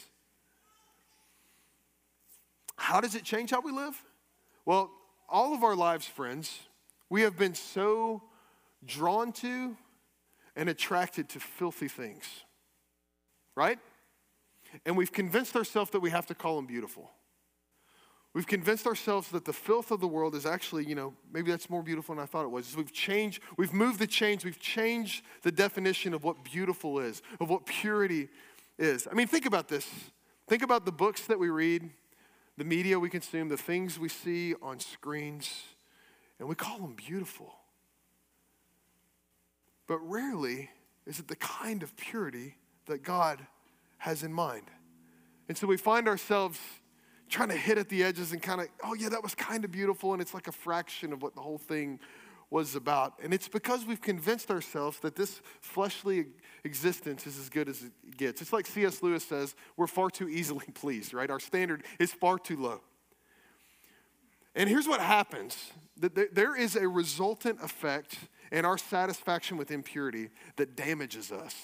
How 2.77 3.01
does 3.01 3.15
it 3.15 3.25
change 3.25 3.51
how 3.51 3.61
we 3.61 3.73
live? 3.73 4.03
Well, 4.65 4.91
all 5.29 5.55
of 5.55 5.63
our 5.63 5.77
lives, 5.77 6.07
friends, 6.07 6.61
we 7.09 7.23
have 7.23 7.37
been 7.37 7.55
so 7.55 8.23
drawn 8.85 9.33
to 9.33 9.77
and 10.57 10.69
attracted 10.69 11.29
to 11.31 11.41
filthy 11.41 11.89
things 11.89 12.25
right? 13.55 13.79
And 14.87 14.97
we've 14.97 15.13
convinced 15.13 15.57
ourselves 15.57 15.91
that 15.91 16.01
we 16.01 16.11
have 16.11 16.27
to 16.27 16.35
call 16.35 16.57
them 16.57 16.67
beautiful. 16.67 17.11
We've 18.35 18.47
convinced 18.47 18.87
ourselves 18.87 19.29
that 19.31 19.45
the 19.45 19.53
filth 19.53 19.91
of 19.91 20.01
the 20.01 20.09
world 20.09 20.35
is 20.35 20.47
actually, 20.47 20.87
you 20.87 20.95
know, 20.95 21.13
maybe 21.31 21.51
that's 21.51 21.69
more 21.69 21.83
beautiful 21.83 22.15
than 22.15 22.23
I 22.23 22.27
thought 22.27 22.45
it 22.45 22.51
was. 22.51 22.75
We've 22.75 22.93
changed, 22.93 23.43
we've 23.59 23.75
moved 23.75 23.99
the 23.99 24.07
chains, 24.07 24.43
we've 24.43 24.59
changed 24.59 25.23
the 25.43 25.53
definition 25.53 26.15
of 26.15 26.25
what 26.25 26.43
beautiful 26.43 26.99
is, 26.99 27.21
of 27.41 27.51
what 27.51 27.67
purity 27.67 28.31
is. 28.79 29.07
I 29.11 29.15
mean, 29.15 29.27
think 29.27 29.45
about 29.45 29.69
this. 29.69 29.87
Think 30.49 30.63
about 30.63 30.87
the 30.87 30.93
books 30.93 31.27
that 31.27 31.39
we 31.39 31.51
read, 31.51 31.91
the 32.57 32.65
media 32.65 32.99
we 32.99 33.09
consume, 33.09 33.49
the 33.49 33.57
things 33.57 33.99
we 33.99 34.09
see 34.09 34.55
on 34.63 34.79
screens, 34.79 35.63
and 36.39 36.49
we 36.49 36.55
call 36.55 36.79
them 36.79 36.95
beautiful. 36.95 37.55
But 39.87 39.99
rarely 39.99 40.71
is 41.07 41.19
it 41.19 41.29
the 41.29 41.37
kind 41.37 41.83
of 41.83 41.97
purity 41.97 42.57
that 42.87 43.03
God 43.03 43.47
has 43.99 44.23
in 44.23 44.33
mind. 44.33 44.67
And 45.49 45.57
so 45.57 45.67
we 45.67 45.77
find 45.77 46.09
ourselves 46.09 46.59
trying 47.29 47.49
to 47.49 47.57
hit 47.57 47.79
at 47.79 47.89
the 47.89 48.03
edges 48.03 48.33
and 48.33 48.43
kind 48.43 48.61
of, 48.61 48.69
oh, 48.85 48.95
yeah, 48.95 49.09
that 49.09 49.23
was 49.23 49.35
kind 49.35 49.65
of 49.65 49.71
beautiful. 49.71 50.13
And 50.13 50.21
it's 50.21 50.35
like 50.35 50.49
a 50.49 50.53
fraction 50.53 51.13
of 51.13 51.23
what 51.23 51.35
the 51.35 51.41
whole 51.41 51.59
thing 51.59 51.99
was 52.51 52.75
about. 52.75 53.15
And 53.23 53.33
it's 53.33 53.49
because 53.49 53.87
we've 53.87 54.01
convinced 54.01 54.51
ourselves 54.51 54.99
that 55.01 55.17
this 55.17 55.41
fleshly 55.61 56.27
existence 56.65 57.27
is 57.27 57.39
as 57.39 57.49
good 57.49 57.69
as 57.69 57.83
it 57.83 58.17
gets. 58.17 58.41
It's 58.41 58.53
like 58.53 58.67
C.S. 58.67 59.03
Lewis 59.03 59.25
says, 59.25 59.55
we're 59.77 59.87
far 59.87 60.11
too 60.11 60.29
easily 60.29 60.67
pleased, 60.75 61.13
right? 61.15 61.31
Our 61.31 61.41
standard 61.41 61.85
is 61.99 62.13
far 62.13 62.39
too 62.39 62.57
low. 62.57 62.81
And 64.55 64.69
here's 64.69 64.87
what 64.87 65.01
happens 65.01 65.73
there 65.97 66.57
is 66.57 66.77
a 66.77 66.87
resultant 66.87 67.63
effect 67.63 68.19
in 68.51 68.65
our 68.65 68.77
satisfaction 68.77 69.57
with 69.57 69.71
impurity 69.71 70.31
that 70.57 70.77
damages 70.77 71.33
us. 71.33 71.55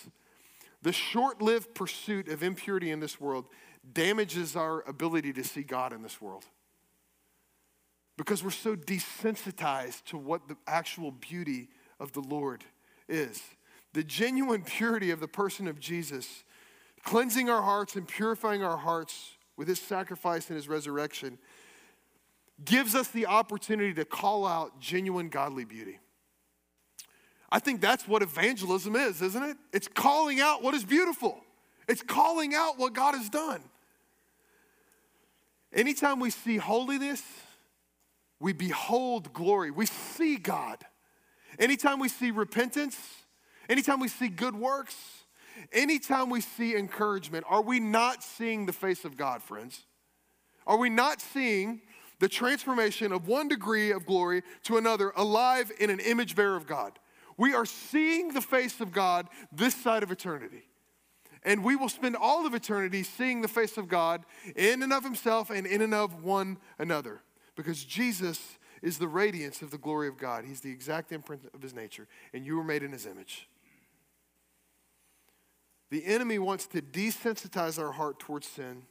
The 0.82 0.92
short 0.92 1.42
lived 1.42 1.74
pursuit 1.74 2.28
of 2.28 2.42
impurity 2.42 2.90
in 2.90 3.00
this 3.00 3.20
world 3.20 3.46
damages 3.92 4.54
our 4.54 4.88
ability 4.88 5.32
to 5.34 5.44
see 5.44 5.62
God 5.62 5.92
in 5.92 6.02
this 6.02 6.20
world 6.20 6.44
because 8.16 8.42
we're 8.42 8.50
so 8.50 8.76
desensitized 8.76 10.04
to 10.04 10.18
what 10.18 10.48
the 10.48 10.56
actual 10.66 11.10
beauty 11.10 11.68
of 12.00 12.12
the 12.12 12.20
Lord 12.20 12.64
is. 13.08 13.42
The 13.92 14.04
genuine 14.04 14.62
purity 14.62 15.10
of 15.10 15.20
the 15.20 15.28
person 15.28 15.66
of 15.66 15.80
Jesus, 15.80 16.44
cleansing 17.04 17.48
our 17.48 17.62
hearts 17.62 17.96
and 17.96 18.06
purifying 18.06 18.62
our 18.62 18.76
hearts 18.76 19.32
with 19.56 19.66
his 19.68 19.80
sacrifice 19.80 20.48
and 20.48 20.56
his 20.56 20.68
resurrection, 20.68 21.38
gives 22.64 22.94
us 22.94 23.08
the 23.08 23.26
opportunity 23.26 23.94
to 23.94 24.04
call 24.04 24.46
out 24.46 24.80
genuine 24.80 25.28
godly 25.28 25.64
beauty. 25.64 25.98
I 27.50 27.58
think 27.58 27.80
that's 27.80 28.06
what 28.06 28.22
evangelism 28.22 28.94
is, 28.94 29.22
isn't 29.22 29.42
it? 29.42 29.56
It's 29.72 29.88
calling 29.88 30.40
out 30.40 30.62
what 30.62 30.74
is 30.74 30.84
beautiful, 30.84 31.40
it's 31.88 32.02
calling 32.02 32.54
out 32.54 32.78
what 32.78 32.92
God 32.92 33.14
has 33.14 33.28
done. 33.28 33.62
Anytime 35.72 36.18
we 36.18 36.30
see 36.30 36.56
holiness, 36.56 37.22
we 38.40 38.52
behold 38.52 39.32
glory, 39.32 39.70
we 39.70 39.86
see 39.86 40.36
God. 40.36 40.78
Anytime 41.58 41.98
we 41.98 42.08
see 42.08 42.30
repentance, 42.30 42.96
anytime 43.68 44.00
we 44.00 44.08
see 44.08 44.28
good 44.28 44.54
works, 44.54 44.96
anytime 45.72 46.30
we 46.30 46.40
see 46.40 46.76
encouragement, 46.76 47.44
are 47.48 47.62
we 47.62 47.80
not 47.80 48.22
seeing 48.22 48.66
the 48.66 48.72
face 48.72 49.04
of 49.04 49.16
God, 49.16 49.42
friends? 49.42 49.84
Are 50.66 50.76
we 50.76 50.90
not 50.90 51.20
seeing 51.20 51.80
the 52.18 52.28
transformation 52.28 53.12
of 53.12 53.26
one 53.26 53.48
degree 53.48 53.90
of 53.90 54.04
glory 54.04 54.42
to 54.64 54.76
another 54.76 55.12
alive 55.16 55.72
in 55.80 55.90
an 55.90 56.00
image 56.00 56.36
bearer 56.36 56.56
of 56.56 56.66
God? 56.66 56.98
We 57.36 57.54
are 57.54 57.66
seeing 57.66 58.34
the 58.34 58.40
face 58.40 58.80
of 58.80 58.92
God 58.92 59.28
this 59.52 59.74
side 59.74 60.02
of 60.02 60.10
eternity. 60.10 60.64
And 61.44 61.62
we 61.64 61.76
will 61.76 61.88
spend 61.88 62.16
all 62.16 62.46
of 62.46 62.54
eternity 62.54 63.04
seeing 63.04 63.40
the 63.40 63.48
face 63.48 63.78
of 63.78 63.88
God 63.88 64.24
in 64.56 64.82
and 64.82 64.92
of 64.92 65.04
himself 65.04 65.50
and 65.50 65.66
in 65.66 65.80
and 65.80 65.94
of 65.94 66.22
one 66.22 66.58
another. 66.78 67.20
Because 67.54 67.84
Jesus 67.84 68.58
is 68.82 68.98
the 68.98 69.08
radiance 69.08 69.62
of 69.62 69.70
the 69.70 69.78
glory 69.78 70.08
of 70.08 70.18
God. 70.18 70.44
He's 70.44 70.60
the 70.60 70.70
exact 70.70 71.12
imprint 71.12 71.42
of 71.54 71.62
his 71.62 71.74
nature, 71.74 72.06
and 72.32 72.44
you 72.44 72.56
were 72.56 72.64
made 72.64 72.82
in 72.82 72.92
his 72.92 73.06
image. 73.06 73.48
The 75.90 76.04
enemy 76.04 76.38
wants 76.38 76.66
to 76.68 76.82
desensitize 76.82 77.78
our 77.78 77.92
heart 77.92 78.18
towards 78.18 78.46
sin 78.46 78.82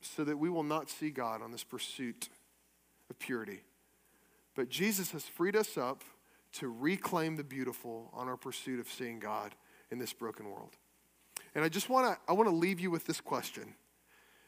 so 0.00 0.24
that 0.24 0.36
we 0.36 0.50
will 0.50 0.62
not 0.62 0.90
see 0.90 1.10
God 1.10 1.42
on 1.42 1.50
this 1.50 1.64
pursuit 1.64 2.28
of 3.08 3.18
purity. 3.18 3.62
But 4.54 4.68
Jesus 4.68 5.12
has 5.12 5.24
freed 5.24 5.56
us 5.56 5.76
up 5.76 6.02
to 6.54 6.68
reclaim 6.68 7.36
the 7.36 7.44
beautiful 7.44 8.10
on 8.14 8.28
our 8.28 8.36
pursuit 8.36 8.80
of 8.80 8.88
seeing 8.88 9.18
God 9.18 9.54
in 9.90 9.98
this 9.98 10.12
broken 10.12 10.50
world. 10.50 10.76
And 11.54 11.64
I 11.64 11.68
just 11.68 11.88
want 11.88 12.06
to 12.06 12.18
I 12.30 12.34
want 12.34 12.48
to 12.48 12.54
leave 12.54 12.80
you 12.80 12.90
with 12.90 13.06
this 13.06 13.20
question. 13.20 13.74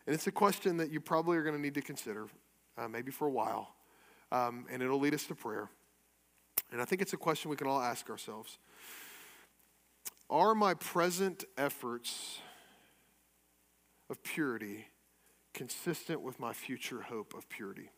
And 0.06 0.14
it's 0.14 0.26
a 0.26 0.32
question 0.32 0.78
that 0.78 0.90
you 0.90 1.00
probably 1.00 1.36
are 1.36 1.42
going 1.42 1.54
to 1.54 1.60
need 1.60 1.74
to 1.74 1.82
consider, 1.82 2.28
uh, 2.78 2.88
maybe 2.88 3.10
for 3.10 3.26
a 3.26 3.30
while, 3.30 3.74
um, 4.32 4.64
and 4.70 4.82
it'll 4.82 4.98
lead 4.98 5.12
us 5.12 5.24
to 5.26 5.34
prayer. 5.34 5.68
And 6.72 6.80
I 6.80 6.86
think 6.86 7.02
it's 7.02 7.12
a 7.12 7.18
question 7.18 7.50
we 7.50 7.56
can 7.56 7.66
all 7.66 7.80
ask 7.80 8.08
ourselves 8.08 8.58
Are 10.30 10.54
my 10.54 10.74
present 10.74 11.44
efforts 11.56 12.40
of 14.10 14.22
purity 14.22 14.86
consistent 15.54 16.20
with 16.20 16.38
my 16.38 16.52
future 16.52 17.02
hope 17.02 17.34
of 17.34 17.48
purity? 17.48 17.90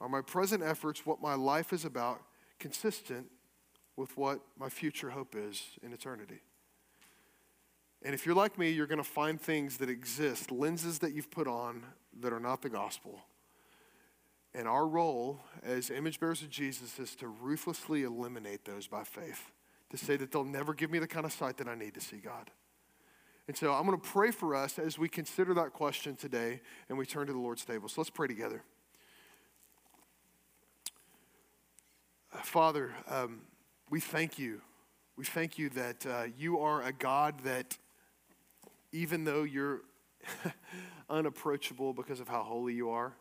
Are 0.00 0.08
my 0.08 0.20
present 0.20 0.62
efforts, 0.62 1.04
what 1.04 1.20
my 1.20 1.34
life 1.34 1.72
is 1.72 1.84
about, 1.84 2.22
consistent 2.58 3.26
with 3.96 4.16
what 4.16 4.40
my 4.58 4.68
future 4.68 5.10
hope 5.10 5.34
is 5.36 5.62
in 5.82 5.92
eternity? 5.92 6.40
And 8.02 8.14
if 8.14 8.24
you're 8.24 8.34
like 8.34 8.56
me, 8.56 8.70
you're 8.70 8.86
going 8.86 9.02
to 9.02 9.04
find 9.04 9.40
things 9.40 9.78
that 9.78 9.90
exist, 9.90 10.52
lenses 10.52 11.00
that 11.00 11.12
you've 11.12 11.32
put 11.32 11.48
on 11.48 11.82
that 12.20 12.32
are 12.32 12.38
not 12.38 12.62
the 12.62 12.68
gospel. 12.68 13.22
And 14.54 14.68
our 14.68 14.86
role 14.86 15.40
as 15.64 15.90
image 15.90 16.20
bearers 16.20 16.42
of 16.42 16.48
Jesus 16.48 16.98
is 17.00 17.16
to 17.16 17.26
ruthlessly 17.26 18.04
eliminate 18.04 18.64
those 18.64 18.86
by 18.86 19.02
faith, 19.02 19.50
to 19.90 19.96
say 19.96 20.16
that 20.16 20.32
they'll 20.32 20.44
never 20.44 20.74
give 20.74 20.90
me 20.90 20.98
the 20.98 21.06
kind 21.06 21.24
of 21.24 21.32
sight 21.32 21.56
that 21.58 21.68
I 21.68 21.74
need 21.74 21.94
to 21.94 22.00
see 22.00 22.18
God. 22.18 22.50
And 23.46 23.56
so 23.56 23.72
I'm 23.72 23.86
going 23.86 23.98
to 23.98 24.06
pray 24.06 24.30
for 24.30 24.54
us 24.54 24.78
as 24.78 24.98
we 24.98 25.08
consider 25.08 25.54
that 25.54 25.72
question 25.72 26.16
today 26.16 26.60
and 26.88 26.98
we 26.98 27.06
turn 27.06 27.26
to 27.28 27.32
the 27.32 27.38
Lord's 27.38 27.64
table. 27.64 27.88
So 27.88 28.00
let's 28.02 28.10
pray 28.10 28.28
together. 28.28 28.62
Father, 32.42 32.92
um, 33.08 33.40
we 33.88 34.00
thank 34.00 34.38
you. 34.38 34.60
We 35.16 35.24
thank 35.24 35.58
you 35.58 35.70
that 35.70 36.06
uh, 36.06 36.24
you 36.36 36.58
are 36.60 36.82
a 36.82 36.92
God 36.92 37.40
that, 37.44 37.78
even 38.92 39.24
though 39.24 39.44
you're 39.44 39.80
unapproachable 41.10 41.94
because 41.94 42.20
of 42.20 42.28
how 42.28 42.42
holy 42.42 42.74
you 42.74 42.90
are, 42.90 43.14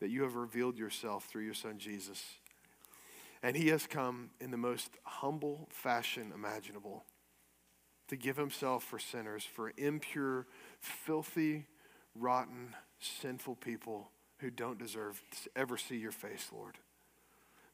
that 0.00 0.10
you 0.10 0.22
have 0.22 0.36
revealed 0.36 0.78
yourself 0.78 1.24
through 1.24 1.44
your 1.44 1.54
Son 1.54 1.78
Jesus. 1.78 2.22
And 3.42 3.56
he 3.56 3.68
has 3.68 3.86
come 3.86 4.30
in 4.40 4.50
the 4.50 4.56
most 4.56 4.90
humble 5.02 5.68
fashion 5.70 6.32
imaginable 6.34 7.04
to 8.08 8.16
give 8.16 8.36
himself 8.36 8.84
for 8.84 8.98
sinners, 8.98 9.44
for 9.44 9.72
impure, 9.76 10.46
filthy, 10.80 11.66
rotten, 12.14 12.74
sinful 13.00 13.56
people 13.56 14.10
who 14.38 14.50
don't 14.50 14.78
deserve 14.78 15.22
to 15.42 15.50
ever 15.56 15.76
see 15.76 15.96
your 15.96 16.12
face, 16.12 16.48
Lord. 16.52 16.78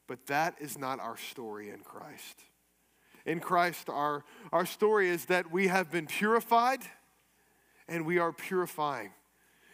But 0.07 0.25
that 0.27 0.55
is 0.59 0.77
not 0.77 0.99
our 0.99 1.17
story 1.17 1.69
in 1.69 1.81
Christ. 1.81 2.43
In 3.25 3.39
Christ, 3.39 3.89
our, 3.89 4.23
our 4.51 4.65
story 4.65 5.09
is 5.09 5.25
that 5.25 5.51
we 5.51 5.67
have 5.67 5.91
been 5.91 6.07
purified 6.07 6.81
and 7.87 8.05
we 8.05 8.17
are 8.17 8.31
purifying. 8.31 9.11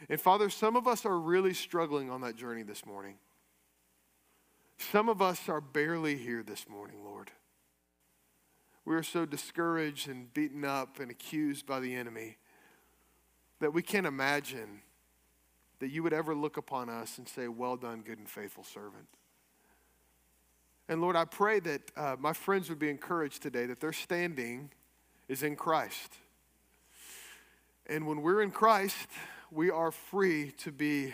And 0.09 0.19
Father, 0.19 0.49
some 0.49 0.75
of 0.75 0.87
us 0.87 1.05
are 1.05 1.17
really 1.17 1.53
struggling 1.53 2.09
on 2.09 2.21
that 2.21 2.35
journey 2.35 2.63
this 2.63 2.85
morning. 2.85 3.15
Some 4.77 5.09
of 5.09 5.21
us 5.21 5.49
are 5.49 5.61
barely 5.61 6.17
here 6.17 6.43
this 6.43 6.67
morning, 6.69 7.03
Lord. 7.03 7.31
We 8.83 8.95
are 8.95 9.03
so 9.03 9.25
discouraged 9.25 10.07
and 10.07 10.33
beaten 10.33 10.63
up 10.63 10.99
and 10.99 11.09
accused 11.09 11.65
by 11.65 11.79
the 11.79 11.95
enemy 11.95 12.37
that 13.59 13.73
we 13.73 13.81
can't 13.81 14.05
imagine 14.05 14.81
that 15.79 15.89
you 15.89 16.03
would 16.03 16.13
ever 16.13 16.35
look 16.35 16.57
upon 16.57 16.89
us 16.89 17.17
and 17.17 17.27
say, 17.27 17.47
Well 17.47 17.77
done, 17.77 18.01
good 18.01 18.19
and 18.19 18.29
faithful 18.29 18.63
servant. 18.63 19.07
And 20.87 21.01
Lord, 21.01 21.15
I 21.15 21.25
pray 21.25 21.59
that 21.61 21.81
uh, 21.97 22.15
my 22.19 22.33
friends 22.33 22.69
would 22.69 22.79
be 22.79 22.89
encouraged 22.89 23.41
today 23.41 23.65
that 23.65 23.79
their 23.79 23.93
standing 23.93 24.71
is 25.27 25.41
in 25.41 25.55
Christ. 25.55 26.17
And 27.87 28.05
when 28.05 28.21
we're 28.21 28.41
in 28.41 28.51
Christ, 28.51 29.07
we 29.51 29.71
are 29.71 29.91
free 29.91 30.51
to 30.57 30.71
be 30.71 31.13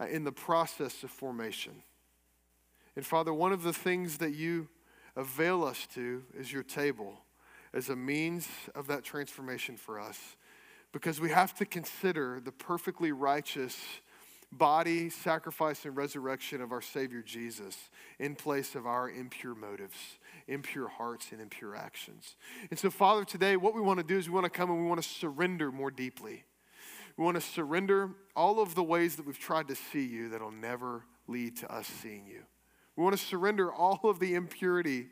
uh, 0.00 0.06
in 0.06 0.22
the 0.22 0.32
process 0.32 1.02
of 1.02 1.10
formation. 1.10 1.82
And 2.96 3.04
Father, 3.04 3.34
one 3.34 3.52
of 3.52 3.62
the 3.62 3.72
things 3.72 4.18
that 4.18 4.34
you 4.34 4.68
avail 5.16 5.64
us 5.64 5.86
to 5.94 6.22
is 6.38 6.52
your 6.52 6.62
table 6.62 7.18
as 7.72 7.88
a 7.88 7.96
means 7.96 8.48
of 8.74 8.86
that 8.86 9.02
transformation 9.02 9.76
for 9.76 9.98
us. 9.98 10.36
Because 10.92 11.20
we 11.20 11.30
have 11.30 11.54
to 11.54 11.64
consider 11.64 12.40
the 12.42 12.52
perfectly 12.52 13.10
righteous 13.10 13.76
body, 14.52 15.10
sacrifice, 15.10 15.84
and 15.84 15.96
resurrection 15.96 16.60
of 16.60 16.70
our 16.70 16.82
Savior 16.82 17.22
Jesus 17.22 17.90
in 18.20 18.36
place 18.36 18.76
of 18.76 18.86
our 18.86 19.10
impure 19.10 19.56
motives, 19.56 19.96
impure 20.46 20.86
hearts, 20.86 21.32
and 21.32 21.40
impure 21.40 21.74
actions. 21.74 22.36
And 22.70 22.78
so, 22.78 22.90
Father, 22.90 23.24
today, 23.24 23.56
what 23.56 23.74
we 23.74 23.80
want 23.80 23.98
to 23.98 24.06
do 24.06 24.16
is 24.16 24.28
we 24.28 24.34
want 24.34 24.44
to 24.44 24.50
come 24.50 24.70
and 24.70 24.80
we 24.80 24.86
want 24.86 25.02
to 25.02 25.08
surrender 25.08 25.72
more 25.72 25.90
deeply. 25.90 26.44
We 27.16 27.24
want 27.24 27.36
to 27.36 27.40
surrender 27.40 28.10
all 28.36 28.60
of 28.60 28.76
the 28.76 28.82
ways 28.82 29.16
that 29.16 29.26
we've 29.26 29.38
tried 29.38 29.68
to 29.68 29.74
see 29.74 30.04
you 30.04 30.28
that'll 30.28 30.50
never 30.52 31.04
lead 31.26 31.56
to 31.58 31.72
us 31.72 31.86
seeing 31.86 32.26
you. 32.26 32.42
We 32.96 33.02
want 33.02 33.16
to 33.16 33.22
surrender 33.22 33.72
all 33.72 34.00
of 34.04 34.20
the 34.20 34.34
impurity 34.34 35.08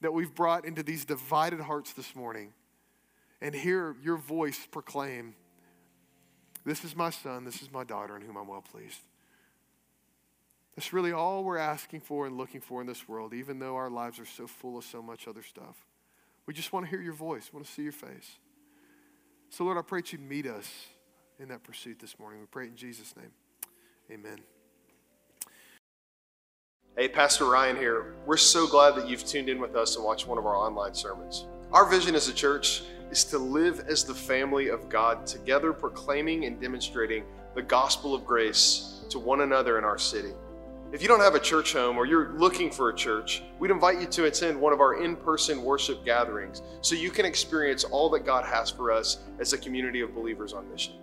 that 0.00 0.12
we've 0.12 0.34
brought 0.34 0.64
into 0.64 0.82
these 0.82 1.04
divided 1.04 1.60
hearts 1.60 1.92
this 1.92 2.14
morning 2.14 2.52
and 3.40 3.54
hear 3.54 3.96
your 4.02 4.16
voice 4.16 4.66
proclaim 4.70 5.34
this 6.66 6.84
is 6.84 6.96
my 6.96 7.10
son, 7.10 7.44
this 7.44 7.62
is 7.62 7.70
my 7.70 7.84
daughter, 7.84 8.16
in 8.16 8.22
whom 8.22 8.36
I'm 8.36 8.48
well 8.48 8.60
pleased. 8.60 8.98
That's 10.74 10.92
really 10.92 11.12
all 11.12 11.44
we're 11.44 11.58
asking 11.58 12.00
for 12.00 12.26
and 12.26 12.36
looking 12.36 12.60
for 12.60 12.80
in 12.80 12.88
this 12.88 13.08
world, 13.08 13.32
even 13.32 13.60
though 13.60 13.76
our 13.76 13.88
lives 13.88 14.18
are 14.18 14.26
so 14.26 14.48
full 14.48 14.76
of 14.76 14.84
so 14.84 15.00
much 15.00 15.28
other 15.28 15.44
stuff. 15.44 15.86
We 16.44 16.52
just 16.52 16.72
want 16.72 16.84
to 16.84 16.90
hear 16.90 17.00
your 17.00 17.14
voice, 17.14 17.50
we 17.52 17.58
want 17.58 17.66
to 17.66 17.72
see 17.72 17.82
your 17.82 17.92
face. 17.92 18.38
So, 19.48 19.64
Lord, 19.64 19.78
I 19.78 19.82
pray 19.82 20.00
that 20.00 20.12
you 20.12 20.18
meet 20.18 20.46
us 20.46 20.68
in 21.38 21.48
that 21.48 21.62
pursuit 21.62 22.00
this 22.00 22.18
morning. 22.18 22.40
We 22.40 22.46
pray 22.46 22.66
in 22.66 22.74
Jesus' 22.74 23.14
name. 23.16 23.30
Amen. 24.10 24.55
Hey, 26.98 27.08
Pastor 27.08 27.44
Ryan 27.44 27.76
here. 27.76 28.14
We're 28.24 28.38
so 28.38 28.66
glad 28.66 28.94
that 28.94 29.06
you've 29.06 29.22
tuned 29.22 29.50
in 29.50 29.60
with 29.60 29.76
us 29.76 29.96
and 29.96 30.04
watched 30.06 30.26
one 30.26 30.38
of 30.38 30.46
our 30.46 30.56
online 30.56 30.94
sermons. 30.94 31.46
Our 31.70 31.84
vision 31.84 32.14
as 32.14 32.28
a 32.28 32.32
church 32.32 32.84
is 33.10 33.22
to 33.24 33.38
live 33.38 33.80
as 33.86 34.02
the 34.02 34.14
family 34.14 34.68
of 34.68 34.88
God, 34.88 35.26
together 35.26 35.74
proclaiming 35.74 36.46
and 36.46 36.58
demonstrating 36.58 37.24
the 37.54 37.60
gospel 37.60 38.14
of 38.14 38.24
grace 38.24 39.04
to 39.10 39.18
one 39.18 39.42
another 39.42 39.76
in 39.76 39.84
our 39.84 39.98
city. 39.98 40.30
If 40.90 41.02
you 41.02 41.08
don't 41.08 41.20
have 41.20 41.34
a 41.34 41.38
church 41.38 41.74
home 41.74 41.98
or 41.98 42.06
you're 42.06 42.32
looking 42.38 42.70
for 42.70 42.88
a 42.88 42.96
church, 42.96 43.42
we'd 43.58 43.70
invite 43.70 44.00
you 44.00 44.06
to 44.06 44.24
attend 44.24 44.58
one 44.58 44.72
of 44.72 44.80
our 44.80 45.02
in 45.04 45.16
person 45.16 45.62
worship 45.62 46.02
gatherings 46.02 46.62
so 46.80 46.94
you 46.94 47.10
can 47.10 47.26
experience 47.26 47.84
all 47.84 48.08
that 48.08 48.24
God 48.24 48.46
has 48.46 48.70
for 48.70 48.90
us 48.90 49.18
as 49.38 49.52
a 49.52 49.58
community 49.58 50.00
of 50.00 50.14
believers 50.14 50.54
on 50.54 50.66
mission. 50.70 50.94